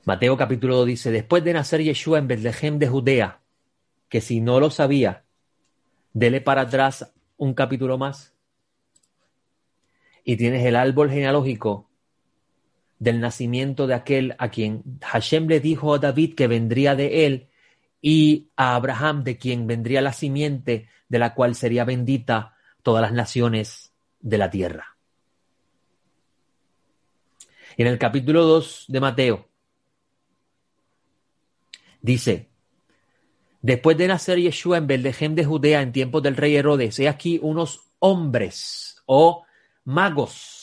Mateo 0.05 0.35
capítulo 0.35 0.75
2 0.75 0.87
dice, 0.87 1.11
después 1.11 1.45
de 1.45 1.53
nacer 1.53 1.81
Yeshua 1.81 2.19
en 2.19 2.27
Betlehem 2.27 2.77
de 2.77 2.89
Judea, 2.89 3.39
que 4.09 4.19
si 4.19 4.41
no 4.41 4.59
lo 4.59 4.69
sabía, 4.69 5.23
dele 6.11 6.41
para 6.41 6.63
atrás 6.63 7.13
un 7.37 7.53
capítulo 7.53 7.97
más 7.97 8.32
y 10.23 10.37
tienes 10.37 10.65
el 10.65 10.75
árbol 10.75 11.09
genealógico 11.09 11.89
del 12.99 13.19
nacimiento 13.19 13.87
de 13.87 13.95
aquel 13.95 14.35
a 14.37 14.49
quien 14.49 14.99
Hashem 15.01 15.47
le 15.47 15.59
dijo 15.59 15.93
a 15.93 15.99
David 15.99 16.35
que 16.35 16.47
vendría 16.47 16.95
de 16.95 17.25
él 17.25 17.49
y 18.01 18.49
a 18.55 18.75
Abraham 18.75 19.23
de 19.23 19.37
quien 19.37 19.67
vendría 19.67 20.01
la 20.01 20.13
simiente 20.13 20.87
de 21.09 21.19
la 21.19 21.33
cual 21.33 21.55
sería 21.55 21.83
bendita 21.83 22.55
todas 22.81 23.01
las 23.01 23.11
naciones 23.11 23.93
de 24.19 24.37
la 24.37 24.49
tierra. 24.49 24.97
En 27.75 27.87
el 27.87 27.97
capítulo 27.97 28.43
2 28.45 28.85
de 28.87 28.99
Mateo 28.99 29.49
dice, 32.01 32.49
después 33.61 33.97
de 33.97 34.07
nacer 34.07 34.39
Yeshua 34.39 34.77
en 34.77 34.87
Beldejem 34.87 35.35
de 35.35 35.45
Judea 35.45 35.81
en 35.81 35.91
tiempos 35.91 36.23
del 36.23 36.37
rey 36.37 36.55
Herodes, 36.55 36.99
he 36.99 37.09
aquí 37.09 37.39
unos 37.41 37.81
hombres 37.99 39.01
o 39.05 39.43
magos. 39.85 40.61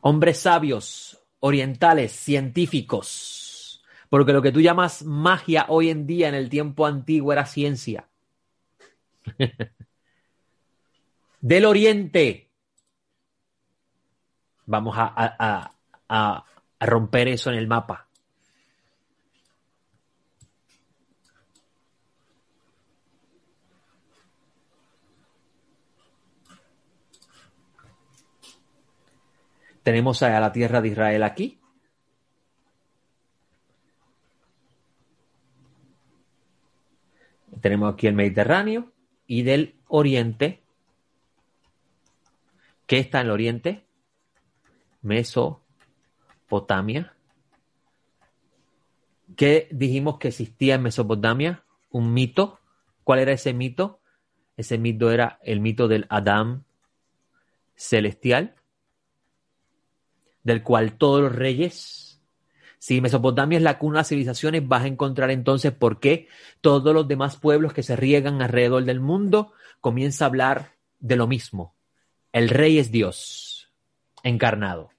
Hombres 0.00 0.40
sabios, 0.40 1.20
orientales, 1.40 2.12
científicos, 2.12 3.82
porque 4.08 4.32
lo 4.32 4.40
que 4.40 4.52
tú 4.52 4.60
llamas 4.60 5.04
magia 5.04 5.66
hoy 5.68 5.90
en 5.90 6.06
día 6.06 6.28
en 6.28 6.34
el 6.34 6.48
tiempo 6.48 6.86
antiguo 6.86 7.32
era 7.32 7.44
ciencia. 7.44 8.08
Del 11.40 11.64
oriente. 11.64 12.50
Vamos 14.66 14.96
a, 14.98 15.72
a 16.08 16.44
romper 16.80 17.28
eso 17.28 17.50
en 17.50 17.56
el 17.56 17.66
mapa. 17.66 18.05
Tenemos 29.86 30.18
a 30.24 30.40
la 30.40 30.50
tierra 30.50 30.80
de 30.80 30.88
Israel 30.88 31.22
aquí. 31.22 31.60
Tenemos 37.60 37.94
aquí 37.94 38.08
el 38.08 38.14
Mediterráneo 38.14 38.90
y 39.28 39.44
del 39.44 39.76
Oriente. 39.86 40.64
¿Qué 42.88 42.98
está 42.98 43.20
en 43.20 43.26
el 43.26 43.30
Oriente? 43.30 43.86
Mesopotamia. 45.02 47.14
¿Qué 49.36 49.68
dijimos 49.70 50.18
que 50.18 50.26
existía 50.26 50.74
en 50.74 50.82
Mesopotamia? 50.82 51.62
Un 51.90 52.12
mito. 52.12 52.58
¿Cuál 53.04 53.20
era 53.20 53.30
ese 53.30 53.54
mito? 53.54 54.00
Ese 54.56 54.78
mito 54.78 55.12
era 55.12 55.38
el 55.44 55.60
mito 55.60 55.86
del 55.86 56.06
Adán 56.08 56.64
celestial, 57.76 58.56
del 60.46 60.62
cual 60.62 60.96
todos 60.96 61.20
los 61.22 61.34
reyes, 61.34 62.22
si 62.78 63.00
Mesopotamia 63.00 63.56
es 63.56 63.64
la 63.64 63.80
cuna 63.80 63.94
de 63.94 63.98
las 63.98 64.08
civilizaciones, 64.08 64.66
vas 64.68 64.84
a 64.84 64.86
encontrar 64.86 65.32
entonces 65.32 65.72
por 65.72 65.98
qué 65.98 66.28
todos 66.60 66.94
los 66.94 67.08
demás 67.08 67.36
pueblos 67.36 67.72
que 67.72 67.82
se 67.82 67.96
riegan 67.96 68.40
alrededor 68.40 68.84
del 68.84 69.00
mundo 69.00 69.52
comienza 69.80 70.24
a 70.24 70.28
hablar 70.28 70.76
de 71.00 71.16
lo 71.16 71.26
mismo. 71.26 71.74
El 72.32 72.48
rey 72.48 72.78
es 72.78 72.92
Dios 72.92 73.72
encarnado. 74.22 74.90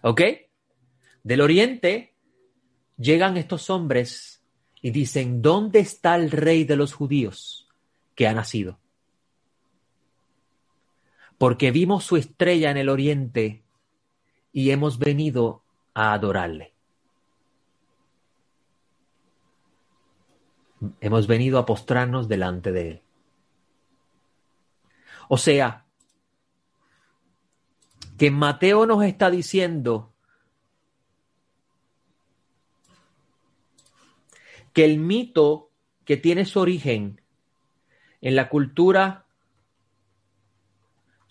¿Ok? 0.00 0.22
Del 1.22 1.42
oriente 1.42 2.14
llegan 2.96 3.36
estos 3.36 3.68
hombres 3.68 4.42
y 4.80 4.90
dicen, 4.90 5.42
¿dónde 5.42 5.80
está 5.80 6.16
el 6.16 6.30
rey 6.30 6.64
de 6.64 6.76
los 6.76 6.94
judíos 6.94 7.68
que 8.14 8.26
ha 8.26 8.32
nacido? 8.32 8.80
Porque 11.38 11.70
vimos 11.70 12.04
su 12.04 12.16
estrella 12.16 12.70
en 12.70 12.76
el 12.76 12.88
oriente 12.88 13.62
y 14.52 14.70
hemos 14.70 14.98
venido 14.98 15.62
a 15.94 16.12
adorarle. 16.14 16.74
Hemos 21.00 21.26
venido 21.26 21.58
a 21.58 21.66
postrarnos 21.66 22.28
delante 22.28 22.72
de 22.72 22.88
él. 22.88 23.02
O 25.28 25.36
sea, 25.36 25.86
que 28.16 28.30
Mateo 28.30 28.86
nos 28.86 29.04
está 29.04 29.30
diciendo 29.30 30.12
que 34.72 34.84
el 34.84 34.98
mito 34.98 35.70
que 36.04 36.16
tiene 36.16 36.44
su 36.44 36.60
origen 36.60 37.20
en 38.20 38.36
la 38.36 38.48
cultura 38.48 39.25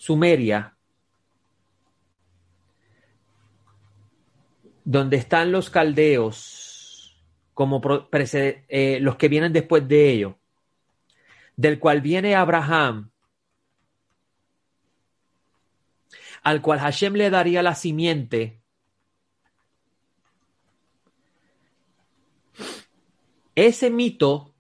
sumeria, 0.06 0.78
donde 4.84 5.18
están 5.18 5.52
los 5.52 5.72
caldeos, 5.72 7.20
como 7.56 7.82
eh, 8.14 9.00
los 9.02 9.16
que 9.16 9.28
vienen 9.30 9.52
después 9.52 9.88
de 9.88 10.12
ellos, 10.12 10.36
del 11.56 11.80
cual 11.80 12.02
viene 12.02 12.36
Abraham, 12.36 13.10
al 16.44 16.62
cual 16.62 16.78
Hashem 16.82 17.16
le 17.16 17.32
daría 17.32 17.64
la 17.64 17.74
simiente 17.74 18.62
Ese 23.56 23.90
mito 23.90 24.54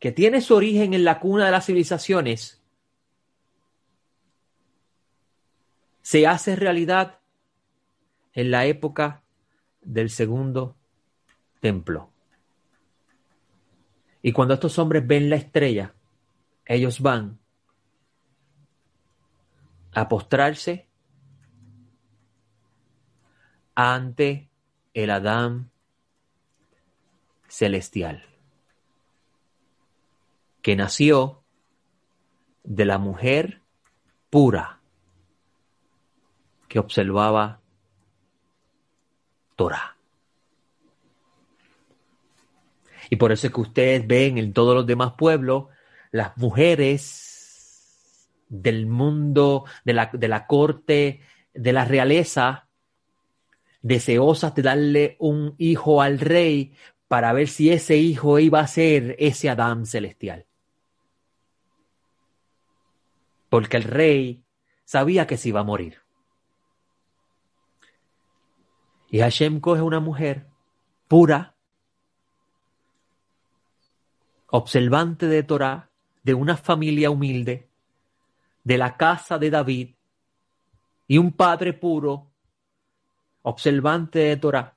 que 0.00 0.10
tiene 0.10 0.40
su 0.40 0.56
origen 0.56 0.92
en 0.92 1.04
la 1.04 1.20
cuna 1.20 1.46
de 1.46 1.52
las 1.52 1.64
civilizaciones 1.64 2.55
se 6.06 6.24
hace 6.24 6.54
realidad 6.54 7.18
en 8.32 8.52
la 8.52 8.64
época 8.66 9.24
del 9.80 10.08
segundo 10.08 10.76
templo. 11.58 12.12
Y 14.22 14.30
cuando 14.30 14.54
estos 14.54 14.78
hombres 14.78 15.04
ven 15.04 15.28
la 15.28 15.34
estrella, 15.34 15.96
ellos 16.64 17.00
van 17.00 17.40
a 19.94 20.08
postrarse 20.08 20.86
ante 23.74 24.48
el 24.94 25.10
Adán 25.10 25.72
celestial, 27.48 28.24
que 30.62 30.76
nació 30.76 31.42
de 32.62 32.84
la 32.84 32.98
mujer 32.98 33.62
pura 34.30 34.75
observaba 36.78 37.60
Torah. 39.56 39.96
Y 43.10 43.16
por 43.16 43.32
eso 43.32 43.46
es 43.46 43.52
que 43.52 43.60
ustedes 43.60 44.06
ven 44.06 44.38
en 44.38 44.52
todos 44.52 44.74
los 44.74 44.86
demás 44.86 45.12
pueblos 45.16 45.66
las 46.10 46.36
mujeres 46.36 48.28
del 48.48 48.86
mundo, 48.86 49.64
de 49.84 49.92
la, 49.92 50.10
de 50.12 50.28
la 50.28 50.46
corte, 50.46 51.20
de 51.54 51.72
la 51.72 51.84
realeza, 51.84 52.68
deseosas 53.82 54.54
de 54.54 54.62
darle 54.62 55.16
un 55.18 55.54
hijo 55.58 56.02
al 56.02 56.18
rey, 56.18 56.74
para 57.08 57.32
ver 57.32 57.48
si 57.48 57.70
ese 57.70 57.96
hijo 57.96 58.38
iba 58.38 58.60
a 58.60 58.66
ser 58.66 59.14
ese 59.18 59.48
Adán 59.48 59.86
celestial. 59.86 60.46
Porque 63.48 63.76
el 63.76 63.84
rey 63.84 64.44
sabía 64.84 65.26
que 65.26 65.36
se 65.36 65.50
iba 65.50 65.60
a 65.60 65.64
morir. 65.64 66.05
Y 69.10 69.20
Hashem 69.20 69.60
coge 69.60 69.82
una 69.82 70.00
mujer 70.00 70.46
pura, 71.08 71.54
observante 74.48 75.26
de 75.26 75.42
Torah, 75.42 75.90
de 76.22 76.34
una 76.34 76.56
familia 76.56 77.10
humilde, 77.10 77.68
de 78.64 78.78
la 78.78 78.96
casa 78.96 79.38
de 79.38 79.50
David, 79.50 79.90
y 81.06 81.18
un 81.18 81.32
padre 81.32 81.72
puro, 81.72 82.26
observante 83.42 84.18
de 84.18 84.36
Torah, 84.36 84.76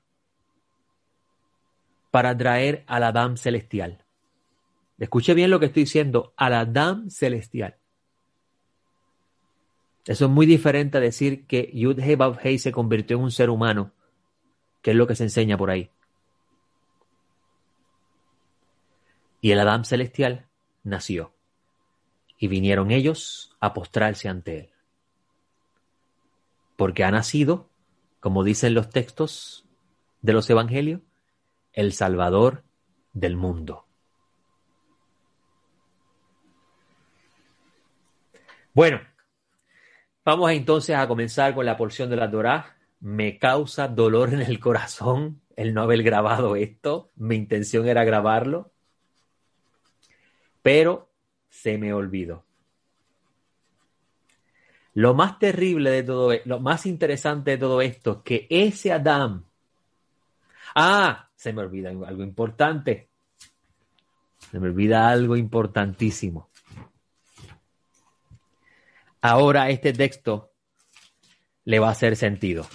para 2.10 2.36
traer 2.36 2.84
al 2.86 3.02
Adán 3.04 3.36
celestial. 3.36 4.04
Escuche 4.98 5.34
bien 5.34 5.50
lo 5.50 5.58
que 5.58 5.66
estoy 5.66 5.84
diciendo, 5.84 6.34
al 6.36 6.54
Adán 6.54 7.10
celestial. 7.10 7.76
Eso 10.04 10.24
es 10.26 10.30
muy 10.30 10.46
diferente 10.46 10.98
a 10.98 11.00
decir 11.00 11.46
que 11.46 11.70
Yud 11.72 11.98
He 11.98 12.58
se 12.58 12.72
convirtió 12.72 13.16
en 13.16 13.24
un 13.24 13.30
ser 13.30 13.50
humano, 13.50 13.92
que 14.82 14.92
es 14.92 14.96
lo 14.96 15.06
que 15.06 15.14
se 15.14 15.24
enseña 15.24 15.56
por 15.56 15.70
ahí. 15.70 15.90
Y 19.40 19.52
el 19.52 19.60
Adán 19.60 19.84
celestial 19.84 20.46
nació, 20.82 21.32
y 22.38 22.48
vinieron 22.48 22.90
ellos 22.90 23.56
a 23.60 23.72
postrarse 23.72 24.28
ante 24.28 24.58
él. 24.60 24.70
Porque 26.76 27.04
ha 27.04 27.10
nacido, 27.10 27.68
como 28.20 28.44
dicen 28.44 28.74
los 28.74 28.90
textos 28.90 29.66
de 30.22 30.32
los 30.32 30.48
evangelios, 30.48 31.00
el 31.72 31.92
Salvador 31.92 32.64
del 33.12 33.36
mundo. 33.36 33.86
Bueno, 38.72 39.00
vamos 40.24 40.50
entonces 40.52 40.96
a 40.96 41.08
comenzar 41.08 41.54
con 41.54 41.66
la 41.66 41.76
porción 41.76 42.08
de 42.08 42.16
la 42.16 42.30
Torá. 42.30 42.76
Me 43.00 43.38
causa 43.38 43.88
dolor 43.88 44.32
en 44.34 44.42
el 44.42 44.60
corazón 44.60 45.40
el 45.56 45.74
no 45.74 45.82
haber 45.82 46.02
grabado 46.02 46.56
esto. 46.56 47.10
Mi 47.16 47.36
intención 47.36 47.88
era 47.88 48.04
grabarlo, 48.04 48.72
pero 50.62 51.10
se 51.48 51.78
me 51.78 51.92
olvidó. 51.92 52.44
Lo 54.94 55.14
más 55.14 55.38
terrible 55.38 55.90
de 55.90 56.02
todo, 56.02 56.32
e, 56.32 56.42
lo 56.44 56.60
más 56.60 56.86
interesante 56.86 57.52
de 57.52 57.58
todo 57.58 57.80
esto, 57.80 58.12
es 58.12 58.22
que 58.24 58.46
ese 58.50 58.92
Adán, 58.92 59.44
ah, 60.74 61.28
se 61.36 61.52
me 61.52 61.62
olvida 61.62 61.90
algo 61.90 62.22
importante. 62.22 63.08
Se 64.50 64.58
me 64.58 64.68
olvida 64.68 65.08
algo 65.08 65.36
importantísimo. 65.36 66.48
Ahora 69.20 69.68
este 69.70 69.92
texto 69.92 70.49
le 71.64 71.78
va 71.78 71.88
a 71.88 71.92
hacer 71.92 72.16
sentido. 72.16 72.66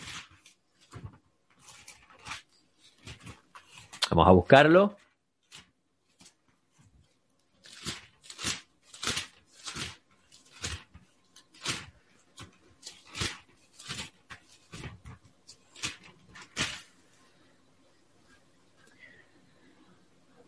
Vamos 4.09 4.27
a 4.27 4.31
buscarlo. 4.31 4.97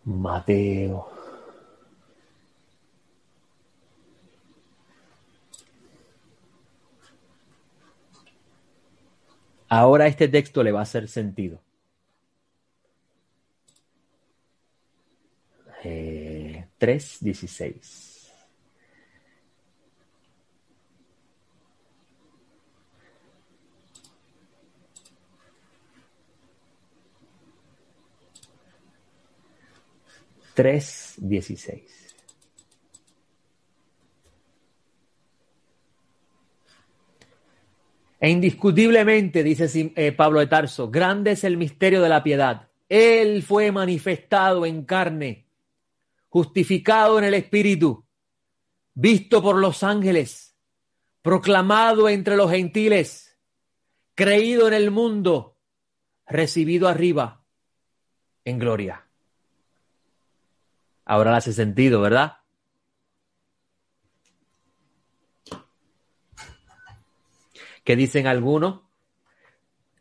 Mateo. 0.06 1.27
Ahora 9.70 10.08
este 10.08 10.28
texto 10.28 10.62
le 10.64 10.72
va 10.74 10.80
a 10.80 10.84
hacer 10.84 11.08
sentido. 11.08 11.62
Eh, 15.84 16.68
3.16. 16.78 18.32
Tres 30.56 31.14
dieciséis. 31.18 32.07
E 38.20 38.30
indiscutiblemente, 38.30 39.44
dice 39.44 39.92
eh, 39.96 40.12
Pablo 40.12 40.40
de 40.40 40.48
Tarso, 40.48 40.90
grande 40.90 41.32
es 41.32 41.44
el 41.44 41.58
misterio 41.58 42.02
de 42.02 42.10
la 42.10 42.24
piedad. 42.24 42.68
Él 42.90 43.44
fue 43.44 43.72
manifestado 43.72 44.66
en 44.66 44.84
carne, 44.86 45.48
justificado 46.30 47.20
en 47.20 47.26
el 47.26 47.34
Espíritu, 47.36 48.06
visto 48.94 49.42
por 49.42 49.58
los 49.58 49.84
ángeles, 49.84 50.56
proclamado 51.22 52.10
entre 52.10 52.36
los 52.36 52.50
gentiles, 52.50 53.38
creído 54.16 54.68
en 54.68 54.74
el 54.74 54.90
mundo, 54.90 55.58
recibido 56.26 56.88
arriba 56.88 57.44
en 58.46 58.58
gloria. 58.58 59.06
Ahora 61.06 61.36
hace 61.36 61.54
sentido, 61.54 62.02
¿verdad? 62.02 62.38
¿Qué 67.88 67.96
dicen 67.96 68.28
algunos? 68.28 68.82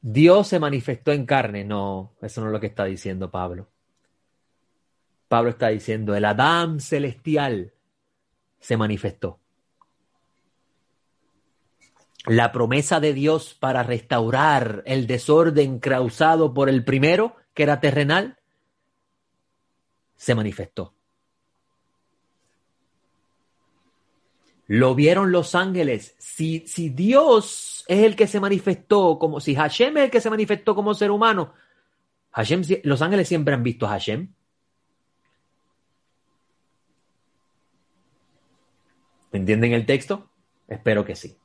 Dios 0.02 0.48
se 0.48 0.58
manifestó 0.58 1.12
en 1.12 1.24
carne. 1.24 1.62
No, 1.62 2.16
eso 2.20 2.40
no 2.40 2.48
es 2.48 2.52
lo 2.52 2.58
que 2.58 2.66
está 2.66 2.84
diciendo 2.84 3.30
Pablo. 3.30 3.68
Pablo 5.28 5.50
está 5.50 5.68
diciendo, 5.68 6.16
el 6.16 6.24
Adán 6.24 6.80
celestial 6.80 7.74
se 8.58 8.76
manifestó. 8.76 9.38
La 12.24 12.50
promesa 12.50 12.98
de 12.98 13.14
Dios 13.14 13.54
para 13.54 13.84
restaurar 13.84 14.82
el 14.84 15.06
desorden 15.06 15.78
causado 15.78 16.54
por 16.54 16.68
el 16.68 16.84
primero, 16.84 17.36
que 17.54 17.62
era 17.62 17.78
terrenal, 17.78 18.40
se 20.16 20.34
manifestó. 20.34 20.95
Lo 24.68 24.94
vieron 24.94 25.30
los 25.32 25.54
ángeles. 25.54 26.16
Si, 26.18 26.66
si 26.66 26.88
Dios 26.88 27.84
es 27.86 28.04
el 28.04 28.16
que 28.16 28.26
se 28.26 28.40
manifestó, 28.40 29.18
como 29.18 29.40
si 29.40 29.54
Hashem 29.54 29.96
es 29.98 30.04
el 30.04 30.10
que 30.10 30.20
se 30.20 30.30
manifestó 30.30 30.74
como 30.74 30.94
ser 30.94 31.10
humano, 31.10 31.52
Hashem, 32.32 32.62
los 32.82 33.00
ángeles 33.00 33.28
siempre 33.28 33.54
han 33.54 33.62
visto 33.62 33.86
a 33.86 33.90
Hashem. 33.90 34.28
¿Entienden 39.32 39.72
el 39.72 39.86
texto? 39.86 40.30
Espero 40.68 41.04
que 41.04 41.14
sí. 41.14 41.36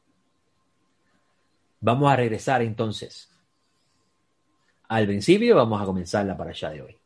Vamos 1.80 2.12
a 2.12 2.16
regresar 2.16 2.62
entonces 2.62 3.30
al 4.88 5.08
principio. 5.08 5.56
Vamos 5.56 5.82
a 5.82 5.86
comenzar 5.86 6.26
la 6.26 6.34
allá 6.34 6.70
de 6.70 6.82
hoy. 6.82 7.01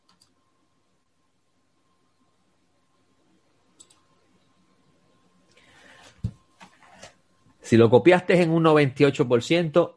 Si 7.65 7.77
lo 7.77 7.89
copiaste 7.89 8.39
en 8.43 8.51
un 8.51 8.63
98%, 8.63 9.95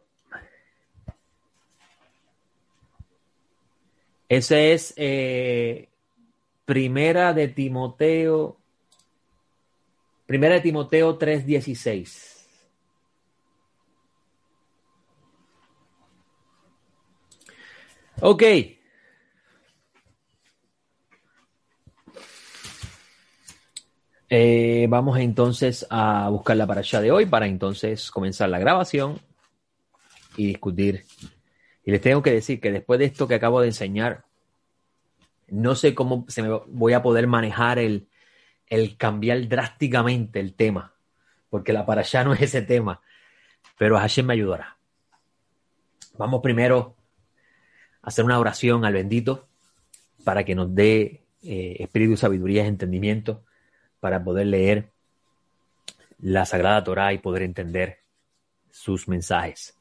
ese 4.27 4.73
es 4.73 4.95
eh, 4.97 5.91
Primera 6.64 7.35
de 7.35 7.49
Timoteo, 7.49 8.57
Primera 10.25 10.55
de 10.55 10.61
Timoteo 10.62 11.19
3:16. 11.19 12.47
Ok. 18.23 18.78
Eh, 24.31 24.87
vamos 24.91 25.18
entonces 25.18 25.87
a 25.89 26.29
buscar 26.29 26.55
la 26.59 26.64
allá 26.64 27.01
de 27.01 27.11
hoy 27.11 27.24
para 27.24 27.47
entonces 27.47 28.11
comenzar 28.11 28.51
la 28.51 28.59
grabación 28.59 29.18
y 30.37 30.47
discutir. 30.47 31.05
Y 31.83 31.91
les 31.91 32.03
tengo 32.03 32.22
que 32.22 32.33
decir 32.33 32.61
que 32.61 32.70
después 32.70 32.99
de 32.99 33.07
esto 33.07 33.26
que 33.26 33.35
acabo 33.35 33.62
de 33.62 33.68
enseñar, 33.68 34.26
no 35.47 35.74
sé 35.74 35.95
cómo 35.95 36.26
se 36.29 36.43
me 36.43 36.51
voy 36.66 36.93
a 36.93 37.03
poder 37.03 37.26
manejar 37.26 37.79
el, 37.79 38.09
el 38.66 38.99
cambiar 38.99 39.49
drásticamente 39.49 40.41
el 40.41 40.53
tema, 40.53 40.93
porque 41.49 41.72
la 41.72 41.87
para 41.87 42.03
allá 42.03 42.24
no 42.24 42.35
es 42.35 42.43
ese 42.43 42.61
tema, 42.61 43.01
pero 43.79 43.97
Hashem 43.97 44.26
me 44.26 44.35
ayudará. 44.35 44.76
Vamos 46.18 46.43
primero 46.43 46.97
a 48.03 48.09
hacer 48.09 48.26
una 48.26 48.39
oración 48.39 48.85
al 48.85 48.93
bendito 48.93 49.49
para 50.22 50.45
que 50.45 50.55
nos 50.55 50.74
dé 50.74 51.22
eh, 51.43 51.76
espíritu, 51.79 52.18
sabiduría 52.18 52.64
y 52.64 52.68
entendimiento 52.68 53.45
para 54.01 54.23
poder 54.23 54.47
leer 54.47 54.91
la 56.21 56.45
Sagrada 56.45 56.83
Torá 56.85 57.13
y 57.13 57.19
poder 57.19 57.43
entender 57.43 57.99
sus 58.71 59.09
mensajes. 59.09 59.77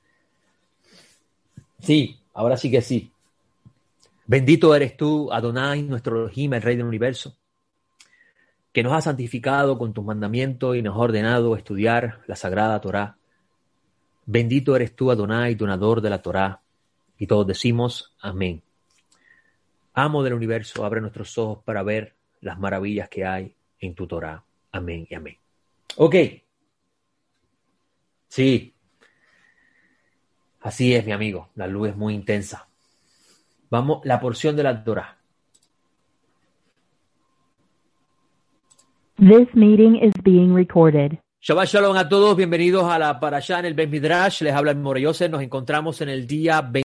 Sí, 1.79 2.19
ahora 2.33 2.57
sí 2.57 2.71
que 2.71 2.81
sí. 2.81 3.11
Bendito 4.25 4.75
eres 4.75 4.97
tú, 4.97 5.31
Adonai, 5.31 5.83
nuestro 5.83 6.17
Elohim, 6.17 6.53
el 6.53 6.61
Rey 6.61 6.75
del 6.75 6.85
Universo, 6.85 7.37
que 8.73 8.83
nos 8.83 8.93
has 8.93 9.05
santificado 9.05 9.77
con 9.77 9.93
tus 9.93 10.03
mandamientos 10.03 10.75
y 10.75 10.81
nos 10.81 10.95
has 10.95 11.01
ordenado 11.01 11.55
estudiar 11.55 12.21
la 12.27 12.35
Sagrada 12.35 12.79
Torá. 12.81 13.17
Bendito 14.25 14.75
eres 14.75 14.95
tú, 14.95 15.11
Adonai, 15.11 15.55
donador 15.55 16.01
de 16.01 16.09
la 16.09 16.21
Torá. 16.21 16.61
Y 17.17 17.25
todos 17.25 17.47
decimos 17.47 18.13
amén. 18.19 18.61
Amo 19.93 20.21
del 20.23 20.33
universo, 20.33 20.85
abre 20.85 21.01
nuestros 21.01 21.37
ojos 21.37 21.63
para 21.63 21.81
ver 21.81 22.13
las 22.41 22.59
maravillas 22.59 23.09
que 23.09 23.25
hay 23.25 23.56
en 23.79 23.95
tu 23.95 24.07
Torah. 24.07 24.43
Amén 24.71 25.07
y 25.09 25.15
amén. 25.15 25.37
Ok. 25.97 26.15
Sí. 28.27 28.73
Así 30.61 30.93
es, 30.93 31.05
mi 31.05 31.11
amigo. 31.11 31.49
La 31.55 31.67
luz 31.67 31.89
es 31.89 31.95
muy 31.95 32.13
intensa. 32.13 32.67
Vamos, 33.69 34.01
la 34.05 34.19
porción 34.19 34.55
de 34.55 34.63
la 34.63 34.83
Torah. 34.83 35.17
This 39.17 39.47
meeting 39.55 39.95
is 39.95 40.13
being 40.23 40.53
recorded. 40.53 41.17
Shabbat 41.39 41.67
Shalom 41.67 41.95
a 41.95 42.09
todos, 42.09 42.35
bienvenidos 42.35 42.83
a 42.83 42.99
la 42.99 43.19
Parashá 43.19 43.59
en 43.59 43.65
el 43.65 43.73
Ben 43.73 43.89
Midrash. 43.89 44.41
Les 44.41 44.53
habla 44.53 44.71
el 44.71 44.77
Moreyose. 44.77 45.29
Nos 45.29 45.41
encontramos 45.41 46.01
en 46.01 46.09
el 46.09 46.27
día 46.27 46.61
20. 46.61 46.71